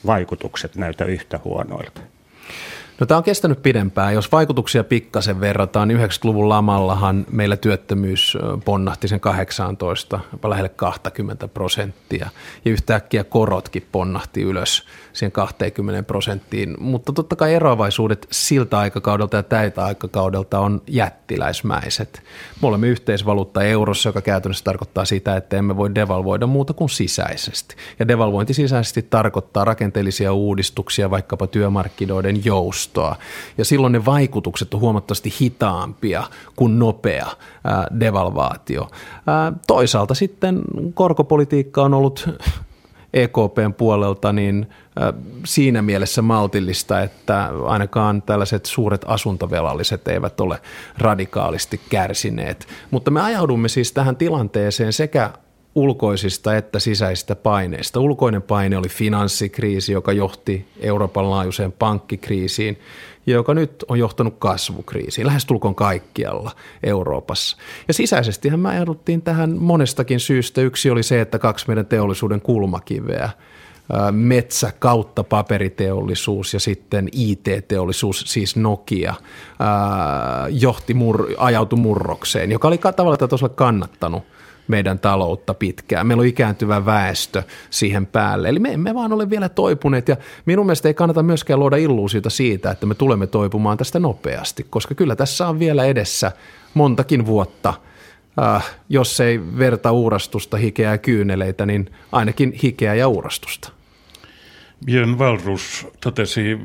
vaikutukset 0.06 0.76
näytä 0.76 1.06
yhtä 1.06 1.40
huonoilta. 1.44 2.02
No 3.00 3.06
tämä 3.06 3.18
on 3.18 3.24
kestänyt 3.24 3.62
pidempään. 3.62 4.14
Jos 4.14 4.32
vaikutuksia 4.32 4.84
pikkasen 4.84 5.40
verrataan, 5.40 5.88
niin 5.88 6.00
90-luvun 6.00 6.50
lamallahan 6.50 7.26
meillä 7.32 7.58
työttömyys 7.58 8.38
ponnahti 8.66 9.08
sen 9.08 9.20
18, 9.20 10.20
jopa 10.32 10.50
lähelle 10.50 10.70
20 10.70 11.48
prosenttia. 11.48 12.30
Ja 12.66 12.72
yhtäkkiä 12.72 13.24
korotkin 13.24 13.88
ponnahti 13.92 14.42
ylös 14.42 14.84
siihen 15.14 15.32
20 15.32 16.04
prosenttiin. 16.04 16.76
Mutta 16.80 17.14
totta 17.14 17.36
kai 17.36 17.54
eroavaisuudet 17.54 18.28
siltä 18.32 18.80
aikakaudelta 18.80 19.38
ja 19.38 19.44
täitä 19.44 19.86
aikakaudelta 19.86 20.60
on 20.60 20.82
jättiläismäiset. 20.88 22.24
Me 22.62 22.68
olemme 22.68 22.88
yhteisvaluutta 22.88 23.64
eurossa, 23.64 24.10
joka 24.10 24.22
käytännössä 24.22 24.64
tarkoittaa 24.64 25.06
sitä, 25.06 25.36
että 25.36 25.58
emme 25.58 25.78
voi 25.78 25.96
devalvoida 25.96 26.48
muuta 26.48 26.74
kuin 26.74 26.90
sisäisesti. 26.90 27.76
Ja 28.00 28.08
devalvointi 28.08 28.54
sisäisesti 28.54 29.02
tarkoittaa 29.02 29.66
rakenteellisia 29.66 30.34
uudistuksia, 30.34 31.12
vaikkapa 31.12 31.48
työmarkkinoiden 31.48 32.46
joustoa. 32.46 32.83
Ja 33.58 33.66
silloin 33.66 33.94
ne 33.94 34.06
vaikutukset 34.06 34.74
on 34.74 34.80
huomattavasti 34.80 35.34
hitaampia 35.42 36.24
kuin 36.56 36.80
nopea 36.80 37.28
devalvaatio. 38.00 38.90
Toisaalta 39.68 40.14
sitten 40.14 40.62
korkopolitiikka 40.94 41.84
on 41.84 41.94
ollut 41.94 42.30
EKPn 43.14 43.74
puolelta 43.78 44.34
niin 44.34 44.70
siinä 45.46 45.82
mielessä 45.82 46.22
maltillista, 46.22 47.02
että 47.02 47.50
ainakaan 47.66 48.22
tällaiset 48.22 48.66
suuret 48.66 49.06
asuntovelalliset 49.08 50.08
eivät 50.08 50.40
ole 50.40 50.62
radikaalisti 50.98 51.82
kärsineet. 51.90 52.68
Mutta 52.92 53.12
me 53.12 53.22
ajaudumme 53.22 53.68
siis 53.68 53.92
tähän 53.92 54.16
tilanteeseen 54.16 54.94
sekä 54.94 55.30
ulkoisista 55.76 56.58
että 56.58 56.80
sisäisistä 56.80 57.36
paineista. 57.36 58.00
Ulkoinen 58.00 58.42
paine 58.42 58.78
oli 58.78 58.90
finanssikriisi, 58.90 59.92
joka 59.92 60.12
johti 60.12 60.66
Euroopan 60.80 61.30
laajuiseen 61.30 61.72
pankkikriisiin 61.72 62.80
joka 63.28 63.54
nyt 63.54 63.86
on 63.88 64.00
johtanut 64.00 64.36
kasvukriisiin 64.40 65.28
lähestulkoon 65.28 65.76
kaikkialla 65.76 66.52
Euroopassa. 66.84 67.58
Ja 67.88 67.94
sisäisestihän 67.94 68.60
me 68.60 68.70
ajauduttiin 68.70 69.22
tähän 69.22 69.58
monestakin 69.60 70.20
syystä. 70.20 70.62
Yksi 70.62 70.90
oli 70.90 71.04
se, 71.04 71.22
että 71.22 71.40
kaksi 71.40 71.68
meidän 71.68 71.86
teollisuuden 71.86 72.42
kulmakiveä– 72.42 73.30
metsä 74.12 74.72
kautta 74.80 75.24
paperiteollisuus 75.24 76.54
ja 76.54 76.60
sitten 76.60 77.10
IT-teollisuus, 77.12 78.24
siis 78.28 78.56
Nokia, 78.56 79.14
johti 80.50 80.94
mur, 80.94 81.28
ajautui 81.38 81.80
murrokseen, 81.80 82.52
joka 82.52 82.68
oli 82.68 82.78
tavallaan 82.78 83.30
tosiaan 83.30 83.56
kannattanut 83.56 84.24
meidän 84.68 85.00
taloutta 85.00 85.54
pitkään. 85.54 86.08
Meillä 86.08 86.22
on 86.22 86.28
ikääntyvä 86.28 86.86
väestö 86.86 87.44
siihen 87.70 88.06
päälle. 88.06 88.50
Eli 88.50 88.60
me 88.60 88.74
emme 88.74 88.96
vaan 88.96 89.14
ole 89.14 89.30
vielä 89.30 89.50
toipuneet 89.50 90.08
ja 90.08 90.18
minun 90.46 90.66
mielestä 90.66 90.88
ei 90.88 90.94
kannata 90.94 91.24
myöskään 91.24 91.60
luoda 91.60 91.78
illuusiota 91.78 92.30
siitä, 92.30 92.72
että 92.72 92.86
me 92.86 92.96
tulemme 92.96 93.28
toipumaan 93.28 93.78
tästä 93.78 94.00
nopeasti, 94.00 94.66
koska 94.70 94.96
kyllä 94.96 95.16
tässä 95.16 95.48
on 95.48 95.60
vielä 95.60 95.86
edessä 95.86 96.32
montakin 96.74 97.26
vuotta– 97.26 97.74
äh, 98.42 98.76
jos 98.90 99.20
ei 99.20 99.42
verta 99.58 99.92
uurastusta, 99.92 100.58
hikeä 100.58 100.92
ja 100.92 100.98
kyyneleitä, 100.98 101.66
niin 101.66 101.90
ainakin 102.12 102.54
hikeä 102.64 102.94
ja 102.94 103.08
uurastusta. 103.08 103.72
Björn 104.86 105.20
Valrus 105.20 105.88
totesi 106.02 106.58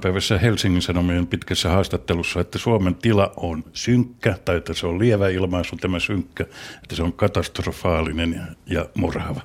päivässä 0.00 0.38
Helsingin 0.38 0.82
Sanomien 0.82 1.26
pitkässä 1.26 1.68
haastattelussa, 1.68 2.40
että 2.40 2.58
Suomen 2.58 2.94
tila 2.94 3.32
on 3.36 3.64
synkkä, 3.72 4.38
tai 4.44 4.56
että 4.56 4.74
se 4.74 4.86
on 4.86 4.98
lievä 4.98 5.28
ilmaisu 5.28 5.76
tämä 5.76 6.00
synkkä, 6.00 6.44
että 6.82 6.96
se 6.96 7.02
on 7.02 7.12
katastrofaalinen 7.12 8.42
ja 8.66 8.86
murhava. 8.94 9.40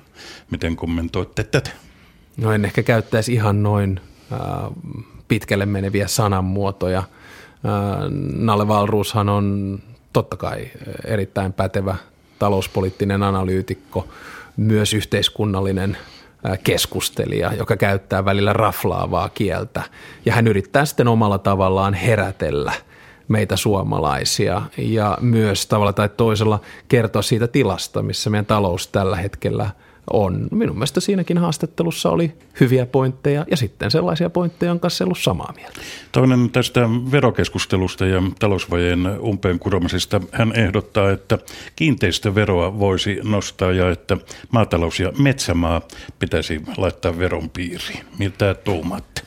Miten 0.50 0.76
kommentoitte 0.76 1.44
tätä? 1.44 1.70
No 2.36 2.52
en 2.52 2.64
ehkä 2.64 2.82
käyttäisi 2.82 3.32
ihan 3.32 3.62
noin 3.62 4.00
äh, 4.32 4.38
pitkälle 5.28 5.66
meneviä 5.66 6.08
sananmuotoja. 6.08 6.98
Äh, 6.98 7.06
Nalle 8.34 8.68
Valruushan 8.68 9.28
on 9.28 9.78
totta 10.12 10.36
kai 10.36 10.70
erittäin 11.04 11.52
pätevä 11.52 11.96
talouspoliittinen 12.38 13.22
analyytikko, 13.22 14.08
myös 14.56 14.94
yhteiskunnallinen 14.94 15.96
keskustelija, 16.64 17.52
joka 17.52 17.76
käyttää 17.76 18.24
välillä 18.24 18.52
raflaavaa 18.52 19.28
kieltä. 19.28 19.82
Ja 20.24 20.32
hän 20.32 20.46
yrittää 20.46 20.84
sitten 20.84 21.08
omalla 21.08 21.38
tavallaan 21.38 21.94
herätellä 21.94 22.72
meitä 23.28 23.56
suomalaisia 23.56 24.62
ja 24.78 25.18
myös 25.20 25.66
tavalla 25.66 25.92
tai 25.92 26.08
toisella 26.08 26.60
kertoa 26.88 27.22
siitä 27.22 27.48
tilasta, 27.48 28.02
missä 28.02 28.30
meidän 28.30 28.46
talous 28.46 28.88
tällä 28.88 29.16
hetkellä– 29.16 29.70
on. 30.12 30.48
Minun 30.50 30.76
mielestä 30.76 31.00
siinäkin 31.00 31.38
haastattelussa 31.38 32.10
oli 32.10 32.32
hyviä 32.60 32.86
pointteja 32.86 33.44
ja 33.50 33.56
sitten 33.56 33.90
sellaisia 33.90 34.30
pointteja, 34.30 34.72
on 34.72 34.80
kanssa 34.80 35.04
ollut 35.04 35.18
samaa 35.18 35.52
mieltä. 35.56 35.80
Toinen 36.12 36.50
tästä 36.50 36.80
verokeskustelusta 37.10 38.06
ja 38.06 38.22
talousvajeen 38.38 39.20
umpeen 39.20 39.58
kuromisesta. 39.58 40.20
Hän 40.32 40.52
ehdottaa, 40.56 41.10
että 41.10 41.38
kiinteistöveroa 41.76 42.78
voisi 42.78 43.20
nostaa 43.22 43.72
ja 43.72 43.90
että 43.90 44.16
maatalous- 44.50 45.00
ja 45.00 45.12
metsämaa 45.18 45.82
pitäisi 46.18 46.62
laittaa 46.76 47.18
veron 47.18 47.50
piiriin. 47.50 48.04
Mitä 48.18 48.54
tuumatte? 48.54 49.22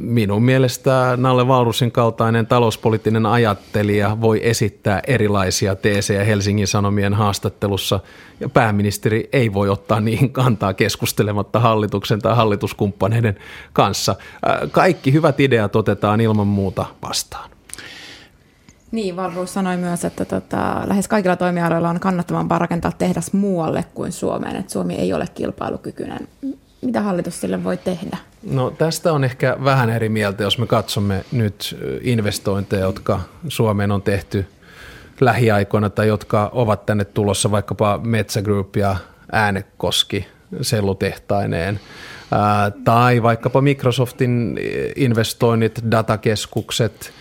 Minun 0.00 0.42
mielestä 0.42 1.14
Nalle 1.16 1.48
Vaurusin 1.48 1.92
kaltainen 1.92 2.46
talouspoliittinen 2.46 3.26
ajattelija 3.26 4.20
voi 4.20 4.40
esittää 4.42 5.00
erilaisia 5.06 5.76
teesejä 5.76 6.24
Helsingin 6.24 6.66
Sanomien 6.66 7.14
haastattelussa 7.14 8.00
ja 8.40 8.48
pääministeri 8.48 9.28
ei 9.32 9.52
voi 9.52 9.68
ottaa 9.68 10.00
niihin 10.00 10.32
kantaa 10.32 10.74
keskustelematta 10.74 11.60
hallituksen 11.60 12.20
tai 12.20 12.36
hallituskumppaneiden 12.36 13.36
kanssa. 13.72 14.16
Kaikki 14.70 15.12
hyvät 15.12 15.40
ideat 15.40 15.76
otetaan 15.76 16.20
ilman 16.20 16.46
muuta 16.46 16.86
vastaan. 17.02 17.50
Niin, 18.92 19.16
Valruus 19.16 19.54
sanoi 19.54 19.76
myös, 19.76 20.04
että 20.04 20.24
tota, 20.24 20.82
lähes 20.86 21.08
kaikilla 21.08 21.36
toimialoilla 21.36 21.90
on 21.90 22.00
kannattavampaa 22.00 22.58
rakentaa 22.58 22.92
tehdas 22.98 23.32
muualle 23.32 23.84
kuin 23.94 24.12
Suomeen, 24.12 24.56
että 24.56 24.72
Suomi 24.72 24.94
ei 24.94 25.12
ole 25.12 25.26
kilpailukykyinen. 25.34 26.28
Mitä 26.82 27.02
hallitus 27.02 27.40
sille 27.40 27.64
voi 27.64 27.76
tehdä? 27.76 28.16
No 28.42 28.70
tästä 28.70 29.12
on 29.12 29.24
ehkä 29.24 29.56
vähän 29.64 29.90
eri 29.90 30.08
mieltä, 30.08 30.42
jos 30.42 30.58
me 30.58 30.66
katsomme 30.66 31.24
nyt 31.32 31.76
investointeja, 32.00 32.82
jotka 32.82 33.20
Suomeen 33.48 33.92
on 33.92 34.02
tehty 34.02 34.46
lähiaikoina 35.20 35.90
tai 35.90 36.08
jotka 36.08 36.50
ovat 36.52 36.86
tänne 36.86 37.04
tulossa, 37.04 37.50
vaikkapa 37.50 38.00
Metsä 38.02 38.42
Group 38.42 38.76
ja 38.76 38.96
Äänekoski 39.32 40.26
sellutehtaineen, 40.60 41.80
tai 42.84 43.22
vaikkapa 43.22 43.60
Microsoftin 43.60 44.60
investoinnit, 44.96 45.80
datakeskukset, 45.90 47.12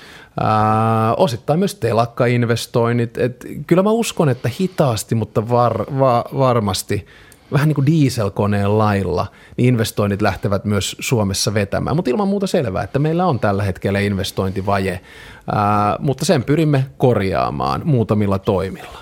osittain 1.17 1.59
myös 1.59 1.75
telakkainvestoinnit. 1.75 3.17
Et 3.17 3.45
kyllä 3.67 3.83
mä 3.83 3.91
uskon, 3.91 4.29
että 4.29 4.49
hitaasti, 4.59 5.15
mutta 5.15 5.49
var, 5.49 5.85
va, 5.99 6.25
varmasti– 6.33 7.05
vähän 7.51 7.67
niin 7.67 7.75
kuin 7.75 7.85
dieselkoneen 7.85 8.77
lailla, 8.77 9.27
niin 9.57 9.67
investoinnit 9.67 10.21
lähtevät 10.21 10.65
myös 10.65 10.95
Suomessa 10.99 11.53
vetämään. 11.53 11.95
Mutta 11.95 12.11
ilman 12.11 12.27
muuta 12.27 12.47
selvää, 12.47 12.83
että 12.83 12.99
meillä 12.99 13.25
on 13.25 13.39
tällä 13.39 13.63
hetkellä 13.63 13.99
investointivaje, 13.99 15.01
ää, 15.51 15.95
mutta 15.99 16.25
sen 16.25 16.43
pyrimme 16.43 16.85
korjaamaan 16.97 17.81
muutamilla 17.85 18.39
toimilla. 18.39 18.99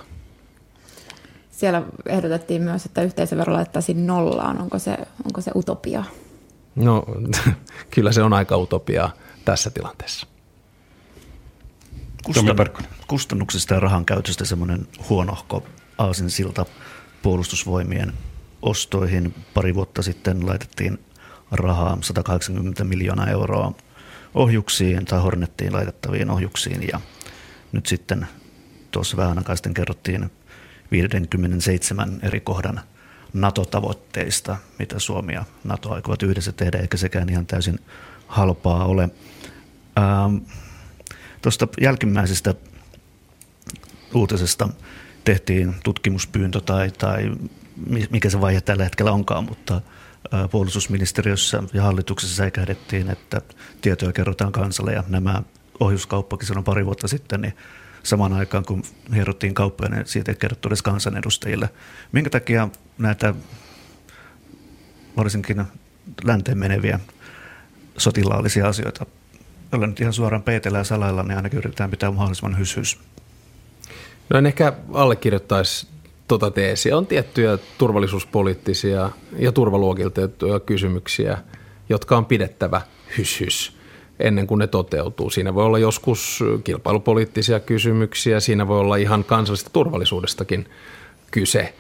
Siellä 1.51 1.81
ehdotettiin 2.05 2.61
myös, 2.61 2.85
että 2.85 3.01
yhteisövero 3.01 3.53
laittaisiin 3.53 4.07
nollaan. 4.07 4.61
Onko 4.61 4.79
se, 4.79 4.97
onko 5.25 5.41
se 5.41 5.51
utopia? 5.55 6.03
No 6.75 7.05
kyllä 7.95 8.11
se 8.11 8.23
on 8.23 8.33
aika 8.33 8.57
utopia 8.57 9.09
tässä 9.45 9.69
tilanteessa. 9.69 10.27
Kustan, 12.25 12.55
kustannuksista 13.07 13.73
ja 13.73 13.79
rahan 13.79 14.05
käytöstä 14.05 14.45
semmoinen 14.45 14.87
huonohko 15.09 15.63
aasinsilta 15.97 16.65
puolustusvoimien 17.21 18.13
ostoihin 18.61 19.35
pari 19.53 19.75
vuotta 19.75 20.01
sitten 20.01 20.47
laitettiin 20.47 20.99
rahaa 21.51 21.97
180 22.01 22.83
miljoonaa 22.83 23.27
euroa 23.27 23.73
ohjuksiin 24.33 25.05
tai 25.05 25.21
Hornettiin 25.21 25.73
laitettaviin 25.73 26.29
ohjuksiin 26.29 26.87
ja 26.91 27.01
nyt 27.71 27.85
sitten 27.85 28.27
tuossa 28.91 29.17
vähän 29.17 29.37
aikaa 29.37 29.55
sitten 29.55 29.73
kerrottiin 29.73 30.31
57 30.91 32.19
eri 32.23 32.39
kohdan 32.39 32.81
NATO-tavoitteista, 33.33 34.57
mitä 34.79 34.99
Suomi 34.99 35.33
ja 35.33 35.45
NATO 35.63 35.93
aikovat 35.93 36.23
yhdessä 36.23 36.51
tehdä, 36.51 36.77
eikä 36.77 36.97
sekään 36.97 37.29
ihan 37.29 37.45
täysin 37.45 37.79
halpaa 38.27 38.85
ole. 38.85 39.09
Ähm, 39.97 40.35
Tuosta 41.41 41.67
jälkimmäisestä 41.81 42.55
uutisesta 44.13 44.69
tehtiin 45.23 45.75
tutkimuspyyntö 45.83 46.61
tai, 46.61 46.91
tai 46.91 47.31
mikä 48.09 48.29
se 48.29 48.41
vaihe 48.41 48.61
tällä 48.61 48.83
hetkellä 48.83 49.11
onkaan, 49.11 49.43
mutta 49.43 49.81
puolustusministeriössä 50.51 51.63
ja 51.73 51.83
hallituksessa 51.83 52.35
säikähdettiin, 52.35 53.09
että 53.09 53.41
tietoja 53.81 54.13
kerrotaan 54.13 54.51
kansalle 54.51 54.93
ja 54.93 55.03
nämä 55.07 55.41
ohjuskauppakin 55.79 56.47
silloin 56.47 56.63
pari 56.63 56.85
vuotta 56.85 57.07
sitten, 57.07 57.41
niin 57.41 57.53
samaan 58.03 58.33
aikaan 58.33 58.65
kun 58.65 58.83
hierottiin 59.13 59.53
kauppoja, 59.53 59.89
niin 59.89 60.05
siitä 60.05 60.31
ei 60.31 60.35
kerrottu 60.35 60.69
edes 60.69 60.81
kansanedustajille. 60.81 61.69
Minkä 62.11 62.29
takia 62.29 62.69
näitä 62.97 63.33
varsinkin 65.17 65.63
länteen 66.23 66.57
meneviä 66.57 66.99
sotilaallisia 67.97 68.67
asioita, 68.67 69.05
joilla 69.71 69.87
nyt 69.87 69.99
ihan 70.01 70.13
suoraan 70.13 70.43
peitellä 70.43 70.77
ja 70.77 70.83
salailla, 70.83 71.23
niin 71.23 71.37
ainakin 71.37 71.59
yritetään 71.59 71.91
pitää 71.91 72.11
mahdollisimman 72.11 72.59
hyshys. 72.59 72.99
No 74.29 74.37
en 74.37 74.45
ehkä 74.45 74.73
allekirjoittaisi 74.93 75.87
tuota 76.27 76.51
teesiä. 76.51 76.97
On 76.97 77.07
tiettyjä 77.07 77.57
turvallisuuspoliittisia 77.77 79.09
ja 79.39 79.51
turvaluokiltettuja 79.51 80.59
kysymyksiä, 80.59 81.37
jotka 81.89 82.17
on 82.17 82.25
pidettävä 82.25 82.81
hyshys 83.17 83.77
ennen 84.19 84.47
kuin 84.47 84.59
ne 84.59 84.67
toteutuu. 84.67 85.29
Siinä 85.29 85.55
voi 85.55 85.65
olla 85.65 85.79
joskus 85.79 86.43
kilpailupoliittisia 86.63 87.59
kysymyksiä, 87.59 88.39
siinä 88.39 88.67
voi 88.67 88.79
olla 88.79 88.95
ihan 88.95 89.23
kansallisesta 89.23 89.69
turvallisuudestakin 89.73 90.65
kyse. 91.31 91.73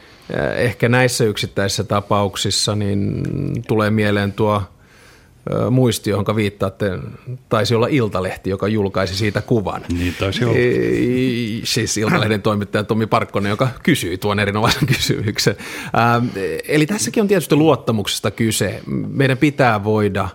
Ehkä 0.55 0.89
näissä 0.89 1.23
yksittäisissä 1.23 1.83
tapauksissa 1.83 2.75
niin 2.75 3.23
tulee 3.67 3.89
mieleen 3.89 4.33
tuo 4.33 4.63
muisti, 5.71 6.09
jonka 6.09 6.35
viittaatte, 6.35 6.99
taisi 7.49 7.75
olla 7.75 7.87
Iltalehti, 7.87 8.49
joka 8.49 8.67
julkaisi 8.67 9.15
siitä 9.15 9.41
kuvan. 9.41 9.81
Niin 9.97 10.15
taisi 10.19 10.45
olla. 10.45 10.57
Siis 11.63 11.97
Iltalehden 11.97 12.41
toimittaja 12.41 12.83
Tomi 12.83 13.07
Parkkonen, 13.07 13.49
joka 13.49 13.67
kysyi 13.83 14.17
tuon 14.17 14.39
erinomaisen 14.39 14.87
kysymyksen. 14.95 15.55
Eli 16.67 16.85
tässäkin 16.85 17.21
on 17.21 17.27
tietysti 17.27 17.55
luottamuksesta 17.55 18.31
kyse. 18.31 18.81
Meidän 19.07 19.37
pitää 19.37 19.83
voida 19.83 20.29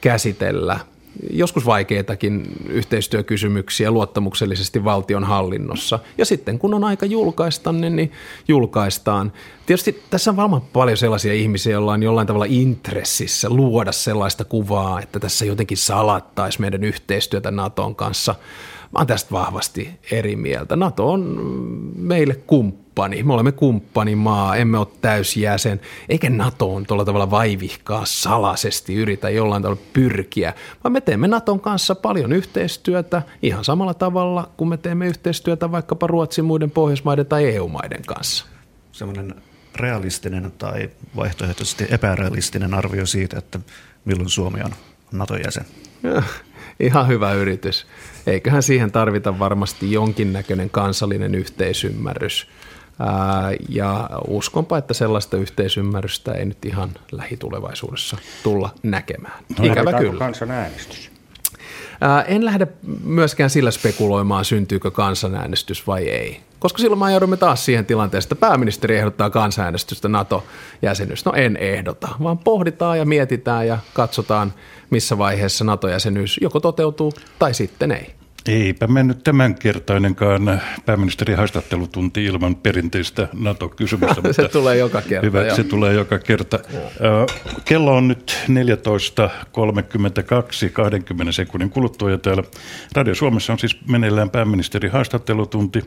käsitellä– 0.00 0.80
joskus 1.30 1.66
vaikeitakin 1.66 2.42
yhteistyökysymyksiä 2.68 3.90
luottamuksellisesti 3.90 4.84
valtion 4.84 5.24
hallinnossa. 5.24 5.98
Ja 6.18 6.24
sitten 6.24 6.58
kun 6.58 6.74
on 6.74 6.84
aika 6.84 7.06
julkaista, 7.06 7.72
niin, 7.72 7.96
niin 7.96 8.12
julkaistaan. 8.48 9.32
Tietysti 9.66 10.02
tässä 10.10 10.30
on 10.30 10.36
varmaan 10.36 10.62
paljon 10.72 10.96
sellaisia 10.96 11.32
ihmisiä, 11.32 11.72
joilla 11.72 11.92
on 11.92 12.02
jollain 12.02 12.26
tavalla 12.26 12.46
intressissä 12.48 13.48
luoda 13.50 13.92
sellaista 13.92 14.44
kuvaa, 14.44 15.00
että 15.00 15.20
tässä 15.20 15.44
jotenkin 15.44 15.76
salattaisi 15.76 16.60
meidän 16.60 16.84
yhteistyötä 16.84 17.50
Naton 17.50 17.96
kanssa. 17.96 18.34
Mä 18.92 18.98
oon 18.98 19.06
tästä 19.06 19.30
vahvasti 19.30 19.90
eri 20.10 20.36
mieltä. 20.36 20.76
NATO 20.76 21.12
on 21.12 21.40
meille 21.96 22.34
kumppani 22.34 22.87
kumppani, 22.98 23.22
me 23.22 23.32
olemme 23.32 23.52
kumppanimaa, 23.52 24.56
emme 24.56 24.78
ole 24.78 24.86
täysjäsen, 25.00 25.80
eikä 26.08 26.30
NATOon 26.30 26.86
tuolla 26.86 27.04
tavalla 27.04 27.30
vaivihkaa 27.30 28.04
salaisesti 28.04 28.94
yritä 28.94 29.30
jollain 29.30 29.62
tavalla 29.62 29.82
pyrkiä, 29.92 30.54
vaan 30.84 30.92
me 30.92 31.00
teemme 31.00 31.28
NATOn 31.28 31.60
kanssa 31.60 31.94
paljon 31.94 32.32
yhteistyötä 32.32 33.22
ihan 33.42 33.64
samalla 33.64 33.94
tavalla 33.94 34.50
kuin 34.56 34.68
me 34.68 34.76
teemme 34.76 35.06
yhteistyötä 35.06 35.72
vaikkapa 35.72 36.06
Ruotsin, 36.06 36.44
muiden 36.44 36.70
Pohjoismaiden 36.70 37.26
tai 37.26 37.46
EU-maiden 37.46 38.02
kanssa. 38.06 38.46
Semmoinen 38.92 39.34
realistinen 39.76 40.52
tai 40.58 40.90
vaihtoehtoisesti 41.16 41.86
epärealistinen 41.90 42.74
arvio 42.74 43.06
siitä, 43.06 43.38
että 43.38 43.60
milloin 44.04 44.28
Suomi 44.28 44.60
on 44.60 44.72
NATOn 45.12 45.40
jäsen. 45.44 45.64
Ihan 46.80 47.08
hyvä 47.08 47.32
yritys. 47.32 47.86
Eiköhän 48.26 48.62
siihen 48.62 48.92
tarvita 48.92 49.38
varmasti 49.38 49.92
jonkinnäköinen 49.92 50.70
kansallinen 50.70 51.34
yhteisymmärrys 51.34 52.46
ja 53.68 54.10
uskonpa, 54.28 54.78
että 54.78 54.94
sellaista 54.94 55.36
yhteisymmärrystä 55.36 56.32
ei 56.32 56.44
nyt 56.44 56.64
ihan 56.64 56.90
lähitulevaisuudessa 57.12 58.16
tulla 58.42 58.70
näkemään. 58.82 59.44
No, 59.58 59.64
Ikävä 59.64 59.92
kyllä. 59.92 60.18
kansanäänestys? 60.18 61.10
En 62.26 62.44
lähde 62.44 62.68
myöskään 63.04 63.50
sillä 63.50 63.70
spekuloimaan, 63.70 64.44
syntyykö 64.44 64.90
kansanäänestys 64.90 65.86
vai 65.86 66.08
ei. 66.08 66.40
Koska 66.58 66.78
silloin 66.78 66.98
me 66.98 67.10
joudumme 67.10 67.36
taas 67.36 67.64
siihen 67.64 67.86
tilanteeseen, 67.86 68.32
että 68.32 68.46
pääministeri 68.46 68.96
ehdottaa 68.96 69.30
kansanäänestystä 69.30 70.08
NATO-jäsenyys. 70.08 71.24
No 71.24 71.32
en 71.32 71.56
ehdota, 71.56 72.08
vaan 72.22 72.38
pohditaan 72.38 72.98
ja 72.98 73.04
mietitään 73.04 73.66
ja 73.66 73.78
katsotaan, 73.94 74.52
missä 74.90 75.18
vaiheessa 75.18 75.64
NATO-jäsenyys 75.64 76.38
joko 76.42 76.60
toteutuu 76.60 77.12
tai 77.38 77.54
sitten 77.54 77.92
ei. 77.92 78.14
Eipä 78.48 78.86
mennyt 78.86 79.24
tämänkertainenkaan 79.24 80.60
pääministerin 80.86 81.36
haastattelutunti 81.36 82.24
ilman 82.24 82.56
perinteistä 82.56 83.28
NATO-kysymystä. 83.32 84.32
se 84.42 84.48
tulee 84.48 84.76
joka 84.76 85.02
kerta. 85.02 85.26
Hyvä, 85.26 85.42
jo. 85.42 85.54
se 85.54 85.64
tulee 85.64 85.94
joka 85.94 86.18
kerta. 86.18 86.58
Kello 87.64 87.96
on 87.96 88.08
nyt 88.08 88.38
14.32, 88.48 88.54
20 90.72 91.32
sekunnin 91.32 91.70
kuluttua 91.70 92.10
ja 92.10 92.18
täällä 92.18 92.42
Radio 92.92 93.14
Suomessa 93.14 93.52
on 93.52 93.58
siis 93.58 93.78
meneillään 93.88 94.30
pääministerin 94.30 94.92
haastattelutunti. 94.92 95.82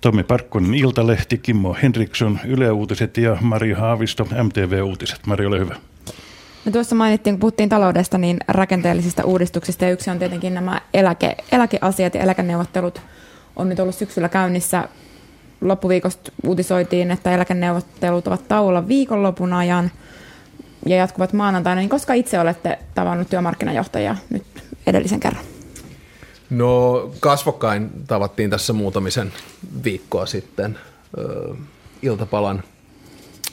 Tommi 0.00 0.22
Parkkonen 0.22 0.74
Iltalehti, 0.74 1.38
Kimmo 1.38 1.76
Henriksson 1.82 2.38
Yle 2.46 2.70
Uutiset 2.70 3.16
ja 3.16 3.36
Mari 3.40 3.72
Haavisto 3.72 4.24
MTV 4.24 4.82
Uutiset. 4.84 5.26
Mari, 5.26 5.46
ole 5.46 5.58
hyvä. 5.58 5.76
No 6.64 6.72
tuossa 6.72 6.94
mainittiin, 6.94 7.34
kun 7.34 7.40
puhuttiin 7.40 7.68
taloudesta, 7.68 8.18
niin 8.18 8.36
rakenteellisista 8.48 9.24
uudistuksista. 9.24 9.84
Ja 9.84 9.90
yksi 9.90 10.10
on 10.10 10.18
tietenkin 10.18 10.54
nämä 10.54 10.80
eläke, 10.94 11.36
eläkeasiat 11.52 12.14
ja 12.14 12.20
eläkeneuvottelut 12.20 13.00
on 13.56 13.68
nyt 13.68 13.80
ollut 13.80 13.94
syksyllä 13.94 14.28
käynnissä. 14.28 14.88
Loppuviikosta 15.60 16.32
uutisoitiin, 16.46 17.10
että 17.10 17.34
eläkeneuvottelut 17.34 18.26
ovat 18.26 18.48
tauolla 18.48 18.88
viikonlopun 18.88 19.52
ajan 19.52 19.90
ja 20.86 20.96
jatkuvat 20.96 21.32
maanantaina. 21.32 21.80
Niin 21.80 21.88
koska 21.88 22.14
itse 22.14 22.40
olette 22.40 22.78
tavannut 22.94 23.30
työmarkkinajohtajia 23.30 24.16
nyt 24.30 24.44
edellisen 24.86 25.20
kerran? 25.20 25.44
No 26.50 27.10
kasvokkain 27.20 27.90
tavattiin 28.06 28.50
tässä 28.50 28.72
muutamisen 28.72 29.32
viikkoa 29.84 30.26
sitten 30.26 30.78
iltapalan 32.02 32.62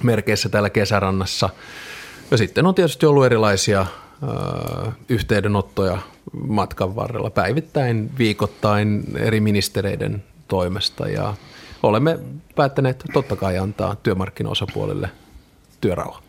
merkeissä 0.04 0.50
täällä 0.50 0.70
kesärannassa– 0.70 1.50
ja 2.32 2.38
sitten 2.38 2.66
on 2.66 2.76
tietysti 2.76 3.06
ollut 3.06 3.26
erilaisia 3.26 3.86
ö, 4.24 4.92
yhteydenottoja 5.10 5.98
matkan 6.48 6.96
varrella 6.96 7.30
päivittäin, 7.30 8.12
viikoittain 8.18 9.04
eri 9.16 9.40
ministereiden 9.40 10.24
toimesta 10.48 11.08
ja 11.08 11.34
olemme 11.84 12.20
päättäneet 12.56 13.04
totta 13.14 13.36
kai 13.36 13.58
antaa 13.58 13.96
työmarkkinaosapuolille 13.96 15.10
työrauha. 15.82 16.22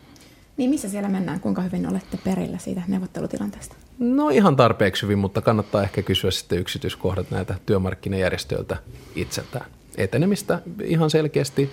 Niin 0.57 0.69
missä 0.69 0.89
siellä 0.89 1.09
mennään? 1.09 1.39
Kuinka 1.39 1.61
hyvin 1.61 1.89
olette 1.89 2.19
perillä 2.23 2.57
siitä 2.57 2.81
neuvottelutilanteesta? 2.87 3.75
No 3.99 4.29
ihan 4.29 4.55
tarpeeksi 4.55 5.03
hyvin, 5.03 5.19
mutta 5.19 5.41
kannattaa 5.41 5.83
ehkä 5.83 6.01
kysyä 6.01 6.31
sitten 6.31 6.59
yksityiskohdat 6.59 7.31
näitä 7.31 7.55
työmarkkinajärjestöiltä 7.65 8.77
itseltään. 9.15 9.65
Etenemistä 9.97 10.61
ihan 10.83 11.09
selkeästi 11.09 11.69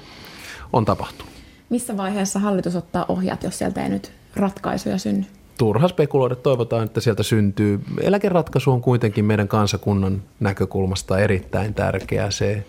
on 0.72 0.84
tapahtunut. 0.84 1.32
Missä 1.68 1.96
vaiheessa 1.96 2.38
hallitus 2.38 2.76
ottaa 2.76 3.04
ohjat, 3.08 3.42
jos 3.42 3.58
sieltä 3.58 3.82
ei 3.82 3.88
nyt 3.88 4.12
ratkaisuja 4.36 4.98
synny? 4.98 5.24
Turha 5.58 5.88
spekuloida, 5.88 6.34
toivotaan, 6.36 6.84
että 6.84 7.00
sieltä 7.00 7.22
syntyy. 7.22 7.80
Eläkeratkaisu 8.00 8.70
on 8.70 8.80
kuitenkin 8.80 9.24
meidän 9.24 9.48
kansakunnan 9.48 10.22
näkökulmasta 10.40 11.18
erittäin 11.18 11.74
tärkeä. 11.74 12.30
Se 12.30 12.64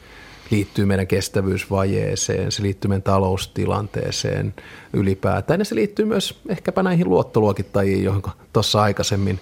liittyy 0.51 0.85
meidän 0.85 1.07
kestävyysvajeeseen, 1.07 2.51
se 2.51 2.63
liittyy 2.63 2.89
meidän 2.89 3.03
taloustilanteeseen 3.03 4.53
ylipäätään 4.93 5.59
ja 5.59 5.65
se 5.65 5.75
liittyy 5.75 6.05
myös 6.05 6.41
ehkäpä 6.49 6.83
näihin 6.83 7.09
luottoluokittajiin, 7.09 8.03
joihin 8.03 8.21
tuossa 8.53 8.81
aikaisemmin 8.81 9.39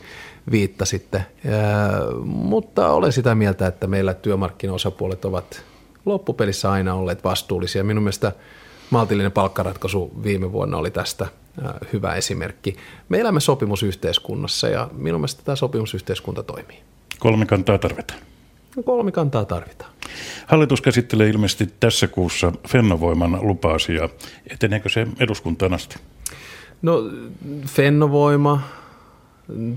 viittasitte. 0.52 1.26
mutta 2.26 2.90
olen 2.90 3.12
sitä 3.12 3.36
mieltä, 3.36 3.68
että 3.68 3.88
meillä 3.88 4.14
työmarkkinaosapuolet 4.14 5.26
ovat 5.26 5.64
loppupelissä 6.06 6.72
aina 6.72 6.94
olleet 6.94 7.24
vastuullisia. 7.24 7.84
Minun 7.84 8.04
mielestä 8.04 8.32
maltillinen 8.90 9.32
palkkaratkaisu 9.32 10.12
viime 10.24 10.52
vuonna 10.52 10.78
oli 10.78 10.92
tästä 10.92 11.28
hyvä 11.94 12.16
esimerkki. 12.16 12.76
Me 13.10 13.20
elämme 13.20 13.40
sopimusyhteiskunnassa 13.40 14.68
ja 14.68 14.90
minun 14.94 15.22
mielestä 15.22 15.44
tämä 15.44 15.56
sopimusyhteiskunta 15.56 16.44
toimii. 16.44 16.80
Kolmikantaa 17.20 17.78
tarvitaan. 17.78 18.20
No 18.76 18.84
kolmikantaa 18.84 19.46
tarvitaan. 19.46 19.92
Hallitus 20.48 20.82
käsittelee 20.82 21.30
ilmeisesti 21.30 21.70
tässä 21.80 22.08
kuussa 22.08 22.52
Fennovoiman 22.68 23.40
lupa-asiaa. 23.42 24.10
Eteneekö 24.50 24.90
se 24.90 25.08
eduskuntaan 25.20 25.74
asti? 25.74 25.96
No 26.82 27.04
Fennovoima, 27.68 28.62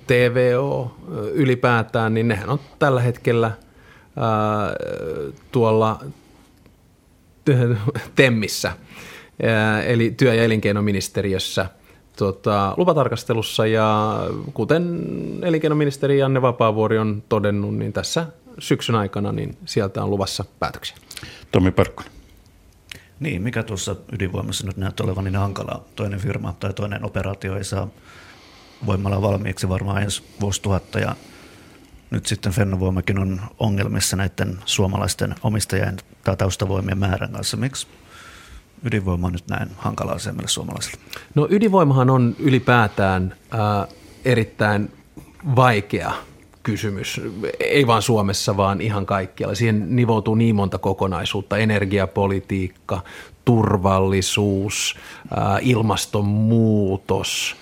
TVO 0.06 0.96
ylipäätään, 1.32 2.14
niin 2.14 2.28
nehän 2.28 2.48
on 2.48 2.60
tällä 2.78 3.00
hetkellä 3.00 3.46
ää, 3.46 3.56
tuolla 5.52 6.00
TEMmissä, 8.14 8.72
eli 9.86 10.10
työ- 10.10 10.34
ja 10.34 10.44
elinkeinoministeriössä 10.44 11.66
tota, 12.16 12.74
lupatarkastelussa 12.76 13.66
ja 13.66 14.18
kuten 14.54 15.00
elinkeinoministeri 15.42 16.18
Janne 16.18 16.42
Vapaavuori 16.42 16.98
on 16.98 17.22
todennut, 17.28 17.76
niin 17.76 17.92
tässä 17.92 18.26
syksyn 18.58 18.94
aikana, 18.94 19.32
niin 19.32 19.58
sieltä 19.64 20.02
on 20.02 20.10
luvassa 20.10 20.44
päätöksiä. 20.58 20.96
Tomi 21.52 21.70
Parkkonen. 21.70 22.12
Niin, 23.20 23.42
mikä 23.42 23.62
tuossa 23.62 23.96
ydinvoimassa 24.12 24.66
nyt 24.66 24.76
näyttää 24.76 25.06
olevan 25.06 25.24
niin 25.24 25.36
hankalaa? 25.36 25.84
Toinen 25.96 26.20
firma 26.20 26.54
tai 26.60 26.72
toinen 26.72 27.04
operaatio 27.04 27.56
ei 27.56 27.64
saa 27.64 27.88
voimalla 28.86 29.22
valmiiksi 29.22 29.68
varmaan 29.68 30.02
ensi 30.02 30.22
vuosituhatta 30.40 30.98
ja 30.98 31.16
nyt 32.10 32.26
sitten 32.26 32.52
Fennovoimakin 32.52 33.18
on 33.18 33.40
ongelmissa 33.58 34.16
näiden 34.16 34.58
suomalaisten 34.64 35.34
omistajien 35.42 35.96
tai 36.24 36.36
taustavoimien 36.36 36.98
määrän 36.98 37.32
kanssa. 37.32 37.56
Miksi 37.56 37.86
ydinvoima 38.84 39.26
on 39.26 39.32
nyt 39.32 39.48
näin 39.48 39.68
hankalaa 39.76 40.16
meille 40.24 40.48
suomalaisille? 40.48 40.98
No 41.34 41.46
ydinvoimahan 41.50 42.10
on 42.10 42.36
ylipäätään 42.38 43.34
äh, 43.54 43.94
erittäin 44.24 44.90
vaikea 45.56 46.12
kysymys. 46.62 47.20
Ei 47.60 47.86
vain 47.86 48.02
Suomessa, 48.02 48.56
vaan 48.56 48.80
ihan 48.80 49.06
kaikkialla. 49.06 49.54
Siihen 49.54 49.96
nivoutuu 49.96 50.34
niin 50.34 50.54
monta 50.54 50.78
kokonaisuutta. 50.78 51.56
Energiapolitiikka, 51.56 53.00
turvallisuus, 53.44 54.96
ilmastonmuutos. 55.60 57.56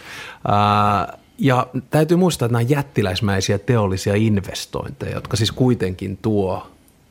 Ja 1.38 1.66
täytyy 1.90 2.16
muistaa, 2.16 2.46
että 2.46 2.52
nämä 2.52 2.68
jättiläismäisiä 2.68 3.58
teollisia 3.58 4.14
investointeja, 4.14 5.14
jotka 5.14 5.36
siis 5.36 5.52
kuitenkin 5.52 6.18
tuo 6.22 6.66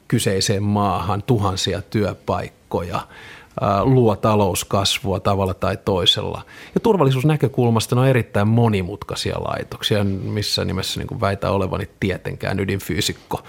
kyseiseen 0.08 0.64
maahan 0.64 1.24
tuhansia 1.24 1.82
työpaikkoja– 1.82 3.00
luo 3.84 4.16
talouskasvua 4.16 5.20
tavalla 5.20 5.54
tai 5.54 5.78
toisella. 5.86 6.42
Ja 6.76 6.80
turvallisuusnäkökulmasta 6.80 7.96
ne 7.96 8.02
on 8.02 8.08
erittäin 8.08 8.48
monimutkaisia 8.48 9.36
laitoksia, 9.38 10.04
missä 10.04 10.66
nimessä 10.66 11.00
niin 11.00 11.22
väitä 11.22 11.52
olevani 11.52 11.90
tietenkään 12.00 12.60
ydinfyysikko, 12.60 13.42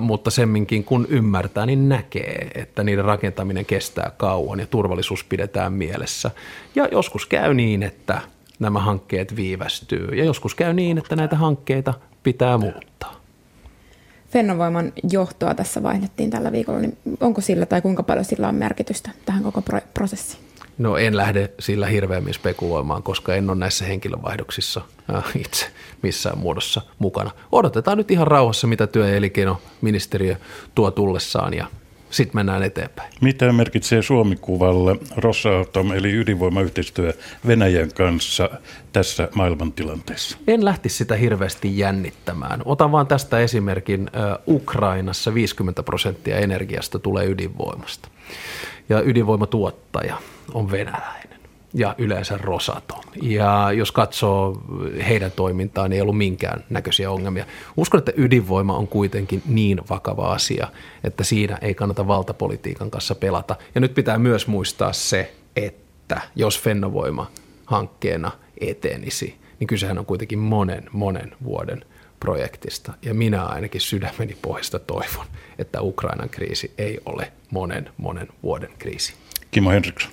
mutta 0.00 0.30
semminkin 0.30 0.84
kun 0.84 1.06
ymmärtää, 1.08 1.66
niin 1.66 1.88
näkee, 1.88 2.50
että 2.54 2.84
niiden 2.84 3.04
rakentaminen 3.04 3.66
kestää 3.66 4.10
kauan 4.16 4.60
ja 4.60 4.66
turvallisuus 4.66 5.24
pidetään 5.24 5.72
mielessä. 5.72 6.30
Ja 6.74 6.88
joskus 6.92 7.26
käy 7.26 7.54
niin, 7.54 7.82
että 7.82 8.20
nämä 8.58 8.80
hankkeet 8.80 9.36
viivästyy 9.36 10.08
ja 10.14 10.24
joskus 10.24 10.54
käy 10.54 10.72
niin, 10.72 10.98
että 10.98 11.16
näitä 11.16 11.36
hankkeita 11.36 11.94
pitää 12.22 12.58
muuttaa. 12.58 13.15
Fennovoiman 14.30 14.92
johtoa 15.10 15.54
tässä 15.54 15.82
vaihdettiin 15.82 16.30
tällä 16.30 16.52
viikolla, 16.52 16.80
niin 16.80 16.98
onko 17.20 17.40
sillä 17.40 17.66
tai 17.66 17.82
kuinka 17.82 18.02
paljon 18.02 18.24
sillä 18.24 18.48
on 18.48 18.54
merkitystä 18.54 19.10
tähän 19.26 19.42
koko 19.42 19.62
prosessiin? 19.94 20.46
No 20.78 20.96
en 20.96 21.16
lähde 21.16 21.50
sillä 21.60 21.86
hirveämmin 21.86 22.34
spekuloimaan, 22.34 23.02
koska 23.02 23.34
en 23.34 23.50
ole 23.50 23.58
näissä 23.58 23.84
henkilövaihdoksissa 23.84 24.80
äh, 25.14 25.24
itse 25.44 25.66
missään 26.02 26.38
muodossa 26.38 26.82
mukana. 26.98 27.30
Odotetaan 27.52 27.98
nyt 27.98 28.10
ihan 28.10 28.26
rauhassa, 28.26 28.66
mitä 28.66 28.86
työ- 28.86 29.08
ja 29.08 29.16
elinkeinoministeriö 29.16 30.36
tuo 30.74 30.90
tullessaan 30.90 31.54
ja 31.54 31.66
sitten 32.10 32.36
mennään 32.36 32.62
eteenpäin. 32.62 33.12
Mitä 33.20 33.52
merkitsee 33.52 34.02
Suomi-kuvalle 34.02 34.96
Rosatom 35.16 35.92
eli 35.92 36.12
ydinvoimayhteistyö 36.12 37.12
Venäjän 37.46 37.92
kanssa 37.92 38.50
tässä 38.92 39.28
maailmantilanteessa? 39.34 40.38
En 40.46 40.64
lähtisi 40.64 40.96
sitä 40.96 41.16
hirveästi 41.16 41.78
jännittämään. 41.78 42.62
Otan 42.64 42.92
vaan 42.92 43.06
tästä 43.06 43.38
esimerkin. 43.38 44.10
Ukrainassa 44.48 45.34
50 45.34 45.82
prosenttia 45.82 46.36
energiasta 46.36 46.98
tulee 46.98 47.26
ydinvoimasta 47.26 48.08
ja 48.88 49.00
ydinvoimatuottaja 49.00 50.16
on 50.54 50.70
venäläinen 50.70 51.35
ja 51.76 51.94
yleensä 51.98 52.38
Rosatom. 52.38 53.00
Ja 53.22 53.72
jos 53.72 53.92
katsoo 53.92 54.62
heidän 55.08 55.32
toimintaan, 55.32 55.90
niin 55.90 55.96
ei 55.96 56.00
ollut 56.00 56.18
minkään 56.18 56.64
näköisiä 56.70 57.10
ongelmia. 57.10 57.46
Uskon, 57.76 57.98
että 57.98 58.12
ydinvoima 58.16 58.76
on 58.76 58.88
kuitenkin 58.88 59.42
niin 59.46 59.80
vakava 59.90 60.32
asia, 60.32 60.68
että 61.04 61.24
siinä 61.24 61.58
ei 61.60 61.74
kannata 61.74 62.06
valtapolitiikan 62.06 62.90
kanssa 62.90 63.14
pelata. 63.14 63.56
Ja 63.74 63.80
nyt 63.80 63.94
pitää 63.94 64.18
myös 64.18 64.46
muistaa 64.46 64.92
se, 64.92 65.32
että 65.56 66.20
jos 66.36 66.60
Fennovoima 66.60 67.30
hankkeena 67.66 68.30
etenisi, 68.60 69.36
niin 69.60 69.68
kysehän 69.68 69.98
on 69.98 70.06
kuitenkin 70.06 70.38
monen, 70.38 70.84
monen 70.92 71.34
vuoden 71.44 71.84
projektista. 72.20 72.92
Ja 73.02 73.14
minä 73.14 73.44
ainakin 73.44 73.80
sydämeni 73.80 74.36
pohjasta 74.42 74.78
toivon, 74.78 75.26
että 75.58 75.82
Ukrainan 75.82 76.28
kriisi 76.28 76.72
ei 76.78 77.00
ole 77.06 77.32
monen, 77.50 77.90
monen 77.96 78.28
vuoden 78.42 78.70
kriisi. 78.78 79.14
Kimmo 79.50 79.70
Henriksson. 79.70 80.12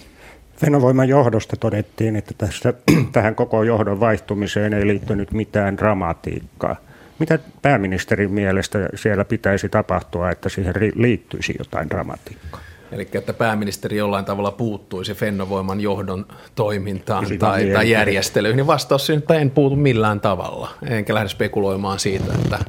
Fennovoiman 0.58 1.10
johdosta 1.10 1.56
todettiin, 1.56 2.16
että 2.16 2.34
tässä, 2.38 2.74
tähän 3.12 3.36
koko 3.36 3.64
johdon 3.64 4.00
vaihtumiseen 4.00 4.74
ei 4.74 4.88
liittynyt 4.88 5.32
mitään 5.32 5.78
dramatiikkaa. 5.78 6.76
Mitä 7.20 7.40
pääministerin 7.62 8.32
mielestä 8.32 8.90
siellä 8.96 9.26
pitäisi 9.26 9.70
tapahtua, 9.70 10.32
että 10.32 10.50
siihen 10.50 10.74
liittyisi 10.96 11.56
jotain 11.60 11.90
dramatiikkaa? 11.90 12.62
Eli 12.92 13.08
että 13.14 13.34
pääministeri 13.34 13.98
jollain 13.98 14.26
tavalla 14.26 14.52
puuttuisi 14.52 15.14
Fennovoiman 15.14 15.82
johdon 15.82 16.26
toimintaan 16.56 17.26
tai, 17.40 17.66
tai 17.74 17.90
järjestelyihin, 17.90 18.58
niin 18.58 18.68
vastaus 18.68 19.10
on, 19.10 19.18
että 19.18 19.34
en 19.34 19.50
puutu 19.50 19.76
millään 19.76 20.20
tavalla. 20.20 20.70
Enkä 20.90 21.14
lähde 21.14 21.30
spekuloimaan 21.30 22.00
siitä, 22.00 22.34
että 22.34 22.60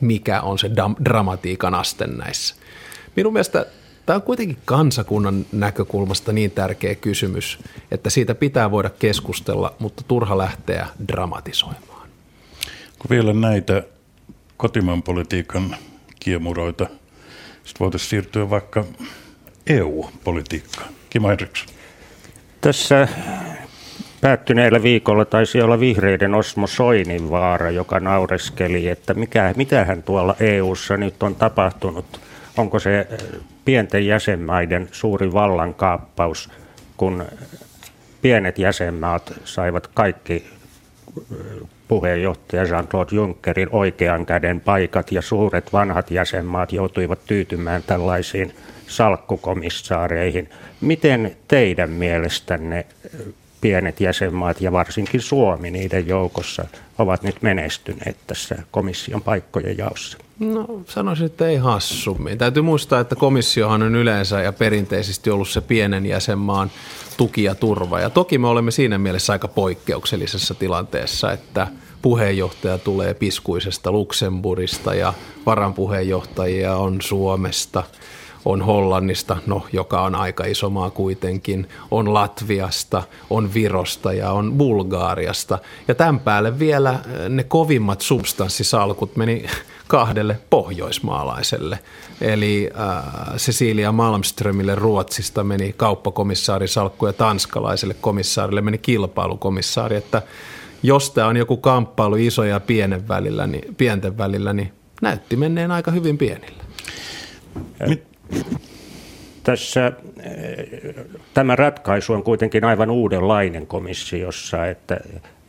mikä 0.00 0.40
on 0.40 0.58
se 0.58 0.70
dramatiikan 1.04 1.74
aste 1.74 2.06
näissä. 2.06 2.54
Minun 3.16 3.32
mielestä 3.32 3.66
Tämä 4.10 4.16
on 4.16 4.22
kuitenkin 4.22 4.58
kansakunnan 4.64 5.46
näkökulmasta 5.52 6.32
niin 6.32 6.50
tärkeä 6.50 6.94
kysymys, 6.94 7.58
että 7.90 8.10
siitä 8.10 8.34
pitää 8.34 8.70
voida 8.70 8.90
keskustella, 8.90 9.74
mutta 9.78 10.02
turha 10.08 10.38
lähteä 10.38 10.86
dramatisoimaan. 11.08 12.08
Kun 12.98 13.10
vielä 13.10 13.32
näitä 13.32 13.82
kotimaan 14.56 15.02
politiikan 15.02 15.76
kiemuroita, 16.20 16.84
sitten 17.64 17.80
voitaisiin 17.80 18.10
siirtyä 18.10 18.50
vaikka 18.50 18.84
EU-politiikkaan. 19.66 20.88
Kim 21.10 21.22
Henriksson. 21.22 21.68
Tässä 22.60 23.08
päättyneellä 24.20 24.82
viikolla 24.82 25.24
taisi 25.24 25.62
olla 25.62 25.80
vihreiden 25.80 26.34
Osmo 26.34 26.66
Soininvaara, 26.66 27.70
joka 27.70 28.00
naureskeli, 28.00 28.88
että 28.88 29.14
mikä, 29.14 29.54
mitähän 29.56 30.02
tuolla 30.02 30.36
EU:ssa 30.40 30.96
nyt 30.96 31.22
on 31.22 31.34
tapahtunut. 31.34 32.20
Onko 32.56 32.78
se 32.78 33.06
pienten 33.70 34.06
jäsenmaiden 34.06 34.88
suuri 34.92 35.32
vallankaappaus, 35.32 36.50
kun 36.96 37.24
pienet 38.22 38.58
jäsenmaat 38.58 39.32
saivat 39.44 39.86
kaikki 39.86 40.46
puheenjohtaja 41.88 42.64
Jean-Claude 42.64 43.14
Junckerin 43.14 43.68
oikean 43.72 44.26
käden 44.26 44.60
paikat 44.60 45.12
ja 45.12 45.22
suuret 45.22 45.72
vanhat 45.72 46.10
jäsenmaat 46.10 46.72
joutuivat 46.72 47.18
tyytymään 47.26 47.82
tällaisiin 47.82 48.54
salkkukomissaareihin. 48.86 50.50
Miten 50.80 51.36
teidän 51.48 51.90
mielestänne 51.90 52.86
pienet 53.60 54.00
jäsenmaat 54.00 54.60
ja 54.60 54.72
varsinkin 54.72 55.20
Suomi 55.20 55.70
niiden 55.70 56.06
joukossa 56.06 56.64
ovat 56.98 57.22
nyt 57.22 57.42
menestyneet 57.42 58.16
tässä 58.26 58.56
komission 58.70 59.22
paikkojen 59.22 59.78
jaossa? 59.78 60.29
No 60.40 60.66
sanoisin, 60.86 61.26
että 61.26 61.48
ei 61.48 61.56
hassummin. 61.56 62.38
Täytyy 62.38 62.62
muistaa, 62.62 63.00
että 63.00 63.16
komissiohan 63.16 63.82
on 63.82 63.94
yleensä 63.94 64.42
ja 64.42 64.52
perinteisesti 64.52 65.30
ollut 65.30 65.48
se 65.48 65.60
pienen 65.60 66.06
jäsenmaan 66.06 66.70
tuki 67.16 67.42
ja 67.42 67.54
turva. 67.54 68.00
Ja 68.00 68.10
toki 68.10 68.38
me 68.38 68.48
olemme 68.48 68.70
siinä 68.70 68.98
mielessä 68.98 69.32
aika 69.32 69.48
poikkeuksellisessa 69.48 70.54
tilanteessa, 70.54 71.32
että 71.32 71.66
puheenjohtaja 72.02 72.78
tulee 72.78 73.14
piskuisesta 73.14 73.92
Luxemburgista 73.92 74.94
ja 74.94 75.12
varanpuheenjohtajia 75.46 76.76
on 76.76 77.02
Suomesta– 77.02 77.82
on 78.44 78.62
Hollannista, 78.62 79.36
no, 79.46 79.66
joka 79.72 80.02
on 80.02 80.14
aika 80.14 80.44
iso 80.44 80.70
maa 80.70 80.90
kuitenkin, 80.90 81.68
on 81.90 82.14
Latviasta, 82.14 83.02
on 83.30 83.54
Virosta 83.54 84.12
ja 84.12 84.32
on 84.32 84.52
Bulgaariasta. 84.52 85.58
Ja 85.88 85.94
tämän 85.94 86.20
päälle 86.20 86.58
vielä 86.58 86.90
eh, 86.90 87.28
ne 87.28 87.44
kovimmat 87.44 88.00
substanssisalkut 88.00 89.16
meni 89.16 89.46
kahdelle 89.90 90.38
pohjoismaalaiselle. 90.50 91.78
Eli 92.20 92.70
äh, 92.80 93.34
Cecilia 93.36 93.92
Malmströmille 93.92 94.74
Ruotsista 94.74 95.44
meni 95.44 95.74
kauppakomissaarisalkku 95.76 97.06
ja 97.06 97.12
tanskalaiselle 97.12 97.94
komissaarille 98.00 98.60
meni 98.60 98.78
kilpailukomissaari. 98.78 99.96
Että 99.96 100.22
jos 100.82 101.10
tämä 101.10 101.26
on 101.26 101.36
joku 101.36 101.56
kamppailu 101.56 102.16
iso 102.16 102.44
ja 102.44 102.60
pienen 102.60 103.08
välillä, 103.08 103.46
niin, 103.46 103.74
pienten 103.74 104.18
välillä, 104.18 104.52
niin 104.52 104.72
näytti 105.02 105.36
menneen 105.36 105.70
aika 105.70 105.90
hyvin 105.90 106.18
pienillä. 106.18 106.64
Tässä 109.42 109.92
tämä 111.34 111.56
ratkaisu 111.56 112.12
on 112.12 112.22
kuitenkin 112.22 112.64
aivan 112.64 112.90
uudenlainen 112.90 113.66
komissiossa, 113.66 114.66
että 114.66 115.00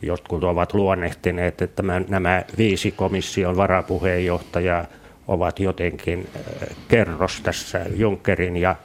jotkut 0.02 0.44
ovat 0.44 0.74
luonnehtineet, 0.74 1.62
että 1.62 1.82
nämä 2.08 2.44
viisi 2.58 2.90
komission 2.90 3.56
varapuheenjohtajaa 3.56 4.86
ovat 5.28 5.60
jotenkin 5.60 6.28
kerros 6.88 7.40
tässä 7.40 7.80
Junckerin 7.96 8.56
ja 8.56 8.76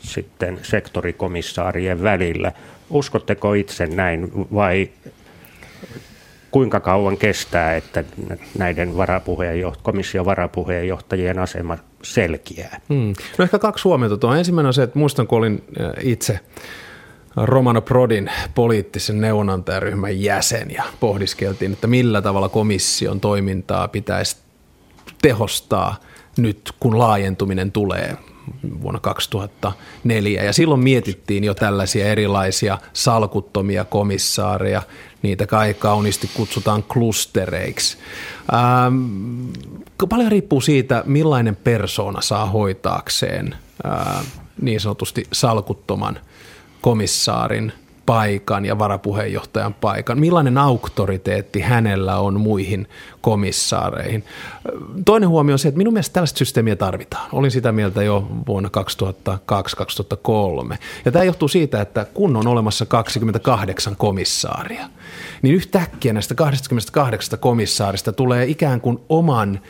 sitten 0.00 0.58
sektorikomissaarien 0.62 2.02
välillä. 2.02 2.52
Uskotteko 2.90 3.54
itse 3.54 3.86
näin 3.86 4.30
vai 4.54 4.90
kuinka 6.50 6.80
kauan 6.80 7.16
kestää, 7.16 7.76
että 7.76 8.04
näiden 8.58 8.88
varapuheenjoht- 8.88 9.80
komission 9.82 10.24
varapuheenjohtajien 10.26 11.38
asema 11.38 11.78
selkeää? 12.02 12.80
Hmm. 12.88 13.12
No 13.38 13.42
ehkä 13.42 13.58
kaksi 13.58 13.82
huomiota 13.84 14.16
tuo. 14.16 14.34
Ensimmäinen 14.34 14.66
on 14.66 14.74
se, 14.74 14.82
että 14.82 14.98
muistan 14.98 15.26
kun 15.26 15.38
olin 15.38 15.64
äh, 15.80 15.90
itse 16.02 16.40
Romano 17.36 17.82
Prodin 17.82 18.30
poliittisen 18.54 19.20
neuvonantajaryhmän 19.20 20.22
jäsen 20.22 20.70
ja 20.70 20.84
pohdiskeltiin, 21.00 21.72
että 21.72 21.86
millä 21.86 22.22
tavalla 22.22 22.48
komission 22.48 23.20
toimintaa 23.20 23.88
pitäisi 23.88 24.36
tehostaa 25.22 25.96
nyt, 26.36 26.72
kun 26.80 26.98
laajentuminen 26.98 27.72
tulee 27.72 28.16
vuonna 28.82 29.00
2004. 29.00 30.42
Ja 30.42 30.52
silloin 30.52 30.80
mietittiin 30.80 31.44
jo 31.44 31.54
tällaisia 31.54 32.06
erilaisia 32.06 32.78
salkuttomia 32.92 33.84
komissaareja, 33.84 34.82
niitä 35.22 35.46
kai 35.46 35.74
kauniisti 35.74 36.30
kutsutaan 36.34 36.82
klustereiksi. 36.82 37.98
Ähm, 38.54 39.48
paljon 40.08 40.32
riippuu 40.32 40.60
siitä, 40.60 41.02
millainen 41.06 41.56
persona 41.56 42.20
saa 42.20 42.46
hoitaakseen 42.46 43.54
äh, 43.86 44.26
niin 44.60 44.80
sanotusti 44.80 45.26
salkuttoman 45.32 46.20
komissaarin– 46.86 47.72
paikan 48.06 48.64
ja 48.64 48.78
varapuheenjohtajan 48.78 49.74
paikan? 49.74 50.20
Millainen 50.20 50.58
auktoriteetti 50.58 51.60
hänellä 51.60 52.18
on 52.18 52.40
muihin 52.40 52.88
komissaareihin? 53.20 54.24
Toinen 55.04 55.28
huomio 55.28 55.52
on 55.52 55.58
se, 55.58 55.68
että 55.68 55.78
minun 55.78 55.92
mielestä 55.94 56.12
tällaista 56.12 56.38
systeemiä 56.38 56.76
tarvitaan. 56.76 57.28
Olin 57.32 57.50
sitä 57.50 57.72
mieltä 57.72 58.02
jo 58.02 58.28
vuonna 58.46 58.70
2002-2003. 60.72 60.76
Ja 61.04 61.12
tämä 61.12 61.24
johtuu 61.24 61.48
siitä, 61.48 61.80
että 61.80 62.06
kun 62.14 62.36
on 62.36 62.46
olemassa 62.46 62.86
28 62.86 63.96
komissaaria, 63.96 64.88
niin 65.42 65.54
yhtäkkiä 65.54 66.12
näistä 66.12 66.34
28 66.34 67.38
komissaarista 67.38 68.12
tulee 68.12 68.46
ikään 68.46 68.80
kuin 68.80 68.98
oman 69.08 69.60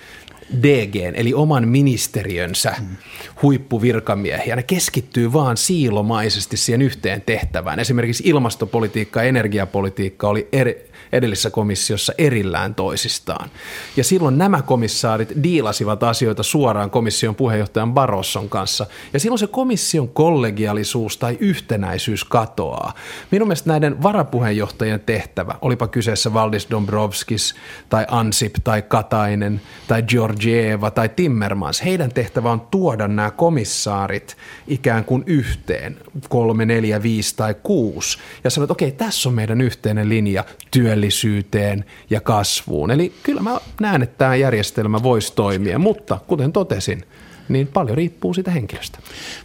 DGn, 0.63 1.15
eli 1.15 1.35
oman 1.35 1.69
ministeriönsä 1.69 2.75
mm. 2.81 2.97
huippuvirkamiehiä. 3.43 4.57
Ne 4.57 4.63
keskittyy 4.63 5.33
vaan 5.33 5.57
siilomaisesti 5.57 6.57
siihen 6.57 6.83
yhteen 6.83 7.23
tehtävään. 7.27 7.81
Esimerkiksi 7.81 8.23
ilmastopolitiikka 8.27 9.23
ja 9.23 9.29
energiapolitiikka 9.29 10.29
oli 10.29 10.49
eri, 10.53 10.91
edellisessä 11.13 11.51
komissiossa 11.51 12.13
erillään 12.19 12.75
toisistaan. 12.75 13.51
Ja 13.97 14.05
silloin 14.05 14.39
nämä 14.39 14.63
komissaarit 14.63 15.33
diilasivat 15.43 16.03
asioita 16.03 16.43
suoraan 16.43 16.91
komission 16.91 17.35
puheenjohtajan 17.35 17.95
Barosson 17.95 18.49
kanssa. 18.49 18.87
Ja 19.13 19.21
silloin 19.21 19.39
se 19.39 19.47
komission 19.47 20.09
kollegialisuus 20.09 21.17
tai 21.17 21.37
yhtenäisyys 21.41 22.25
katoaa. 22.25 22.95
Minun 23.31 23.49
mielestä 23.49 23.71
näiden 23.71 24.03
varapuheenjohtajien 24.03 25.01
tehtävä, 25.01 25.55
olipa 25.63 25.89
kyseessä 25.89 26.35
Valdis 26.35 26.71
Dombrovskis 26.71 27.55
tai 27.89 28.07
Ansip 28.09 28.55
tai 28.65 28.83
Katainen 28.83 29.61
tai 29.89 30.03
Georgieva 30.03 30.91
tai 30.91 31.09
Timmermans, 31.09 31.85
heidän 31.85 32.13
tehtävä 32.13 32.51
on 32.51 32.61
tuoda 32.61 33.09
nämä 33.09 33.31
komissaarit 33.31 34.37
ikään 34.69 35.05
kuin 35.05 35.23
yhteen, 35.27 35.97
kolme, 36.29 36.65
neljä, 36.65 37.03
viisi 37.03 37.37
tai 37.37 37.55
kuusi, 37.63 38.19
ja 38.45 38.51
sanoa, 38.51 38.65
että 38.65 38.73
okei, 38.73 38.93
tässä 38.93 39.29
on 39.29 39.35
meidän 39.35 39.61
yhteinen 39.61 40.09
linja, 40.09 40.45
työ 40.71 40.96
työllisyyteen 40.97 41.85
ja 42.11 42.21
kasvuun. 42.21 42.91
Eli 42.91 43.13
kyllä 43.23 43.41
mä 43.41 43.59
näen, 43.81 44.03
että 44.03 44.19
tämä 44.19 44.37
järjestelmä 44.37 45.03
voisi 45.03 45.33
toimia, 45.35 45.79
mutta 45.79 46.19
kuten 46.27 46.53
totesin, 46.53 47.03
niin 47.49 47.67
paljon 47.67 47.97
riippuu 47.97 48.35
siitä 48.35 48.51
henkilöstä. 48.51 48.99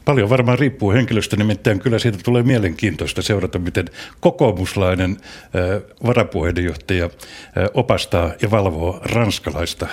Paljon 0.06 0.30
varmaan 0.30 0.60
riippuu 0.60 0.92
henkilöstä, 0.92 1.36
nimittäin 1.36 1.80
kyllä 1.80 2.00
siitä 2.00 2.18
tulee 2.24 2.44
mielenkiintoista 2.44 3.22
seurata, 3.22 3.60
miten 3.60 3.86
kokoomuslainen 4.20 5.18
varapuheenjohtaja 6.06 7.10
opastaa 7.74 8.32
ja 8.42 8.52
valvoo 8.52 9.00
ranskalaista 9.04 9.88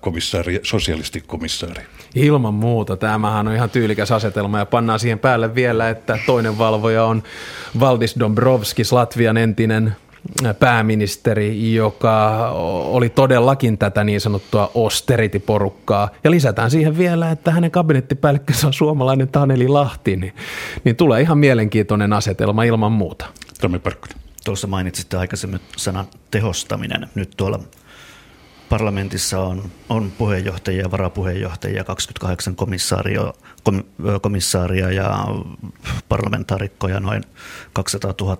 komissaaria, 0.00 0.60
sosialistikomissaari. 0.62 1.82
Ilman 2.14 2.54
muuta. 2.54 2.96
Tämähän 2.96 3.48
on 3.48 3.54
ihan 3.54 3.70
tyylikäs 3.70 4.12
asetelma 4.12 4.58
ja 4.58 4.66
pannaan 4.66 5.00
siihen 5.00 5.18
päälle 5.18 5.54
vielä, 5.54 5.90
että 5.90 6.18
toinen 6.26 6.58
valvoja 6.58 7.04
on 7.04 7.22
Valdis 7.80 8.16
Dombrovskis, 8.18 8.92
Latvian 8.92 9.36
entinen 9.36 9.96
pääministeri, 10.58 11.74
joka 11.74 12.48
oli 12.84 13.08
todellakin 13.08 13.78
tätä 13.78 14.04
niin 14.04 14.20
sanottua 14.20 14.70
austerity-porukkaa. 14.74 16.08
Ja 16.24 16.30
lisätään 16.30 16.70
siihen 16.70 16.98
vielä, 16.98 17.30
että 17.30 17.50
hänen 17.50 17.70
kabinettipäällikkönsä 17.70 18.66
on 18.66 18.72
suomalainen 18.72 19.28
Taneli 19.28 19.68
Lahti, 19.68 20.16
niin, 20.16 20.34
niin 20.84 20.96
tulee 20.96 21.20
ihan 21.20 21.38
mielenkiintoinen 21.38 22.12
asetelma 22.12 22.64
ilman 22.64 22.92
muuta. 22.92 23.26
Tomi 23.60 23.78
Parkkonen. 23.78 24.16
Tuossa 24.44 24.66
mainitsitte 24.66 25.16
aikaisemmin 25.16 25.60
sanan 25.76 26.06
tehostaminen. 26.30 27.08
Nyt 27.14 27.30
tuolla 27.36 27.60
parlamentissa 28.68 29.40
on, 29.40 29.62
on 29.88 30.12
puheenjohtajia 30.18 30.82
ja 30.82 30.90
varapuheenjohtajia, 30.90 31.84
28 31.84 32.56
komissaaria, 32.56 33.32
kom, 33.62 33.82
komissaaria 34.22 34.90
ja 34.90 35.26
parlamentaarikkoja 36.08 37.00
noin 37.00 37.22
200 37.72 38.14
000. 38.20 38.38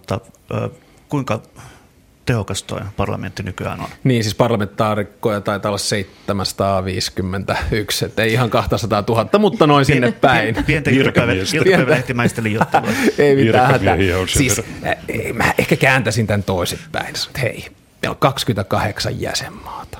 Kuinka 1.08 1.42
tehokas 2.26 2.62
tuo 2.62 2.80
parlamentti 2.96 3.42
nykyään 3.42 3.80
on. 3.80 3.88
Niin, 4.04 4.24
siis 4.24 4.34
parlamentaarikkoja 4.34 5.40
taitaa 5.40 5.70
olla 5.70 5.78
751, 5.78 8.04
että 8.04 8.22
ei 8.22 8.32
ihan 8.32 8.50
200 8.50 9.04
000, 9.08 9.38
mutta 9.38 9.66
noin 9.66 9.84
sinne 9.84 10.12
päin. 10.12 10.56
Pientä 10.66 10.90
iltapäivälehtimäistä 10.90 12.42
liioittelua. 12.42 12.90
ei 13.18 13.36
mitään 13.36 13.66
hätää. 13.66 13.96
Siis, 14.26 14.62
mä 15.34 15.54
ehkä 15.58 15.76
kääntäisin 15.76 16.26
tämän 16.26 16.42
toisinpäin. 16.42 17.14
Hei, 17.42 17.66
meillä 18.02 18.14
on 18.14 18.18
28 18.18 19.20
jäsenmaata, 19.20 19.98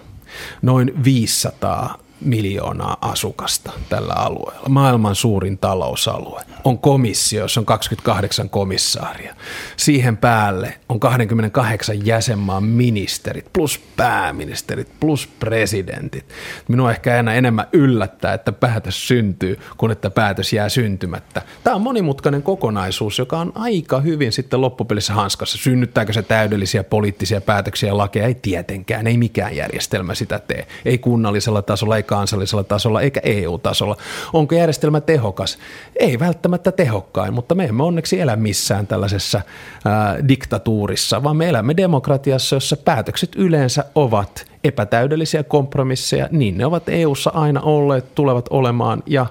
noin 0.62 1.05
500 1.05 2.02
miljoonaa 2.25 2.97
asukasta 3.01 3.73
tällä 3.89 4.14
alueella. 4.14 4.68
Maailman 4.68 5.14
suurin 5.14 5.59
talousalue 5.59 6.43
on 6.64 6.79
komissio, 6.79 7.43
jossa 7.43 7.61
on 7.61 7.66
28 7.66 8.51
komissaaria. 8.51 9.35
Siihen 9.77 10.16
päälle 10.16 10.79
on 10.89 11.01
28 11.01 12.07
jäsenmaan 12.07 12.64
ministerit, 12.64 13.47
plus 13.53 13.81
pääministerit, 13.97 14.89
plus 15.01 15.27
presidentit. 15.27 16.25
Minua 16.68 16.91
ehkä 16.91 17.16
enää 17.16 17.35
enemmän 17.35 17.66
yllättää, 17.73 18.35
että 18.35 18.53
päätös 18.53 19.09
syntyy, 19.09 19.59
kuin 19.77 19.93
että 19.93 20.11
päätös 20.11 20.53
jää 20.53 20.68
syntymättä. 20.68 21.43
Tämä 21.64 21.77
on 21.77 21.83
monimutkainen 21.83 22.43
kokonaisuus, 22.43 23.18
joka 23.18 23.39
on 23.39 23.53
aika 23.55 24.01
hyvin 24.01 24.33
sitten 24.33 24.61
loppupelissä 24.61 25.12
hanskassa. 25.12 25.59
Synnyttääkö 25.59 26.12
se 26.12 26.23
täydellisiä 26.23 26.85
poliittisia 26.85 27.41
päätöksiä 27.41 27.89
ja 27.89 27.97
lakeja? 27.97 28.27
Ei 28.27 28.35
tietenkään, 28.35 29.07
ei 29.07 29.16
mikään 29.16 29.57
järjestelmä 29.57 30.14
sitä 30.14 30.39
tee. 30.39 30.66
Ei 30.85 30.99
kunnallisella 30.99 31.62
tasolla, 31.62 31.97
ei 31.97 32.03
kansallisella 32.13 32.65
tasolla 32.65 33.01
eikä 33.01 33.21
EU-tasolla. 33.25 33.97
Onko 34.33 34.55
järjestelmä 34.55 35.01
tehokas? 35.01 35.59
Ei 35.97 36.19
välttämättä 36.19 36.73
tehokkain, 36.73 37.35
mutta 37.35 37.55
me 37.55 37.65
emme 37.65 37.83
onneksi 37.83 38.21
elä 38.21 38.37
missään 38.37 38.87
tällaisessa 38.87 39.41
ää, 39.85 40.29
diktatuurissa, 40.29 41.23
vaan 41.23 41.37
me 41.37 41.49
elämme 41.49 41.77
demokratiassa, 41.77 42.57
jossa 42.57 42.77
päätökset 42.77 43.35
yleensä 43.37 43.85
ovat 43.95 44.47
epätäydellisiä 44.65 45.43
kompromisseja. 45.43 46.29
Niin 46.31 46.59
ne 46.59 46.67
ovat 46.67 46.89
EU:ssa 46.89 47.31
aina 47.35 47.61
olleet, 47.61 48.15
tulevat 48.15 48.47
olemaan 48.51 49.03
ja 49.07 49.27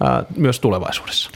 ää, 0.00 0.24
myös 0.36 0.60
tulevaisuudessa. 0.60 1.30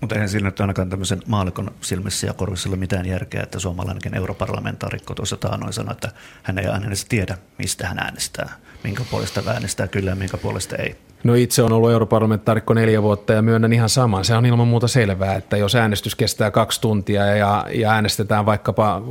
Mutta 0.00 0.14
eihän 0.14 0.28
siinä 0.28 0.48
nyt 0.48 0.60
ainakaan 0.60 0.90
tämmöisen 0.90 1.22
maalikon 1.26 1.70
silmissä 1.80 2.26
ja 2.26 2.32
korvissa 2.32 2.68
ole 2.68 2.76
mitään 2.76 3.06
järkeä, 3.06 3.42
että 3.42 3.58
suomalainenkin 3.58 4.16
europarlamentaarikko 4.16 5.14
tuossa 5.14 5.36
taanoin 5.36 5.72
sanoi, 5.72 5.92
että 5.92 6.12
hän 6.42 6.58
ei 6.58 6.66
aina 6.66 6.86
edes 6.86 7.04
tiedä, 7.04 7.38
mistä 7.58 7.86
hän 7.86 7.98
äänestää, 7.98 8.52
minkä 8.84 9.04
puolesta 9.10 9.42
äänestää 9.46 9.88
kyllä 9.88 10.10
ja 10.10 10.16
minkä 10.16 10.36
puolesta 10.36 10.76
ei. 10.76 10.96
No 11.24 11.34
itse 11.34 11.62
on 11.62 11.72
ollut 11.72 11.90
europarlamentaarikko 11.90 12.74
neljä 12.74 13.02
vuotta 13.02 13.32
ja 13.32 13.42
myönnän 13.42 13.72
ihan 13.72 13.88
saman. 13.88 14.24
Se 14.24 14.34
on 14.34 14.46
ilman 14.46 14.68
muuta 14.68 14.88
selvää, 14.88 15.34
että 15.34 15.56
jos 15.56 15.74
äänestys 15.74 16.14
kestää 16.14 16.50
kaksi 16.50 16.80
tuntia 16.80 17.24
ja, 17.24 17.66
ja 17.74 17.90
äänestetään 17.90 18.46
vaikkapa 18.46 19.02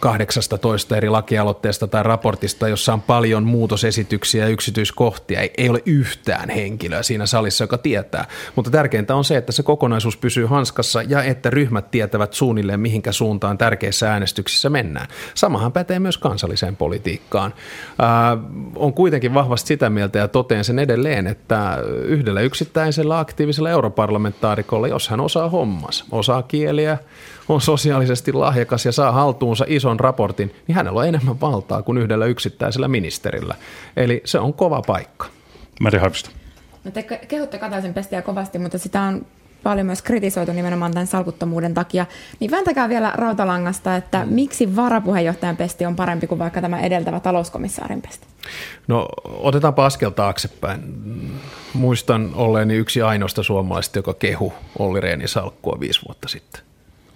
18 0.00 0.96
eri 0.96 1.08
lakialoitteesta 1.08 1.86
tai 1.86 2.02
raportista, 2.02 2.68
jossa 2.68 2.92
on 2.92 3.02
paljon 3.02 3.44
muutosesityksiä 3.44 4.44
ja 4.44 4.50
yksityiskohtia, 4.50 5.40
ei, 5.40 5.52
ei 5.58 5.68
ole 5.68 5.82
yhtään 5.86 6.50
henkilöä 6.50 7.02
siinä 7.02 7.26
salissa, 7.26 7.64
joka 7.64 7.78
tietää. 7.78 8.24
Mutta 8.56 8.70
tärkeintä 8.70 9.14
on 9.14 9.24
se, 9.24 9.36
että 9.36 9.52
se 9.52 9.62
kokonaisuus 9.62 10.16
pysyy 10.16 10.46
hanskassa 10.46 11.02
ja 11.02 11.22
että 11.22 11.50
ryhmät 11.50 11.90
tietävät 11.90 12.32
suunnilleen, 12.32 12.80
mihinkä 12.80 13.12
suuntaan 13.12 13.58
tärkeissä 13.58 14.12
äänestyksissä 14.12 14.70
mennään. 14.70 15.08
Samahan 15.34 15.72
pätee 15.72 15.98
myös 15.98 16.18
kansalliseen 16.18 16.76
politiikkaan. 16.76 17.54
Äh, 18.02 18.38
on 18.76 18.92
kuitenkin 18.92 19.34
vahvasti 19.34 19.68
sitä 19.68 19.90
mieltä 19.90 20.18
ja 20.18 20.28
toteen 20.28 20.64
sen 20.64 20.78
edelleen, 20.78 21.26
että 21.26 21.57
yhdellä 22.04 22.40
yksittäisellä 22.40 23.18
aktiivisella 23.18 23.70
europarlamentaarikolla, 23.70 24.88
jos 24.88 25.08
hän 25.08 25.20
osaa 25.20 25.48
hommas, 25.48 26.04
osaa 26.10 26.42
kieliä, 26.42 26.98
on 27.48 27.60
sosiaalisesti 27.60 28.32
lahjakas 28.32 28.86
ja 28.86 28.92
saa 28.92 29.12
haltuunsa 29.12 29.64
ison 29.68 30.00
raportin, 30.00 30.54
niin 30.66 30.76
hänellä 30.76 31.00
on 31.00 31.08
enemmän 31.08 31.40
valtaa 31.40 31.82
kuin 31.82 31.98
yhdellä 31.98 32.26
yksittäisellä 32.26 32.88
ministerillä. 32.88 33.54
Eli 33.96 34.22
se 34.24 34.38
on 34.38 34.54
kova 34.54 34.82
paikka. 34.86 35.26
Mari. 35.80 36.00
No 36.84 36.90
te 36.90 37.02
kehutte 37.02 37.58
Kataisen 37.58 37.94
pestiä 37.94 38.22
kovasti, 38.22 38.58
mutta 38.58 38.78
sitä 38.78 39.02
on 39.02 39.26
paljon 39.62 39.86
myös 39.86 40.02
kritisoitu 40.02 40.52
nimenomaan 40.52 40.92
tämän 40.92 41.06
salkuttomuuden 41.06 41.74
takia, 41.74 42.06
niin 42.40 42.50
vääntäkää 42.50 42.88
vielä 42.88 43.12
rautalangasta, 43.14 43.96
että 43.96 44.24
mm. 44.24 44.32
miksi 44.34 44.76
varapuheenjohtajan 44.76 45.56
pesti 45.56 45.86
on 45.86 45.96
parempi 45.96 46.26
kuin 46.26 46.38
vaikka 46.38 46.60
tämä 46.60 46.80
edeltävä 46.80 47.20
talouskomissaarin 47.20 48.02
pesti? 48.02 48.26
No 48.88 49.08
otetaanpa 49.24 49.86
askel 49.86 50.10
taaksepäin. 50.10 50.80
Muistan 51.74 52.30
olleeni 52.34 52.74
yksi 52.74 53.02
ainoasta 53.02 53.42
suomalaista, 53.42 53.98
joka 53.98 54.14
kehu 54.14 54.52
Olli 54.78 55.00
Rehnin 55.00 55.28
salkkua 55.28 55.80
viisi 55.80 56.00
vuotta 56.08 56.28
sitten. 56.28 56.62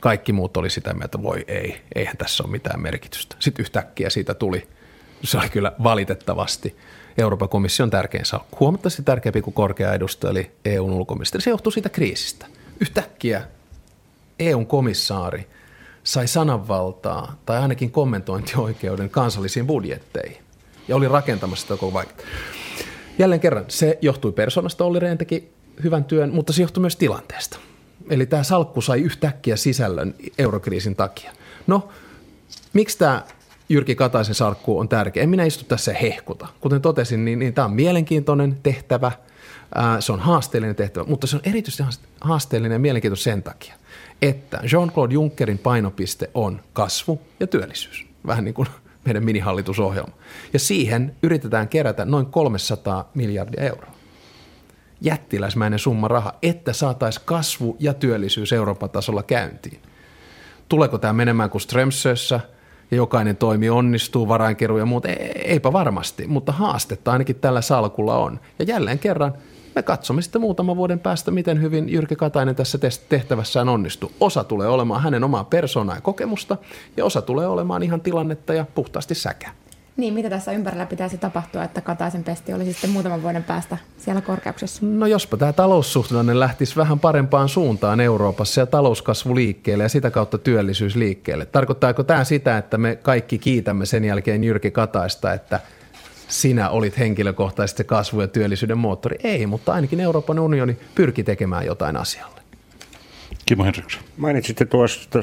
Kaikki 0.01 0.33
muut 0.33 0.57
oli 0.57 0.71
sitä 0.71 0.93
mieltä, 0.93 1.05
että 1.05 1.23
voi 1.23 1.45
ei, 1.49 1.81
eihän 1.95 2.17
tässä 2.17 2.45
ole 2.45 2.53
mitään 2.53 2.81
merkitystä. 2.81 3.37
Sitten 3.39 3.63
yhtäkkiä 3.63 4.11
siitä 4.11 4.35
tuli, 4.35 4.69
se 5.25 5.39
oli 5.39 5.49
kyllä 5.49 5.73
valitettavasti– 5.83 6.77
Euroopan 7.19 7.49
komission 7.49 7.91
tärkein 7.91 8.25
salkku. 8.25 8.57
Huomattavasti 8.61 9.03
tärkeämpi 9.03 9.43
kuin 9.43 9.55
korkea 9.55 9.95
edustaja, 9.95 10.31
eli 10.31 10.51
EUn 10.65 10.93
ulkoministeri. 10.93 11.43
Se 11.43 11.51
johtuu 11.51 11.73
siitä 11.73 11.89
kriisistä. 11.89 12.47
Yhtäkkiä 12.81 13.43
EUn 14.39 14.67
komissaari 14.67 15.49
sai 16.05 16.27
sananvaltaa 16.29 17.37
tai 17.47 17.59
ainakin 17.59 17.91
kommentointioikeuden 17.91 19.11
kansallisiin 19.11 19.67
budjetteihin 19.67 20.43
ja 20.89 20.97
oli 20.97 21.09
rakentamassa 21.09 21.63
sitä 21.63 21.77
koko 21.77 21.93
vaikka. 21.93 22.23
Jälleen 23.19 23.41
kerran, 23.41 23.65
se 23.69 23.99
johtui 24.01 24.33
persoonasta, 24.33 24.85
Olli 24.85 24.99
Rehn 24.99 25.19
teki 25.19 25.53
hyvän 25.83 26.05
työn, 26.05 26.35
mutta 26.35 26.53
se 26.53 26.63
johtui 26.63 26.81
myös 26.81 26.97
tilanteesta. 26.97 27.59
Eli 28.11 28.27
tämä 28.27 28.43
salkku 28.43 28.81
sai 28.81 29.01
yhtäkkiä 29.01 29.57
sisällön 29.57 30.15
eurokriisin 30.39 30.97
takia. 30.97 31.33
No, 31.67 31.89
miksi 32.73 32.99
tämä 32.99 33.25
Jyrki 33.69 33.95
Kataisen 33.95 34.35
sarkku 34.35 34.79
on 34.79 34.89
tärkeä. 34.89 35.23
En 35.23 35.29
minä 35.29 35.45
istu 35.45 35.65
tässä 35.65 35.93
hehkuta. 35.93 36.49
Kuten 36.61 36.83
totesin, 36.83 37.25
niin, 37.25 37.39
niin 37.39 37.55
tämä 37.55 37.65
on 37.65 37.73
mielenkiintoinen 37.73 38.59
tehtävä, 38.63 39.13
ää, 39.75 40.01
se 40.01 40.13
on 40.13 40.21
haasteellinen 40.21 40.77
tehtävä, 40.77 41.05
mutta 41.09 41.27
se 41.27 41.37
on 41.37 41.43
erityisesti 41.45 42.05
haasteellinen 42.21 42.75
ja 42.75 42.79
mielenkiintoinen 42.79 43.23
sen 43.23 43.43
takia, 43.43 43.75
että 44.23 44.57
Jean-Claude 44.57 45.13
Junckerin 45.13 45.59
painopiste 45.59 46.31
on 46.35 46.61
kasvu 46.73 47.21
ja 47.41 47.47
työllisyys. 47.47 48.07
Vähän 48.27 48.45
niin 48.45 48.55
kuin 48.55 48.69
meidän 49.05 49.25
minihallitusohjelma. 49.25 50.13
Ja 50.53 50.59
siihen 50.59 51.17
yritetään 51.23 51.69
kerätä 51.69 52.05
noin 52.05 52.27
300 52.27 53.11
miljardia 53.15 53.63
euroa. 53.63 53.93
Jättiläismäinen 55.01 55.79
summa 55.79 56.09
raha, 56.09 56.35
että 56.43 56.73
saataisiin 56.73 57.27
kasvu 57.27 57.77
ja 57.81 57.95
työllisyys 57.95 58.53
Euroopan 58.53 58.91
tasolla 58.91 59.23
käyntiin. 59.23 59.83
Tuleeko 60.69 60.99
tämä 60.99 61.13
menemään 61.13 61.51
kuin 61.51 61.61
Strömsössä– 61.61 62.41
ja 62.93 62.97
jokainen 62.97 63.37
toimi 63.37 63.71
onnistuu, 63.71 64.29
varainkeru 64.29 64.79
ja 64.79 64.87
muut, 64.87 65.05
eipä 65.45 65.73
varmasti, 65.73 66.27
mutta 66.27 66.53
haastetta 66.53 67.13
ainakin 67.13 67.37
tällä 67.37 67.61
salkulla 67.61 68.19
on. 68.19 68.41
Ja 68.59 68.65
jälleen 68.65 68.99
kerran 68.99 69.33
me 69.75 69.83
katsomme 69.83 70.23
sitten 70.23 70.41
muutaman 70.41 70.77
vuoden 70.77 71.01
päästä, 71.01 71.31
miten 71.31 71.63
hyvin 71.63 71.89
Jyrki 71.89 72.17
Katainen 72.17 72.55
tässä 72.55 72.79
tehtävässään 73.09 73.69
onnistuu. 73.69 74.13
Osa 74.21 74.45
tulee 74.45 74.69
olemaan 74.69 75.03
hänen 75.03 75.25
omaa 75.25 75.45
persoonaa 75.45 75.95
ja 75.95 76.01
kokemusta, 76.01 76.57
ja 76.97 77.05
osa 77.05 77.23
tulee 77.23 77.47
olemaan 77.47 77.83
ihan 77.83 78.01
tilannetta 78.01 78.55
ja 78.55 78.67
puhtaasti 78.75 79.15
säkä. 79.15 79.51
Niin, 79.97 80.15
mitä 80.15 80.31
tässä 80.31 80.53
ympärillä 80.53 80.87
pitäisi 80.87 81.19
tapahtua, 81.19 81.65
että 81.65 81.81
Kataisen 81.81 82.25
pesti 82.25 82.53
olisi 82.53 82.73
sitten 82.73 82.91
muutaman 82.91 83.23
vuoden 83.23 83.45
päästä 83.45 83.79
siellä 83.99 84.21
korkeuksessa? 84.21 84.87
No 84.87 85.07
jospa 85.07 85.37
tämä 85.37 85.53
taloussuhdanne 85.53 86.41
lähtisi 86.41 86.77
vähän 86.77 86.99
parempaan 86.99 87.49
suuntaan 87.49 88.01
Euroopassa 88.01 88.61
ja 88.61 88.67
talouskasvu 88.67 89.35
liikkeelle 89.35 89.83
ja 89.83 89.89
sitä 89.89 90.11
kautta 90.11 90.39
työllisyys 90.39 90.97
liikkeelle. 90.97 91.47
Tarkoittaako 91.47 92.03
tämä 92.03 92.25
sitä, 92.25 92.59
että 92.59 92.79
me 92.79 92.97
kaikki 92.97 93.39
kiitämme 93.39 93.87
sen 93.87 94.05
jälkeen 94.05 94.45
Jyrki 94.45 94.71
Kataista, 94.71 95.33
että 95.33 95.61
sinä 96.29 96.71
olit 96.71 96.99
henkilökohtaisesti 96.99 97.79
se 97.79 97.85
kasvu- 97.85 98.21
ja 98.21 98.29
työllisyyden 98.29 98.79
moottori? 98.79 99.17
Ei, 99.25 99.47
mutta 99.47 99.73
ainakin 99.73 100.01
Euroopan 100.01 100.39
unioni 100.39 100.77
pyrki 100.95 101.25
tekemään 101.25 101.67
jotain 101.67 101.97
asialle. 101.97 102.41
Kimmo 103.47 103.65
Henriksson. 103.65 104.03
Mainitsitte 104.17 104.65
tuosta, 104.65 105.19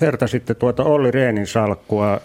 vertasitte 0.00 0.54
tuota 0.54 0.82
Olli 0.82 1.10
Reenin 1.10 1.46
salkkua 1.46 2.20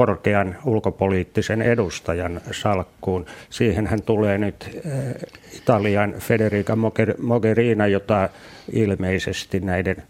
korkean 0.00 0.56
ulkopoliittisen 0.64 1.62
edustajan 1.62 2.40
salkkuun. 2.52 3.26
Siihen 3.50 3.86
hän 3.86 4.02
tulee 4.02 4.38
nyt 4.38 4.80
eh, 4.86 5.14
Italian 5.56 6.14
Federica 6.18 6.76
Mogherina, 7.18 7.86
jota 7.86 8.28
ilmeisesti 8.72 9.60
näiden 9.60 10.02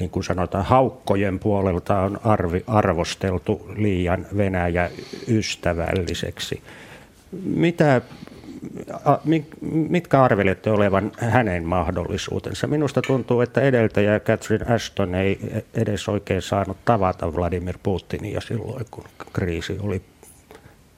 niin 0.00 0.10
kuin 0.10 0.24
sanotaan, 0.24 0.64
haukkojen 0.64 1.38
puolelta 1.38 2.00
on 2.00 2.20
arvi, 2.24 2.64
arvosteltu 2.66 3.70
liian 3.76 4.26
Venäjä 4.36 4.90
ystävälliseksi. 5.28 6.62
Mitä 7.44 8.00
mitkä 9.70 10.22
arvelette 10.22 10.70
olevan 10.70 11.12
hänen 11.18 11.64
mahdollisuutensa? 11.64 12.66
Minusta 12.66 13.02
tuntuu, 13.02 13.40
että 13.40 13.60
edeltäjä 13.60 14.20
Catherine 14.20 14.74
Ashton 14.74 15.14
ei 15.14 15.62
edes 15.74 16.08
oikein 16.08 16.42
saanut 16.42 16.76
tavata 16.84 17.34
Vladimir 17.34 17.78
Putinia 17.82 18.40
silloin, 18.40 18.86
kun 18.90 19.04
kriisi 19.32 19.78
oli 19.82 20.02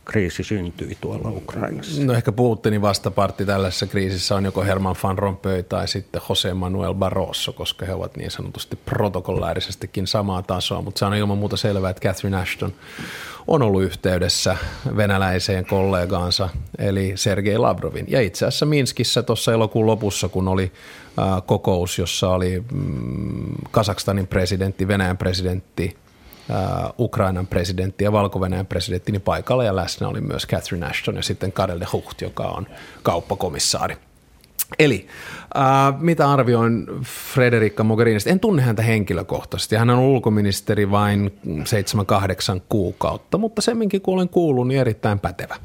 kriisi 0.05 0.45
syntyi 0.45 0.97
tuolla 1.01 1.31
Ukrainassa? 1.31 2.05
No 2.05 2.13
ehkä 2.13 2.33
Putinin 2.33 2.83
vastapartti 2.83 3.47
tällaisessa 3.47 3.87
kriisissä 3.87 4.35
on 4.35 4.45
joko 4.45 4.65
Herman 4.65 4.97
van 5.03 5.19
Rompuy 5.19 5.63
tai 5.63 5.89
sitten 5.89 6.23
Jose 6.29 6.55
Manuel 6.55 6.95
Barroso, 6.95 7.53
koska 7.53 7.87
he 7.87 7.95
ovat 7.95 8.17
niin 8.17 8.31
sanotusti 8.31 8.77
protokollaarisestikin 8.77 10.07
samaa 10.07 10.43
tasoa, 10.43 10.83
mutta 10.83 10.99
se 10.99 11.05
on 11.05 11.15
ilman 11.15 11.39
muuta 11.39 11.57
selvää, 11.57 11.91
että 11.91 12.09
Catherine 12.09 12.37
Ashton 12.37 12.73
on 13.47 13.63
ollut 13.63 13.83
yhteydessä 13.83 14.57
venäläiseen 14.97 15.67
kollegaansa, 15.67 16.49
eli 16.79 17.13
Sergei 17.15 17.59
Lavrovin. 17.59 18.05
Ja 18.09 18.21
itse 18.21 18.47
asiassa 18.47 18.67
Minskissä 18.67 19.23
tuossa 19.23 19.53
elokuun 19.53 19.87
lopussa, 19.87 20.29
kun 20.29 20.49
oli 20.49 20.73
kokous, 21.47 21.99
jossa 21.99 22.31
oli 22.31 22.65
mm, 22.73 23.55
Kasakstanin 23.71 24.27
presidentti, 24.27 24.89
Venäjän 24.89 25.19
presidentti, 25.19 25.97
Ukrainan 26.99 27.47
presidentti 27.47 28.05
ja 28.05 28.13
valko 28.13 28.41
presidentti, 28.69 29.13
niin 29.13 29.23
paikalla 29.23 29.65
ja 29.65 29.77
läsnä 29.77 30.09
oli 30.09 30.21
myös 30.21 30.47
Catherine 30.47 30.87
Ashton 30.87 31.17
ja 31.17 31.23
sitten 31.23 31.53
Karel 31.53 31.81
de 31.81 31.87
Hucht, 31.93 32.21
joka 32.23 32.43
on 32.43 32.67
kauppakomissaari. 33.03 33.97
Eli 34.79 35.07
äh, 35.57 36.01
mitä 36.01 36.31
arvioin 36.31 36.87
Frederica 37.35 37.85
Mogherinista? 37.85 38.31
En 38.31 38.41
tunne 38.41 38.63
häntä 38.63 38.83
henkilökohtaisesti. 38.83 39.77
Hän 39.77 39.91
on 39.91 39.99
ulkoministeri 39.99 40.91
vain 40.91 41.39
7-8 41.47 42.61
kuukautta, 42.69 43.39
mutta 43.39 43.63
semminkin 43.63 44.01
kun 44.01 44.15
olen 44.15 44.29
kuullut, 44.29 44.69
niin 44.69 44.81
erittäin 44.81 45.19
pätevä. 45.19 45.57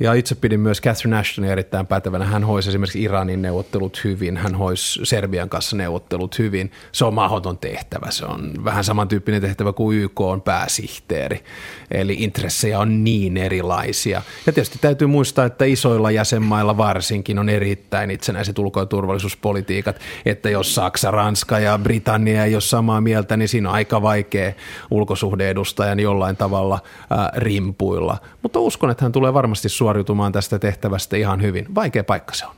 Ja 0.00 0.14
itse 0.14 0.34
pidin 0.34 0.60
myös 0.60 0.80
Catherine 0.80 1.18
Ashtonin 1.18 1.50
erittäin 1.50 1.86
pätevänä. 1.86 2.24
Hän 2.24 2.44
hoisi 2.44 2.68
esimerkiksi 2.68 3.02
Iranin 3.02 3.42
neuvottelut 3.42 4.04
hyvin, 4.04 4.36
hän 4.36 4.54
hoisi 4.54 5.00
Serbian 5.02 5.48
kanssa 5.48 5.76
neuvottelut 5.76 6.38
hyvin. 6.38 6.72
Se 6.92 7.04
on 7.04 7.14
mahdoton 7.14 7.58
tehtävä. 7.58 8.10
Se 8.10 8.24
on 8.24 8.52
vähän 8.64 8.84
samantyyppinen 8.84 9.40
tehtävä 9.40 9.72
kuin 9.72 9.98
YK 9.98 10.20
on 10.20 10.42
pääsihteeri. 10.42 11.44
Eli 11.90 12.16
intressejä 12.18 12.78
on 12.78 13.04
niin 13.04 13.36
erilaisia. 13.36 14.22
Ja 14.46 14.52
tietysti 14.52 14.78
täytyy 14.80 15.06
muistaa, 15.06 15.44
että 15.44 15.64
isoilla 15.64 16.10
jäsenmailla 16.10 16.76
varsinkin 16.76 17.38
on 17.38 17.48
erittäin 17.48 18.10
itsenäiset 18.10 18.58
ulko- 18.58 18.80
ja 18.80 18.86
turvallisuuspolitiikat, 18.86 20.00
että 20.26 20.50
jos 20.50 20.74
Saksa, 20.74 21.10
Ranska 21.10 21.58
ja 21.58 21.78
Britannia 21.78 22.44
ei 22.44 22.54
ole 22.54 22.60
samaa 22.60 23.00
mieltä, 23.00 23.36
niin 23.36 23.48
siinä 23.48 23.68
on 23.68 23.74
aika 23.74 24.02
vaikea 24.02 24.52
ulkosuhdeedustajan 24.90 26.00
jollain 26.00 26.36
tavalla 26.36 26.78
ää, 27.10 27.32
rimpuilla. 27.36 28.18
Mutta 28.42 28.60
uskon, 28.60 28.90
että 28.90 29.04
hän 29.04 29.12
tulee 29.12 29.34
varmasti 29.34 29.68
suoriutumaan 29.90 30.32
tästä 30.32 30.58
tehtävästä 30.58 31.16
ihan 31.16 31.42
hyvin. 31.42 31.74
Vaikea 31.74 32.04
paikka 32.04 32.34
se 32.34 32.46
on. 32.46 32.54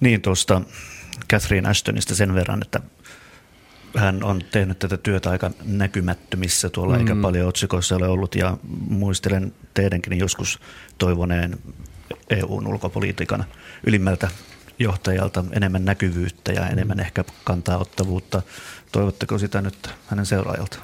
Niin 0.00 0.22
tuosta 0.22 0.62
Catherine 1.30 1.68
Ashtonista 1.68 2.14
sen 2.14 2.34
verran, 2.34 2.62
että 2.62 2.80
hän 3.96 4.24
on 4.24 4.42
tehnyt 4.50 4.78
tätä 4.78 4.96
työtä 4.96 5.30
aika 5.30 5.50
näkymättömissä 5.64 6.70
tuolla, 6.70 6.94
mm. 6.94 7.00
eikä 7.00 7.16
paljon 7.22 7.48
otsikoissa 7.48 7.96
ole 7.96 8.08
ollut, 8.08 8.34
ja 8.34 8.56
muistelen 8.88 9.54
teidänkin 9.74 10.18
joskus 10.18 10.60
toivoneen 10.98 11.58
EUn 12.30 12.66
ulkopolitiikan 12.66 13.44
ylimmältä 13.86 14.28
johtajalta 14.78 15.44
enemmän 15.52 15.84
näkyvyyttä 15.84 16.52
ja 16.52 16.68
enemmän 16.68 17.00
ehkä 17.00 17.24
kantaa 17.44 17.78
ottavuutta. 17.78 18.42
Toivotteko 18.92 19.38
sitä 19.38 19.60
nyt 19.60 19.90
hänen 20.06 20.26
seuraajalta? 20.26 20.78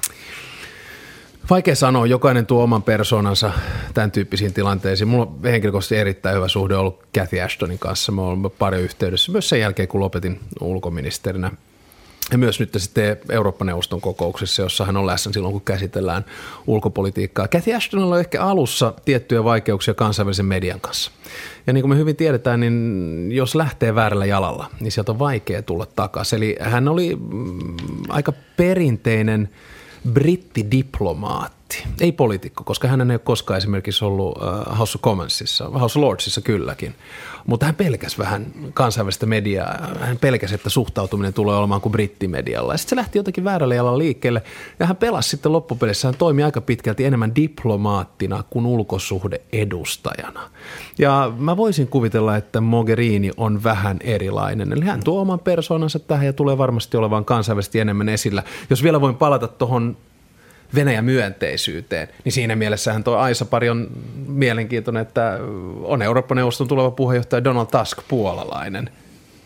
Vaikea 1.49 1.75
sanoa, 1.75 2.05
jokainen 2.05 2.45
tuo 2.45 2.63
oman 2.63 2.83
persoonansa 2.83 3.51
tämän 3.93 4.11
tyyppisiin 4.11 4.53
tilanteisiin. 4.53 5.07
Mulla 5.07 5.25
on 5.25 5.39
henkilökohtaisesti 5.43 5.95
erittäin 5.95 6.35
hyvä 6.35 6.47
suhde 6.47 6.75
ollut 6.75 7.03
Cathy 7.17 7.41
Ashtonin 7.41 7.79
kanssa. 7.79 8.11
Me 8.11 8.21
olemme 8.21 8.49
pari 8.49 8.81
yhteydessä 8.81 9.31
myös 9.31 9.49
sen 9.49 9.59
jälkeen, 9.59 9.87
kun 9.87 10.01
lopetin 10.01 10.39
ulkoministerinä. 10.61 11.51
Ja 12.31 12.37
myös 12.37 12.59
nyt 12.59 12.69
sitten 12.77 13.17
Eurooppa-neuvoston 13.29 14.01
kokouksessa, 14.01 14.61
jossa 14.61 14.85
hän 14.85 14.97
on 14.97 15.07
läsnä 15.07 15.33
silloin, 15.33 15.51
kun 15.51 15.61
käsitellään 15.61 16.25
ulkopolitiikkaa. 16.67 17.47
Cathy 17.47 17.73
Ashtonilla 17.73 18.15
on 18.15 18.19
ehkä 18.19 18.43
alussa 18.43 18.93
tiettyjä 19.05 19.43
vaikeuksia 19.43 19.93
kansainvälisen 19.93 20.45
median 20.45 20.81
kanssa. 20.81 21.11
Ja 21.67 21.73
niin 21.73 21.81
kuin 21.81 21.89
me 21.89 21.97
hyvin 21.97 22.15
tiedetään, 22.15 22.59
niin 22.59 23.31
jos 23.31 23.55
lähtee 23.55 23.95
väärällä 23.95 24.25
jalalla, 24.25 24.69
niin 24.79 24.91
sieltä 24.91 25.11
on 25.11 25.19
vaikea 25.19 25.61
tulla 25.61 25.85
takaisin. 25.85 26.37
Eli 26.37 26.55
hän 26.59 26.87
oli 26.87 27.15
mm, 27.15 27.75
aika 28.09 28.33
perinteinen– 28.57 29.49
brittig 30.01 30.67
diplomat 30.69 31.58
brittidiplomaatti, 31.69 32.03
ei 32.03 32.11
poliitikko, 32.11 32.63
koska 32.63 32.87
hän 32.87 33.11
ei 33.11 33.15
ole 33.15 33.19
koskaan 33.19 33.57
esimerkiksi 33.57 34.05
ollut 34.05 34.37
uh, 34.37 34.77
House 34.77 34.97
of 34.97 35.01
Commonsissa, 35.01 35.69
House 35.69 35.99
of 35.99 36.03
Lordsissa 36.03 36.41
kylläkin, 36.41 36.95
mutta 37.45 37.65
hän 37.65 37.75
pelkäsi 37.75 38.17
vähän 38.17 38.45
kansainvälistä 38.73 39.25
mediaa, 39.25 39.77
hän 39.99 40.17
pelkäsi, 40.17 40.55
että 40.55 40.69
suhtautuminen 40.69 41.33
tulee 41.33 41.55
olemaan 41.55 41.81
kuin 41.81 41.91
brittimedialla. 41.91 42.77
Sitten 42.77 42.89
se 42.89 42.95
lähti 42.95 43.17
jotenkin 43.17 43.43
väärälle 43.43 43.75
jalalla 43.75 43.97
liikkeelle 43.97 44.43
ja 44.79 44.85
hän 44.85 44.95
pelasi 44.95 45.29
sitten 45.29 45.51
loppupelissä, 45.51 46.07
hän 46.07 46.15
toimi 46.15 46.43
aika 46.43 46.61
pitkälti 46.61 47.05
enemmän 47.05 47.35
diplomaattina 47.35 48.43
kuin 48.49 48.65
ulkosuhdeedustajana. 48.65 50.49
Ja 50.99 51.33
mä 51.37 51.57
voisin 51.57 51.87
kuvitella, 51.87 52.35
että 52.35 52.61
Mogherini 52.61 53.31
on 53.37 53.63
vähän 53.63 53.97
erilainen, 54.01 54.73
eli 54.73 54.85
hän 54.85 55.03
tuo 55.03 55.21
oman 55.21 55.39
persoonansa 55.39 55.99
tähän 55.99 56.25
ja 56.25 56.33
tulee 56.33 56.57
varmasti 56.57 56.97
olevan 56.97 57.25
kansainvälisesti 57.25 57.79
enemmän 57.79 58.09
esillä. 58.09 58.43
Jos 58.69 58.83
vielä 58.83 59.01
voin 59.01 59.15
palata 59.15 59.47
tuohon 59.47 59.97
Venäjän 60.75 61.05
myönteisyyteen, 61.05 62.07
niin 62.23 62.33
siinä 62.33 62.55
mielessähän 62.55 63.03
tuo 63.03 63.15
Aisa-pari 63.15 63.69
on 63.69 63.87
mielenkiintoinen, 64.27 65.01
että 65.01 65.39
on 65.83 66.01
Eurooppa-neuvoston 66.01 66.67
tuleva 66.67 66.91
puheenjohtaja 66.91 67.43
Donald 67.43 67.67
Tusk 67.67 67.99
puolalainen, 68.07 68.89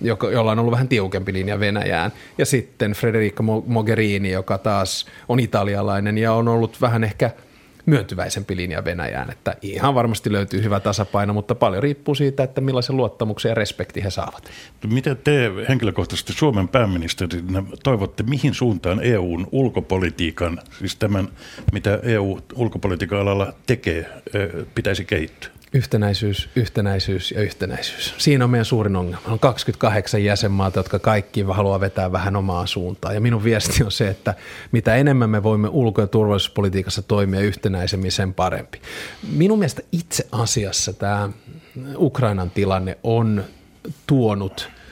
joka, 0.02 0.32
jolla 0.32 0.52
on 0.52 0.60
ollut 0.60 0.72
vähän 0.72 0.88
tiukempi 0.88 1.34
linja 1.34 1.60
Venäjään. 1.60 2.12
Ja 2.38 2.46
sitten 2.46 2.92
Frederica 2.92 3.44
Mogherini, 3.66 4.32
joka 4.32 4.58
taas 4.58 5.06
on 5.30 5.40
italialainen 5.40 6.18
ja 6.18 6.34
on 6.34 6.48
ollut 6.48 6.82
vähän 6.82 7.04
ehkä– 7.04 7.32
myöntyväisempi 7.86 8.56
linja 8.56 8.86
Venäjään, 8.86 9.32
että 9.32 9.56
ihan 9.62 9.96
varmasti 9.96 10.32
löytyy 10.32 10.64
hyvä 10.64 10.80
tasapaino, 10.80 11.34
mutta 11.34 11.56
paljon 11.56 11.84
riippuu 11.84 12.16
siitä, 12.16 12.44
että 12.44 12.62
millaisen 12.62 12.98
luottamuksen 12.98 13.50
ja 13.50 13.56
respekti 13.56 14.04
he 14.04 14.10
saavat. 14.10 14.52
Miten 14.88 15.18
te 15.18 15.52
henkilökohtaisesti 15.70 16.34
Suomen 16.34 16.68
pääministerinä 16.68 17.64
toivotte, 17.84 18.24
mihin 18.24 18.54
suuntaan 18.54 19.00
EUn 19.04 19.48
ulkopolitiikan, 19.52 20.60
siis 20.80 20.96
tämän, 20.96 21.28
mitä 21.72 22.00
EU 22.04 22.40
ulkopolitiikan 22.56 23.20
alalla 23.20 23.54
tekee, 23.66 24.06
pitäisi 24.76 25.06
kehittyä? 25.06 25.52
Yhtenäisyys, 25.74 26.50
yhtenäisyys 26.56 27.32
ja 27.32 27.42
yhtenäisyys. 27.42 28.14
Siinä 28.18 28.44
on 28.44 28.50
meidän 28.50 28.66
suurin 28.66 28.96
ongelma. 28.96 29.28
On 29.28 29.40
28 29.40 30.24
jäsenmaata, 30.24 30.80
jotka 30.80 31.00
kaikki 31.00 31.42
haluaa 31.42 31.80
vetää 31.80 32.12
vähän 32.12 32.36
omaa 32.36 32.66
suuntaan. 32.66 33.16
Ja 33.16 33.22
minun 33.22 33.44
viesti 33.44 33.84
on 33.84 33.92
se, 33.92 34.08
että 34.08 34.34
mitä 34.72 34.96
enemmän 34.96 35.30
me 35.30 35.44
voimme 35.44 35.70
ulko- 35.72 36.02
ja 36.02 36.08
turvallisuuspolitiikassa 36.08 37.02
toimia 37.02 37.40
yhtenäisemmin, 37.40 38.12
sen 38.12 38.34
parempi. 38.34 38.82
Minun 39.32 39.60
mielestä 39.60 39.82
itse 39.92 40.28
asiassa 40.32 40.94
tämä 40.94 41.30
Ukrainan 41.98 42.52
tilanne 42.52 42.98
on 43.04 43.44
tuonut– 44.08 44.70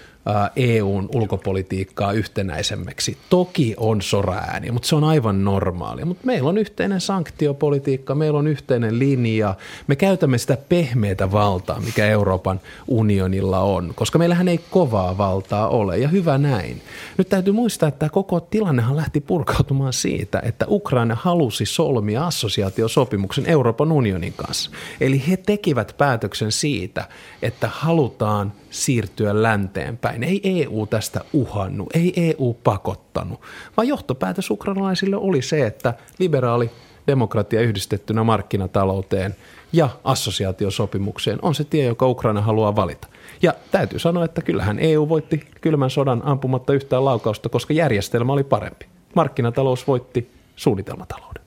EUn 0.55 1.09
ulkopolitiikkaa 1.15 2.11
yhtenäisemmäksi. 2.11 3.17
Toki 3.29 3.73
on 3.77 4.01
soraääni, 4.01 4.71
mutta 4.71 4.87
se 4.87 4.95
on 4.95 5.03
aivan 5.03 5.45
normaalia. 5.45 6.05
Mutta 6.05 6.25
meillä 6.25 6.49
on 6.49 6.57
yhteinen 6.57 7.01
sanktiopolitiikka, 7.01 8.15
meillä 8.15 8.39
on 8.39 8.47
yhteinen 8.47 8.99
linja. 8.99 9.55
Me 9.87 9.95
käytämme 9.95 10.37
sitä 10.37 10.57
pehmeätä 10.69 11.31
valtaa, 11.31 11.79
mikä 11.79 12.05
Euroopan 12.05 12.61
unionilla 12.87 13.59
on, 13.59 13.93
koska 13.95 14.19
meillähän 14.19 14.47
ei 14.47 14.59
kovaa 14.71 15.17
valtaa 15.17 15.67
ole, 15.67 15.97
ja 15.97 16.07
hyvä 16.07 16.37
näin. 16.37 16.81
Nyt 17.17 17.29
täytyy 17.29 17.53
muistaa, 17.53 17.89
että 17.89 18.09
koko 18.09 18.39
tilannehan 18.39 18.97
lähti 18.97 19.21
purkautumaan 19.21 19.93
siitä, 19.93 20.41
että 20.45 20.65
Ukraina 20.69 21.17
halusi 21.21 21.65
solmia 21.65 22.27
assosiaatiosopimuksen 22.27 23.45
Euroopan 23.45 23.91
unionin 23.91 24.33
kanssa. 24.33 24.71
Eli 25.01 25.23
he 25.27 25.37
tekivät 25.37 25.95
päätöksen 25.97 26.51
siitä, 26.51 27.07
että 27.41 27.69
halutaan 27.73 28.53
siirtyä 28.71 29.43
länteen 29.43 29.97
päin. 29.97 30.23
Ei 30.23 30.41
EU 30.43 30.87
tästä 30.89 31.21
uhannut, 31.33 31.95
ei 31.95 32.13
EU 32.15 32.53
pakottanut, 32.63 33.41
vaan 33.77 33.87
johtopäätös 33.87 34.49
ukrainalaisille 34.49 35.15
oli 35.15 35.41
se, 35.41 35.65
että 35.65 35.93
liberaali 36.19 36.71
demokratia 37.07 37.61
yhdistettynä 37.61 38.23
markkinatalouteen 38.23 39.35
ja 39.73 39.89
assosiaatiosopimukseen 40.03 41.39
on 41.41 41.55
se 41.55 41.63
tie, 41.63 41.85
joka 41.85 42.07
Ukraina 42.07 42.41
haluaa 42.41 42.75
valita. 42.75 43.07
Ja 43.41 43.53
täytyy 43.71 43.99
sanoa, 43.99 44.25
että 44.25 44.41
kyllähän 44.41 44.79
EU 44.79 45.09
voitti 45.09 45.47
kylmän 45.61 45.89
sodan 45.89 46.21
ampumatta 46.25 46.73
yhtään 46.73 47.05
laukausta, 47.05 47.49
koska 47.49 47.73
järjestelmä 47.73 48.33
oli 48.33 48.43
parempi. 48.43 48.85
Markkinatalous 49.15 49.87
voitti 49.87 50.31
suunnitelmatalouden. 50.55 51.43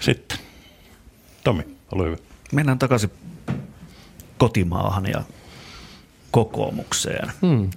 Sitten. 0.00 0.38
Tomi, 1.44 1.62
ole 1.92 2.04
hyvä. 2.04 2.16
Mennään 2.52 2.78
takaisin 2.78 3.10
kotimaahan 4.38 5.06
ja 5.06 5.22
kokoomukseen, 6.30 7.32
hmm. 7.42 7.70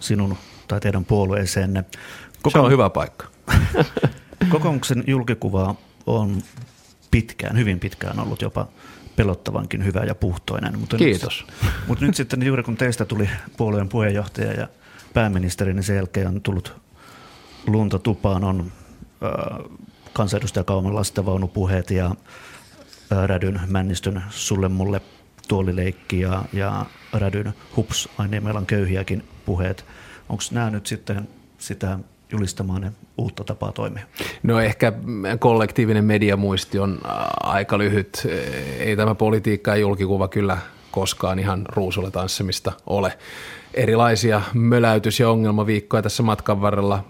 sinun 0.00 0.36
tai 0.68 0.80
teidän 0.80 1.04
puolueeseenne. 1.04 1.84
Kokoomus- 2.42 2.52
Se 2.52 2.58
on 2.58 2.70
hyvä 2.70 2.90
paikka. 2.90 3.26
Kokoomuksen 4.52 5.04
julkikuva 5.06 5.74
on 6.06 6.42
pitkään, 7.10 7.58
hyvin 7.58 7.80
pitkään 7.80 8.20
ollut 8.20 8.42
jopa 8.42 8.68
pelottavankin 9.16 9.84
hyvä 9.84 10.00
ja 10.00 10.14
puhtoinen. 10.14 10.78
Mutta 10.78 10.96
Kiitos. 10.96 11.44
Nyt, 11.62 11.72
mutta 11.86 12.04
nyt 12.04 12.14
sitten 12.14 12.42
juuri 12.42 12.62
kun 12.62 12.76
teistä 12.76 13.04
tuli 13.04 13.28
puolueen 13.56 13.88
puheenjohtaja 13.88 14.52
ja 14.52 14.68
pääministeri, 15.14 15.74
niin 15.74 15.82
sen 15.82 15.96
jälkeen 15.96 16.26
on 16.26 16.40
tullut 16.42 16.76
lunta 17.66 17.98
tupaan, 17.98 18.44
on 18.44 18.72
äh, 19.22 19.64
kansanedustajakauman 20.12 20.94
lastenvaunupuheet 20.94 21.90
ja 21.90 22.06
äh, 22.06 23.24
Rädyn 23.24 23.60
Männistön 23.66 24.22
sulle 24.30 24.68
mulle 24.68 25.00
tuolileikki 25.48 26.20
ja, 26.20 26.44
ja 26.52 26.86
rädyn 27.12 27.54
hups, 27.76 28.08
aina 28.18 28.40
meillä 28.40 28.58
on 28.58 28.66
köyhiäkin 28.66 29.24
puheet. 29.46 29.84
Onko 30.28 30.42
nämä 30.50 30.70
nyt 30.70 30.86
sitten 30.86 31.28
sitä 31.58 31.98
julistamaan 32.32 32.92
uutta 33.18 33.44
tapaa 33.44 33.72
toimia? 33.72 34.06
No 34.42 34.60
ehkä 34.60 34.92
kollektiivinen 35.38 36.04
mediamuisti 36.04 36.78
on 36.78 36.98
aika 37.40 37.78
lyhyt. 37.78 38.26
Ei 38.78 38.96
tämä 38.96 39.14
politiikka 39.14 39.70
ja 39.70 39.76
julkikuva 39.76 40.28
kyllä 40.28 40.58
koskaan 40.90 41.38
ihan 41.38 41.66
ruusulla 41.68 42.10
tanssimista 42.10 42.72
ole. 42.86 43.18
Erilaisia 43.74 44.42
möläytys- 44.54 45.20
ja 45.20 45.30
ongelmaviikkoja 45.30 46.02
tässä 46.02 46.22
matkan 46.22 46.60
varrella 46.60 47.04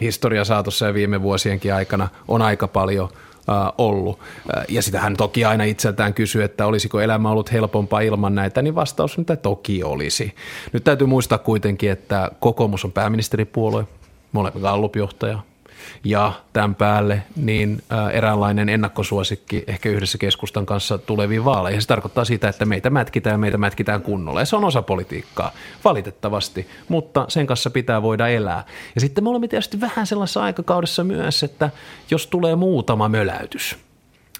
historia 0.00 0.44
saatossa 0.44 0.86
ja 0.86 0.94
viime 0.94 1.22
vuosienkin 1.22 1.74
aikana 1.74 2.08
on 2.28 2.42
aika 2.42 2.68
paljon– 2.68 3.08
ollut. 3.78 4.18
Ja 4.68 4.82
sitähän 4.82 5.16
toki 5.16 5.44
aina 5.44 5.64
itseltään 5.64 6.14
kysyy, 6.14 6.42
että 6.42 6.66
olisiko 6.66 7.00
elämä 7.00 7.30
ollut 7.30 7.52
helpompaa 7.52 8.00
ilman 8.00 8.34
näitä, 8.34 8.62
niin 8.62 8.74
vastaus 8.74 9.18
on, 9.18 9.22
että 9.22 9.36
toki 9.36 9.84
olisi. 9.84 10.34
Nyt 10.72 10.84
täytyy 10.84 11.06
muistaa 11.06 11.38
kuitenkin, 11.38 11.90
että 11.90 12.30
kokoomus 12.40 12.84
on 12.84 12.92
pääministeripuolue, 12.92 13.86
me 14.32 14.40
olemme 14.40 14.60
Gallup-johtaja, 14.60 15.38
Ja 16.04 16.32
tämän 16.52 16.74
päälle 16.74 17.22
niin 17.36 17.82
eräänlainen 18.12 18.68
ennakkosuosikki 18.68 19.64
ehkä 19.66 19.88
yhdessä 19.88 20.18
keskustan 20.18 20.66
kanssa 20.66 20.98
tuleviin 20.98 21.44
vaaleihin. 21.44 21.82
Se 21.82 21.88
tarkoittaa 21.88 22.24
sitä, 22.24 22.48
että 22.48 22.64
meitä 22.64 22.90
mätkitään, 22.90 23.40
meitä 23.40 23.58
mätkitään 23.58 24.02
kunnolla. 24.02 24.40
Ja 24.40 24.46
se 24.46 24.56
on 24.56 24.64
osa 24.64 24.82
politiikkaa, 24.82 25.52
valitettavasti, 25.84 26.68
mutta 26.88 27.24
sen 27.28 27.46
kanssa 27.46 27.70
pitää 27.70 28.02
voida 28.02 28.28
elää. 28.28 28.64
Ja 28.94 29.00
sitten 29.00 29.24
me 29.24 29.30
olemme 29.30 29.48
tietysti 29.48 29.80
vähän 29.80 30.06
sellaisessa 30.06 30.42
aikakaudessa 30.42 31.04
myös, 31.04 31.42
että 31.42 31.70
jos 32.10 32.26
tulee 32.26 32.56
muutama 32.56 33.08
möläytys– 33.08 33.76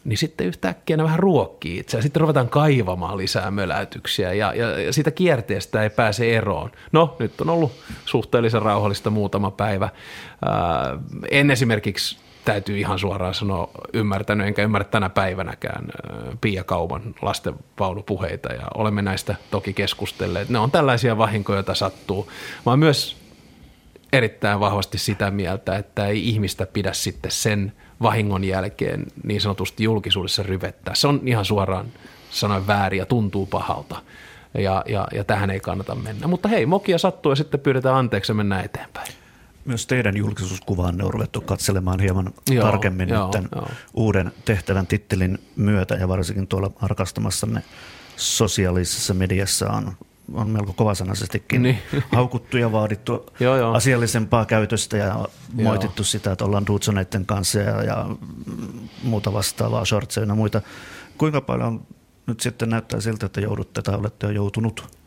niin 0.05 0.19
sitten 0.19 0.47
yhtäkkiä 0.47 0.97
ne 0.97 1.05
vähän 1.05 1.19
ruokkii 1.19 1.79
itseään. 1.79 2.03
Sitten 2.03 2.21
ruvetaan 2.21 2.49
kaivamaan 2.49 3.17
lisää 3.17 3.51
möläytyksiä 3.51 4.33
ja, 4.33 4.55
ja, 4.55 4.81
ja 4.81 4.93
siitä 4.93 5.11
kierteestä 5.11 5.83
ei 5.83 5.91
pääse 5.91 6.37
eroon. 6.37 6.73
No, 6.93 7.17
nyt 7.19 7.41
on 7.41 7.51
ollut 7.51 7.73
suhteellisen 8.05 8.63
rauhallista 8.63 9.11
muutama 9.11 9.51
päivä. 9.51 9.89
Ää, 10.45 10.99
en 11.31 11.51
esimerkiksi 11.51 12.19
täytyy 12.45 12.79
ihan 12.79 12.99
suoraan 12.99 13.35
sanoa 13.35 13.71
ymmärtänyt, 13.93 14.47
enkä 14.47 14.63
ymmärrä 14.63 14.89
tänä 14.89 15.09
päivänäkään 15.09 15.85
Pia 16.41 16.65
Kauman 16.65 17.15
lastenvaunupuheita 17.23 18.53
ja 18.53 18.67
olemme 18.75 19.03
näistä 19.03 19.35
toki 19.51 19.73
keskustelleet. 19.73 20.49
Ne 20.49 20.59
on 20.59 20.71
tällaisia 20.71 21.19
vahinkoja, 21.19 21.57
joita 21.57 21.75
sattuu. 21.75 22.29
Mä 22.67 22.73
oon 22.73 22.79
myös 22.79 23.24
erittäin 24.15 24.61
vahvasti 24.61 24.99
sitä 24.99 25.31
mieltä, 25.31 25.77
että 25.77 26.07
ei 26.07 26.29
ihmistä 26.29 26.67
pidä 26.67 26.93
sitten 26.93 27.31
sen– 27.31 27.73
vahingon 28.03 28.45
jälkeen 28.45 29.07
niin 29.25 29.41
sanotusti 29.41 29.85
julkisuudessa 29.85 30.43
ryvettää. 30.43 30.95
Se 30.95 31.09
on 31.09 31.21
ihan 31.25 31.45
suoraan 31.45 31.87
sanoen 32.31 32.67
väärin 32.67 32.99
ja 32.99 33.07
tuntuu 33.07 33.47
pahalta. 33.47 34.03
Ja, 34.55 34.85
ja, 34.89 35.09
ja 35.15 35.25
tähän 35.25 35.51
ei 35.51 35.61
kannata 35.61 35.95
mennä. 35.95 36.27
Mutta 36.27 36.49
hei, 36.49 36.67
mokia 36.67 36.99
sattuu 36.99 37.33
ja 37.33 37.37
sitten 37.37 37.61
pyydetään 37.61 37.95
anteeksi 37.95 38.33
ja 38.33 38.35
mennään 38.35 38.65
eteenpäin. 38.65 39.12
Myös 39.65 39.87
teidän 39.87 40.17
julkisuuskuvaanne 40.17 41.05
on 41.05 41.15
ruvettu 41.15 41.41
katselemaan 41.41 42.01
hieman 42.01 42.33
joo, 42.51 42.65
tarkemmin 42.65 43.09
joo, 43.09 43.31
joo. 43.55 43.69
uuden 43.95 44.33
tehtävän 44.45 44.87
tittelin 44.87 45.39
myötä 45.57 45.95
ja 45.95 46.09
varsinkin 46.09 46.47
tuolla 46.47 46.71
arkastamassanne 46.81 47.62
sosiaalisessa 48.17 49.15
mediassa 49.15 49.71
on 49.71 49.93
on 50.33 50.51
melko 50.51 50.72
kovasanaisestikin 50.72 51.62
niin. 51.62 51.79
haukuttu 52.12 52.57
ja 52.57 52.72
vaadittu 52.72 53.27
joo, 53.41 53.57
joo. 53.57 53.75
asiallisempaa 53.75 54.47
käytöstä 54.47 54.97
ja 54.97 55.29
moitittu 55.53 56.01
joo. 56.01 56.05
sitä, 56.05 56.33
että 56.33 56.45
ollaan 56.45 56.66
Dudsoneiden 56.66 57.27
kanssa 57.27 57.59
ja, 57.59 57.83
ja 57.83 58.07
muuta 59.03 59.33
vastaavaa, 59.33 59.85
shortseja 59.85 60.27
ja 60.27 60.35
muita. 60.35 60.62
Kuinka 61.18 61.41
paljon 61.41 61.87
nyt 62.27 62.41
sitten 62.41 62.70
näyttää 62.70 63.01
siltä, 63.01 63.27
että 63.27 63.41
joudutte 63.41 63.83
tai 63.83 63.95
olette 63.95 64.27
jo 64.27 64.33
joutunut 64.33 64.99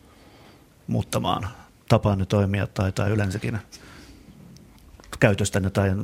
muuttamaan 0.87 1.47
tapaanne 1.89 2.25
toimia 2.25 2.67
tai, 2.67 2.91
tai 2.91 3.09
yleensäkin 3.09 3.57
käytöstänne 5.19 5.69
tai 5.69 5.95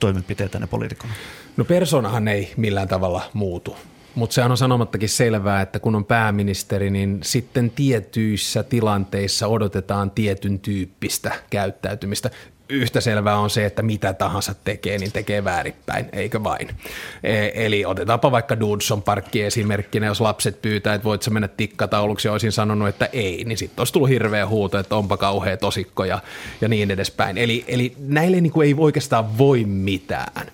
toimenpiteitänne 0.00 0.66
poliitikkona? 0.66 1.12
No 1.56 1.64
persoonahan 1.64 2.28
ei 2.28 2.54
millään 2.56 2.88
tavalla 2.88 3.22
muutu. 3.32 3.76
Mutta 4.16 4.34
sehän 4.34 4.50
on 4.50 4.56
sanomattakin 4.56 5.08
selvää, 5.08 5.62
että 5.62 5.78
kun 5.78 5.94
on 5.94 6.04
pääministeri, 6.04 6.90
niin 6.90 7.18
sitten 7.22 7.70
tietyissä 7.70 8.62
tilanteissa 8.62 9.46
odotetaan 9.46 10.10
tietyn 10.10 10.58
tyyppistä 10.58 11.32
käyttäytymistä. 11.50 12.30
Yhtä 12.68 13.00
selvää 13.00 13.38
on 13.38 13.50
se, 13.50 13.66
että 13.66 13.82
mitä 13.82 14.12
tahansa 14.12 14.54
tekee, 14.64 14.98
niin 14.98 15.12
tekee 15.12 15.44
väärinpäin, 15.44 16.08
eikö 16.12 16.44
vain? 16.44 16.68
E- 17.22 17.66
eli 17.66 17.84
otetaanpa 17.84 18.30
vaikka 18.30 18.60
Dudson 18.60 19.02
parkki 19.02 19.42
esimerkkinä, 19.42 20.06
jos 20.06 20.20
lapset 20.20 20.62
pyytää, 20.62 20.94
että 20.94 21.04
voit 21.04 21.22
sä 21.22 21.30
mennä 21.30 21.48
tikkatauluksi 21.48 22.28
ja 22.28 22.32
olisin 22.32 22.52
sanonut, 22.52 22.88
että 22.88 23.08
ei, 23.12 23.44
niin 23.44 23.58
sitten 23.58 23.80
olisi 23.80 23.92
tullut 23.92 24.08
hirveä 24.08 24.46
huuto, 24.46 24.78
että 24.78 24.96
onpa 24.96 25.16
kauhea 25.16 25.56
tosikko 25.56 26.04
ja, 26.04 26.18
ja 26.60 26.68
niin 26.68 26.90
edespäin. 26.90 27.38
Eli, 27.38 27.64
eli 27.68 27.94
näille 27.98 28.40
niin 28.40 28.52
kuin 28.52 28.66
ei 28.66 28.74
oikeastaan 28.78 29.38
voi 29.38 29.64
mitään. 29.64 30.46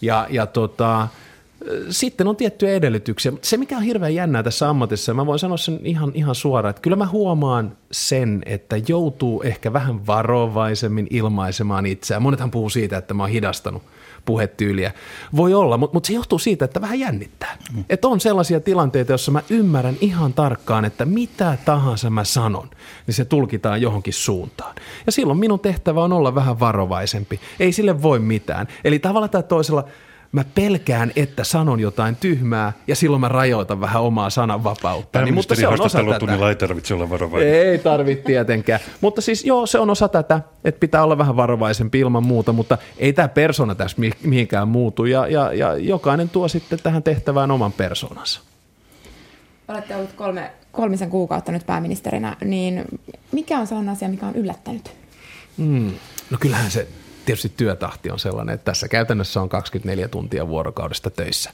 Ja, 0.00 0.26
ja 0.30 0.46
tota, 0.46 1.08
sitten 1.90 2.28
on 2.28 2.36
tiettyjä 2.36 2.72
edellytyksiä. 2.72 3.32
Se, 3.42 3.56
mikä 3.56 3.76
on 3.76 3.82
hirveän 3.82 4.14
jännää 4.14 4.42
tässä 4.42 4.70
ammatissa, 4.70 5.14
mä 5.14 5.26
voin 5.26 5.38
sanoa 5.38 5.56
sen 5.56 5.80
ihan, 5.84 6.12
ihan 6.14 6.34
suoraan, 6.34 6.70
että 6.70 6.82
kyllä 6.82 6.96
mä 6.96 7.06
huomaan 7.06 7.76
sen, 7.92 8.42
että 8.46 8.76
joutuu 8.88 9.42
ehkä 9.42 9.72
vähän 9.72 10.06
varovaisemmin 10.06 11.06
ilmaisemaan 11.10 11.86
itseään. 11.86 12.22
Monethan 12.22 12.50
puhuu 12.50 12.70
siitä, 12.70 12.96
että 12.96 13.14
mä 13.14 13.22
oon 13.22 13.30
hidastanut 13.30 13.82
puhetyyliä. 14.24 14.92
Voi 15.36 15.54
olla, 15.54 15.76
mutta, 15.76 15.94
mutta 15.94 16.06
se 16.06 16.12
johtuu 16.12 16.38
siitä, 16.38 16.64
että 16.64 16.80
vähän 16.80 16.98
jännittää. 16.98 17.56
Mm. 17.74 17.84
Että 17.88 18.08
on 18.08 18.20
sellaisia 18.20 18.60
tilanteita, 18.60 19.12
joissa 19.12 19.32
mä 19.32 19.42
ymmärrän 19.50 19.96
ihan 20.00 20.32
tarkkaan, 20.32 20.84
että 20.84 21.04
mitä 21.04 21.58
tahansa 21.64 22.10
mä 22.10 22.24
sanon, 22.24 22.70
niin 23.06 23.14
se 23.14 23.24
tulkitaan 23.24 23.82
johonkin 23.82 24.12
suuntaan. 24.12 24.74
Ja 25.06 25.12
silloin 25.12 25.38
minun 25.38 25.60
tehtävä 25.60 26.04
on 26.04 26.12
olla 26.12 26.34
vähän 26.34 26.60
varovaisempi. 26.60 27.40
Ei 27.60 27.72
sille 27.72 28.02
voi 28.02 28.18
mitään. 28.18 28.68
Eli 28.84 28.98
tavalla 28.98 29.28
tai 29.28 29.42
toisella– 29.42 29.84
mä 30.32 30.44
pelkään, 30.54 31.12
että 31.16 31.44
sanon 31.44 31.80
jotain 31.80 32.16
tyhmää 32.16 32.72
ja 32.86 32.96
silloin 32.96 33.20
mä 33.20 33.28
rajoitan 33.28 33.80
vähän 33.80 34.02
omaa 34.02 34.30
sananvapautta. 34.30 35.22
Niin, 35.22 35.34
mutta 35.34 35.54
se 35.54 35.68
on 35.68 35.80
osa 35.80 35.98
tätä. 36.04 36.48
ei 36.48 36.56
tarvitse 36.56 36.94
olla 36.94 37.10
varovainen. 37.10 37.54
Ei 37.54 37.78
tarvitse 37.78 38.24
tietenkään. 38.24 38.80
mutta 39.00 39.20
siis 39.20 39.44
joo, 39.44 39.66
se 39.66 39.78
on 39.78 39.90
osa 39.90 40.08
tätä, 40.08 40.40
että 40.64 40.80
pitää 40.80 41.04
olla 41.04 41.18
vähän 41.18 41.36
varovaisempi 41.36 41.98
ilman 41.98 42.26
muuta, 42.26 42.52
mutta 42.52 42.78
ei 42.98 43.12
tämä 43.12 43.28
persona 43.28 43.74
tässä 43.74 43.96
mihinkään 44.22 44.68
muutu 44.68 45.04
ja, 45.04 45.26
ja, 45.26 45.52
ja 45.52 45.76
jokainen 45.76 46.28
tuo 46.28 46.48
sitten 46.48 46.78
tähän 46.82 47.02
tehtävään 47.02 47.50
oman 47.50 47.72
persoonansa. 47.72 48.40
Olette 49.68 49.96
ollut 49.96 50.12
kolme, 50.12 50.50
kolmisen 50.72 51.10
kuukautta 51.10 51.52
nyt 51.52 51.66
pääministerinä, 51.66 52.36
niin 52.44 52.84
mikä 53.32 53.58
on 53.58 53.66
sellainen 53.66 53.92
asia, 53.92 54.08
mikä 54.08 54.26
on 54.26 54.34
yllättänyt? 54.34 54.92
Hmm. 55.58 55.90
No 56.30 56.38
kyllähän 56.40 56.70
se 56.70 56.88
tietysti 57.26 57.52
työtahti 57.56 58.10
on 58.10 58.18
sellainen, 58.18 58.54
että 58.54 58.64
tässä 58.64 58.88
käytännössä 58.88 59.40
on 59.40 59.48
24 59.48 60.08
tuntia 60.08 60.48
vuorokaudesta 60.48 61.10
töissä. 61.10 61.50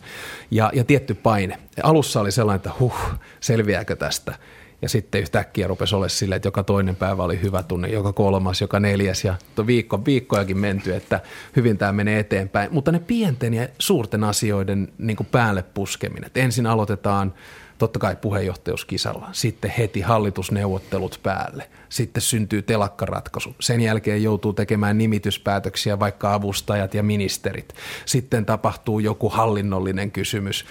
Ja, 0.50 0.70
ja 0.74 0.84
tietty 0.84 1.14
paine. 1.14 1.58
Alussa 1.82 2.20
oli 2.20 2.32
sellainen, 2.32 2.56
että 2.56 2.72
huh, 2.80 2.98
selviääkö 3.40 3.96
tästä? 3.96 4.34
Ja 4.82 4.88
sitten 4.88 5.20
yhtäkkiä 5.20 5.66
rupesi 5.66 5.94
olla 5.94 6.08
silleen, 6.08 6.36
että 6.36 6.46
joka 6.46 6.62
toinen 6.62 6.96
päivä 6.96 7.22
oli 7.22 7.42
hyvä 7.42 7.62
tunne, 7.62 7.88
joka 7.88 8.12
kolmas, 8.12 8.60
joka 8.60 8.80
neljäs 8.80 9.24
ja 9.24 9.34
viikko, 9.66 10.04
viikkojakin 10.04 10.58
menty, 10.58 10.94
että 10.94 11.20
hyvin 11.56 11.78
tämä 11.78 11.92
menee 11.92 12.18
eteenpäin. 12.18 12.72
Mutta 12.72 12.92
ne 12.92 12.98
pienten 12.98 13.54
ja 13.54 13.68
suurten 13.78 14.24
asioiden 14.24 14.88
niin 14.98 15.16
päälle 15.30 15.62
puskeminen. 15.62 16.26
Että 16.26 16.40
ensin 16.40 16.66
aloitetaan 16.66 17.34
totta 17.78 17.98
kai 17.98 18.16
puheenjohtajuuskisalla, 18.16 19.28
sitten 19.32 19.72
heti 19.78 20.00
hallitusneuvottelut 20.00 21.20
päälle, 21.22 21.68
sitten 21.88 22.22
syntyy 22.22 22.62
telakkaratkaisu, 22.62 23.54
sen 23.60 23.80
jälkeen 23.80 24.22
joutuu 24.22 24.52
tekemään 24.52 24.98
nimityspäätöksiä 24.98 25.98
vaikka 25.98 26.34
avustajat 26.34 26.94
ja 26.94 27.02
ministerit, 27.02 27.74
sitten 28.04 28.46
tapahtuu 28.46 28.98
joku 28.98 29.28
hallinnollinen 29.28 30.10
kysymys, 30.10 30.64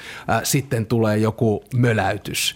sitten 0.43 0.86
tulee 0.86 1.18
joku 1.18 1.64
möläytys. 1.76 2.56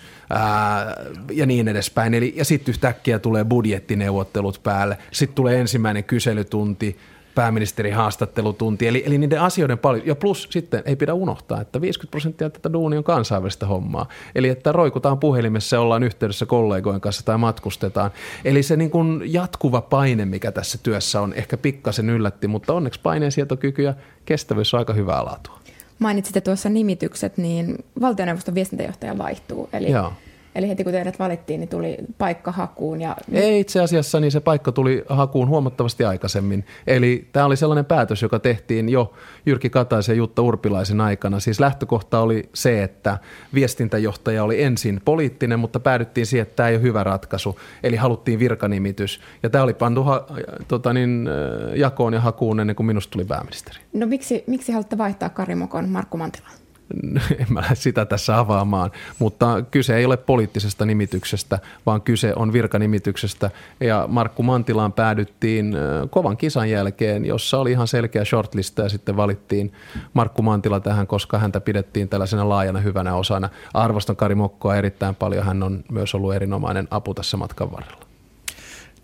Ja 1.31 1.45
niin 1.45 1.67
edespäin. 1.67 2.13
Eli, 2.13 2.33
ja 2.35 2.45
sitten 2.45 2.71
yhtäkkiä 2.71 3.19
tulee 3.19 3.45
budjettineuvottelut 3.45 4.63
päälle, 4.63 4.97
sitten 5.11 5.35
tulee 5.35 5.59
ensimmäinen 5.59 6.03
kyselytunti, 6.03 6.97
pääministerin 7.35 7.93
haastattelutunti. 7.93 8.87
Eli, 8.87 9.03
eli 9.05 9.17
niiden 9.17 9.41
asioiden 9.41 9.77
paljon. 9.77 10.07
Ja 10.07 10.15
plus 10.15 10.47
sitten 10.51 10.83
ei 10.85 10.95
pidä 10.95 11.13
unohtaa, 11.13 11.61
että 11.61 11.81
50 11.81 12.11
prosenttia 12.11 12.49
tätä 12.49 12.73
duuni 12.73 12.97
on 12.97 13.03
kansainvälistä 13.03 13.65
hommaa. 13.65 14.07
Eli 14.35 14.49
että 14.49 14.71
roikutaan 14.71 15.19
puhelimessa 15.19 15.75
ja 15.75 15.81
ollaan 15.81 16.03
yhteydessä 16.03 16.45
kollegojen 16.45 17.01
kanssa 17.01 17.25
tai 17.25 17.37
matkustetaan. 17.37 18.11
Eli 18.45 18.63
se 18.63 18.75
niin 18.75 18.91
kuin 18.91 19.21
jatkuva 19.25 19.81
paine, 19.81 20.25
mikä 20.25 20.51
tässä 20.51 20.77
työssä 20.83 21.21
on, 21.21 21.33
ehkä 21.33 21.57
pikkasen 21.57 22.09
yllätti, 22.09 22.47
mutta 22.47 22.73
onneksi 22.73 22.99
paineensietokyky 23.03 23.81
ja 23.81 23.93
kestävyys 24.25 24.73
on 24.73 24.79
aika 24.79 24.93
hyvää 24.93 25.25
laatua. 25.25 25.59
Mainitsitte 25.99 26.41
tuossa 26.41 26.69
nimitykset, 26.69 27.37
niin 27.37 27.85
valtioneuvoston 28.01 28.55
viestintäjohtaja 28.55 29.17
vaihtuu. 29.17 29.69
Eli 29.73 29.91
Joo 29.91 30.13
Eli 30.55 30.69
heti 30.69 30.83
kun 30.83 30.93
teidät 30.93 31.19
valittiin, 31.19 31.59
niin 31.59 31.69
tuli 31.69 31.97
paikka 32.17 32.51
hakuun. 32.51 33.01
Ja... 33.01 33.15
Ei 33.31 33.59
itse 33.59 33.81
asiassa, 33.81 34.19
niin 34.19 34.31
se 34.31 34.39
paikka 34.39 34.71
tuli 34.71 35.03
hakuun 35.09 35.47
huomattavasti 35.47 36.03
aikaisemmin. 36.03 36.65
Eli 36.87 37.27
tämä 37.31 37.45
oli 37.45 37.57
sellainen 37.57 37.85
päätös, 37.85 38.21
joka 38.21 38.39
tehtiin 38.39 38.89
jo 38.89 39.13
Jyrki 39.45 39.69
Kataisen 39.69 40.13
ja 40.13 40.17
Jutta 40.17 40.41
Urpilaisen 40.41 41.01
aikana. 41.01 41.39
Siis 41.39 41.59
lähtökohta 41.59 42.19
oli 42.19 42.49
se, 42.53 42.83
että 42.83 43.17
viestintäjohtaja 43.53 44.43
oli 44.43 44.63
ensin 44.63 45.01
poliittinen, 45.05 45.59
mutta 45.59 45.79
päädyttiin 45.79 46.25
siihen, 46.25 46.41
että 46.41 46.55
tämä 46.55 46.69
ei 46.69 46.75
ole 46.75 46.81
hyvä 46.81 47.03
ratkaisu. 47.03 47.59
Eli 47.83 47.95
haluttiin 47.95 48.39
virkanimitys. 48.39 49.21
Ja 49.43 49.49
tämä 49.49 49.63
oli 49.63 49.73
pantu 49.73 50.03
ha- 50.03 50.25
tota 50.67 50.93
niin, 50.93 51.29
jakoon 51.75 52.13
ja 52.13 52.21
hakuun 52.21 52.59
ennen 52.59 52.75
kuin 52.75 52.87
minusta 52.87 53.11
tuli 53.11 53.25
pääministeri. 53.25 53.79
No 53.93 54.07
miksi, 54.07 54.43
miksi 54.47 54.71
haluatte 54.71 54.97
vaihtaa 54.97 55.29
Karimokon 55.29 55.89
Markku 55.89 56.17
Mantilaan? 56.17 56.53
en 57.39 57.45
mä 57.49 57.61
lähde 57.61 57.75
sitä 57.75 58.05
tässä 58.05 58.39
avaamaan, 58.39 58.91
mutta 59.19 59.61
kyse 59.71 59.97
ei 59.97 60.05
ole 60.05 60.17
poliittisesta 60.17 60.85
nimityksestä, 60.85 61.59
vaan 61.85 62.01
kyse 62.01 62.33
on 62.35 62.53
virkanimityksestä. 62.53 63.51
Ja 63.79 64.05
Markku 64.07 64.43
Mantilaan 64.43 64.93
päädyttiin 64.93 65.75
kovan 66.09 66.37
kisan 66.37 66.69
jälkeen, 66.69 67.25
jossa 67.25 67.59
oli 67.59 67.71
ihan 67.71 67.87
selkeä 67.87 68.25
shortlista 68.25 68.81
ja 68.81 68.89
sitten 68.89 69.17
valittiin 69.17 69.73
Markku 70.13 70.41
Mantila 70.41 70.79
tähän, 70.79 71.07
koska 71.07 71.39
häntä 71.39 71.61
pidettiin 71.61 72.09
tällaisena 72.09 72.49
laajana 72.49 72.79
hyvänä 72.79 73.15
osana. 73.15 73.49
Arvostan 73.73 74.15
Kari 74.15 74.35
Mokkoa 74.35 74.75
erittäin 74.75 75.15
paljon, 75.15 75.45
hän 75.45 75.63
on 75.63 75.83
myös 75.91 76.15
ollut 76.15 76.33
erinomainen 76.33 76.87
apu 76.91 77.13
tässä 77.13 77.37
matkan 77.37 77.71
varrella. 77.71 78.05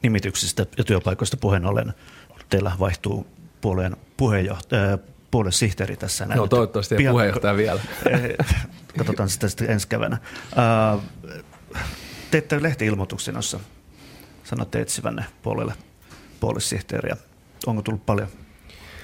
Nimityksistä 0.02 0.66
ja 0.78 0.84
työpaikoista 0.84 1.38
puheen 1.38 1.66
ollen, 1.66 1.94
teillä 2.50 2.72
vaihtuu 2.80 3.28
puolueen 3.62 3.98
puheenjohtaja, 4.18 4.98
puoluesihteeri 5.36 5.98
tässä. 5.98 6.26
Näin. 6.26 6.38
No 6.38 6.48
toivottavasti 6.48 7.04
ja 7.04 7.12
puheenjohtaja 7.12 7.58
vielä. 7.58 7.82
Katsotaan 8.98 9.30
sitä 9.30 9.48
sitten 9.48 9.70
ensi 9.70 9.88
keväänä. 9.88 10.18
Teette 12.32 12.64
lehti-ilmoituksen, 12.64 13.36
jossa 13.36 13.60
sanotte 14.44 14.82
etsivänne 14.82 15.26
puolelle 15.42 15.74
puoluesihteeriä. 16.40 17.18
Onko 17.68 17.82
tullut 17.82 18.06
paljon 18.06 18.28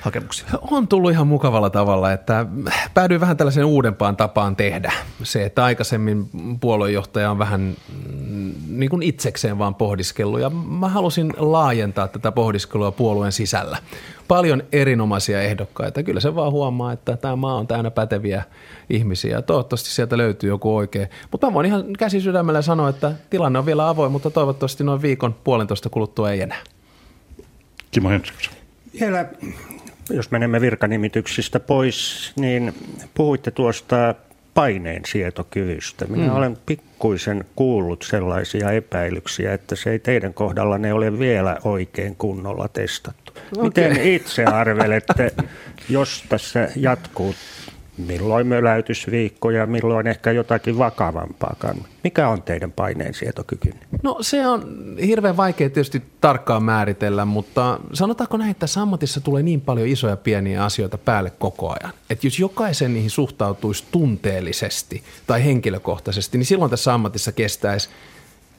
hakemuksia? 0.02 0.48
On 0.72 0.88
tullut 0.88 1.12
ihan 1.12 1.28
mukavalla 1.28 1.70
tavalla, 1.70 2.12
että 2.12 2.46
päädyin 2.94 3.22
vähän 3.22 3.38
tällaiseen 3.38 3.66
uudempaan 3.66 4.18
tapaan 4.18 4.56
tehdä. 4.56 4.94
Se, 5.24 5.46
että 5.46 5.64
aikaisemmin 5.64 6.30
puoluejohtaja 6.62 7.32
on 7.32 7.40
vähän 7.40 7.62
mm, 7.62 8.54
niin 8.68 8.90
kuin 8.90 9.04
itsekseen 9.04 9.60
vaan 9.60 9.76
pohdiskellut 9.76 10.40
ja 10.40 10.50
mä 10.50 10.90
halusin 10.90 11.34
laajentaa 11.38 12.08
tätä 12.08 12.32
pohdiskelua 12.32 12.92
puolueen 12.92 13.32
sisällä. 13.32 13.78
Paljon 14.28 14.64
erinomaisia 14.72 15.42
ehdokkaita. 15.42 16.04
Kyllä 16.04 16.20
se 16.20 16.36
vaan 16.36 16.52
huomaa, 16.52 16.92
että 16.92 17.18
tämä 17.18 17.36
maa 17.36 17.56
on 17.56 17.68
täynnä 17.68 17.92
päteviä 17.92 18.44
ihmisiä. 18.90 19.42
Toivottavasti 19.42 19.90
sieltä 19.90 20.18
löytyy 20.18 20.50
joku 20.50 20.76
oikein. 20.76 21.08
Mutta 21.32 21.48
mä 21.48 21.54
voin 21.54 21.66
ihan 21.66 21.94
käsi 21.98 22.22
sydämellä 22.22 22.62
sanoa, 22.62 22.90
että 22.90 23.12
tilanne 23.30 23.60
on 23.60 23.66
vielä 23.66 23.90
avoin, 23.90 24.12
mutta 24.12 24.30
toivottavasti 24.30 24.84
noin 24.84 25.02
viikon 25.02 25.36
puolentoista 25.44 25.90
kuluttua 25.90 26.32
ei 26.32 26.42
enää. 26.42 26.62
Kimmo 27.92 28.10
Henriksson. 28.10 28.54
Vielä 29.00 29.26
jos 30.10 30.32
menemme 30.32 30.62
virkanimityksistä 30.62 31.60
pois, 31.60 32.32
niin 32.36 32.74
puhuitte 33.14 33.52
tuosta 33.52 34.16
paineen 34.54 35.02
sietokyvystä. 35.06 36.06
Minä 36.06 36.28
mm. 36.28 36.36
olen 36.36 36.58
pikkuisen 36.66 37.46
kuullut 37.56 38.04
sellaisia 38.04 38.72
epäilyksiä, 38.72 39.54
että 39.54 39.76
se 39.76 39.92
ei 39.92 40.00
teidän 40.00 40.34
kohdalla 40.34 40.78
ne 40.78 40.94
ole 40.94 41.20
vielä 41.20 41.58
oikein 41.64 42.16
kunnolla 42.16 42.68
testattu. 42.68 43.34
Okay. 43.52 43.64
Miten 43.64 44.02
itse 44.02 44.46
arvelette, 44.46 45.34
jos 45.90 46.24
tässä 46.30 46.70
jatkuu 46.76 47.36
milloin 48.02 48.48
möläytysviikko 48.48 49.50
ja 49.52 49.66
milloin 49.66 50.08
ehkä 50.08 50.32
jotakin 50.32 50.78
vakavampaa. 50.78 51.56
Mikä 52.04 52.30
on 52.30 52.42
teidän 52.42 52.72
paineensietokyky? 52.72 53.74
No 54.04 54.18
se 54.22 54.48
on 54.48 54.78
hirveän 55.06 55.38
vaikea 55.38 55.70
tietysti 55.70 56.04
tarkkaan 56.22 56.64
määritellä, 56.64 57.26
mutta 57.26 57.80
sanotaanko 57.94 58.38
näin, 58.38 58.52
että 58.52 58.68
sammatissa 58.68 59.22
tulee 59.22 59.44
niin 59.44 59.62
paljon 59.62 59.88
isoja 59.88 60.18
pieniä 60.18 60.66
asioita 60.66 60.98
päälle 60.98 61.30
koko 61.30 61.76
ajan. 61.82 61.94
Että 62.10 62.28
jos 62.28 62.40
jokaisen 62.40 62.94
niihin 62.94 63.10
suhtautuisi 63.10 63.84
tunteellisesti 63.92 65.04
tai 65.28 65.46
henkilökohtaisesti, 65.46 66.38
niin 66.38 66.46
silloin 66.46 66.72
tässä 66.72 66.94
ammatissa 66.94 67.32
kestäisi 67.32 67.90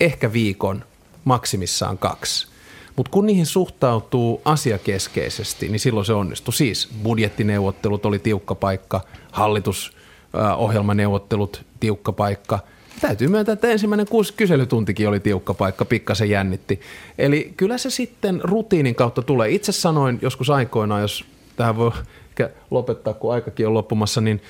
ehkä 0.00 0.32
viikon, 0.32 0.84
maksimissaan 1.24 1.98
kaksi. 1.98 2.51
Mutta 2.96 3.10
kun 3.10 3.26
niihin 3.26 3.46
suhtautuu 3.46 4.42
asiakeskeisesti, 4.44 5.68
niin 5.68 5.80
silloin 5.80 6.06
se 6.06 6.12
onnistuu. 6.12 6.52
Siis 6.52 6.88
budjettineuvottelut 7.02 8.06
oli 8.06 8.18
tiukka 8.18 8.54
paikka, 8.54 9.00
hallitusohjelmaneuvottelut 9.32 11.64
tiukka 11.80 12.12
paikka. 12.12 12.58
Täytyy 13.00 13.28
myöntää, 13.28 13.52
että 13.52 13.68
ensimmäinen 13.68 14.06
kuusi 14.06 14.32
kyselytuntikin 14.32 15.08
oli 15.08 15.20
tiukka 15.20 15.54
paikka, 15.54 15.84
pikkasen 15.84 16.30
jännitti. 16.30 16.80
Eli 17.18 17.54
kyllä 17.56 17.78
se 17.78 17.90
sitten 17.90 18.40
rutiinin 18.44 18.94
kautta 18.94 19.22
tulee. 19.22 19.50
Itse 19.50 19.72
sanoin 19.72 20.18
joskus 20.22 20.50
aikoinaan, 20.50 21.02
jos 21.02 21.24
tähän 21.56 21.76
voi 21.76 21.92
lopettaa, 22.70 23.14
kun 23.14 23.32
aikakin 23.32 23.66
on 23.66 23.74
loppumassa, 23.74 24.20
niin 24.20 24.42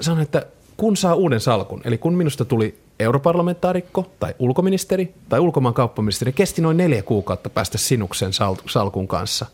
sanoin, 0.00 0.22
että 0.22 0.46
kun 0.76 0.96
saa 0.96 1.14
uuden 1.14 1.40
salkun, 1.40 1.80
eli 1.84 1.98
kun 1.98 2.14
minusta 2.14 2.44
tuli 2.44 2.78
europarlamentaarikko 3.00 4.10
tai 4.20 4.34
ulkoministeri 4.38 5.14
tai 5.28 5.40
ulkomaan 5.40 5.74
kauppaministeri, 5.74 6.32
kesti 6.32 6.62
noin 6.62 6.76
neljä 6.76 7.02
kuukautta 7.02 7.50
päästä 7.50 7.78
sinuksen 7.78 8.30
salkun 8.66 9.08
kanssa. 9.08 9.46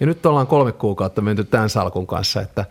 Ja 0.00 0.06
nyt 0.06 0.26
ollaan 0.26 0.46
kolme 0.46 0.72
kuukautta 0.72 1.20
menty 1.20 1.44
tämän 1.44 1.70
salkun 1.70 2.06
kanssa, 2.06 2.40
että 2.40 2.64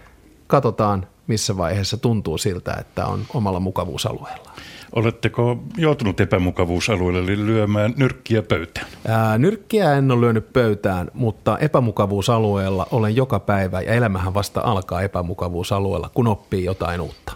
katsotaan 0.48 1.08
missä 1.28 1.58
vaiheessa 1.58 1.98
tuntuu 1.98 2.38
siltä, 2.38 2.74
että 2.80 3.06
on 3.06 3.26
omalla 3.34 3.60
mukavuusalueella. 3.60 4.52
Oletteko 4.96 5.58
joutunut 5.78 6.20
epämukavuusalueelle 6.20 7.20
eli 7.20 7.46
lyömään 7.46 7.94
nyrkkiä 7.98 8.42
pöytään? 8.42 8.88
Ää, 9.08 9.38
nyrkkiä 9.38 9.94
en 9.94 10.12
ole 10.12 10.22
lyönyt 10.22 10.54
pöytään, 10.54 11.12
mutta 11.14 11.58
epämukavuusalueella 11.58 12.88
olen 12.92 13.16
joka 13.16 13.40
päivä 13.40 13.82
ja 13.82 13.94
elämähän 13.94 14.34
vasta 14.34 14.62
alkaa 14.62 15.02
epämukavuusalueella, 15.02 16.10
kun 16.14 16.28
oppii 16.28 16.66
jotain 16.66 17.02
uutta. 17.02 17.34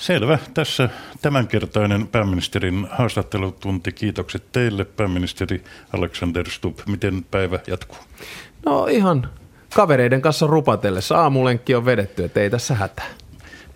Selvä. 0.00 0.38
Tässä 0.54 0.88
tämänkertainen 1.22 2.06
pääministerin 2.06 2.88
haastattelutunti. 2.90 3.92
Kiitokset 3.92 4.52
teille, 4.52 4.84
pääministeri 4.84 5.64
Alexander 5.92 6.50
Stubb. 6.50 6.78
Miten 6.86 7.24
päivä 7.30 7.58
jatkuu? 7.66 7.98
No 8.66 8.86
ihan 8.86 9.28
kavereiden 9.74 10.22
kanssa 10.22 10.46
rupatellessa. 10.46 11.18
Aamulenkki 11.18 11.74
on 11.74 11.84
vedetty, 11.84 12.24
että 12.24 12.40
ei 12.40 12.50
tässä 12.50 12.74
hätää. 12.74 13.06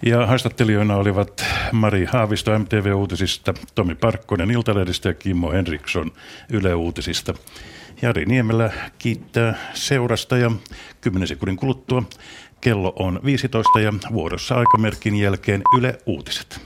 Ja 0.06 0.26
haastattelijoina 0.26 0.96
olivat 0.96 1.44
Mari 1.72 2.04
Haavisto 2.04 2.58
MTV-uutisista, 2.58 3.54
Tomi 3.74 3.94
Parkkonen 3.94 4.50
Iltalehdistä 4.50 5.08
ja 5.08 5.14
Kimmo 5.14 5.52
Henriksson 5.52 6.12
Yle 6.50 6.74
Uutisista. 6.74 7.34
Jari 8.02 8.24
Niemelä 8.24 8.72
kiittää 8.98 9.54
seurasta 9.74 10.36
ja 10.36 10.50
10 11.00 11.28
sekunnin 11.28 11.56
kuluttua 11.56 12.02
kello 12.64 12.92
on 12.98 13.20
15 13.24 13.80
ja 13.80 13.92
vuorossa 14.12 14.54
aikamerkin 14.54 15.16
jälkeen 15.16 15.62
Yle 15.78 15.98
Uutiset. 16.06 16.60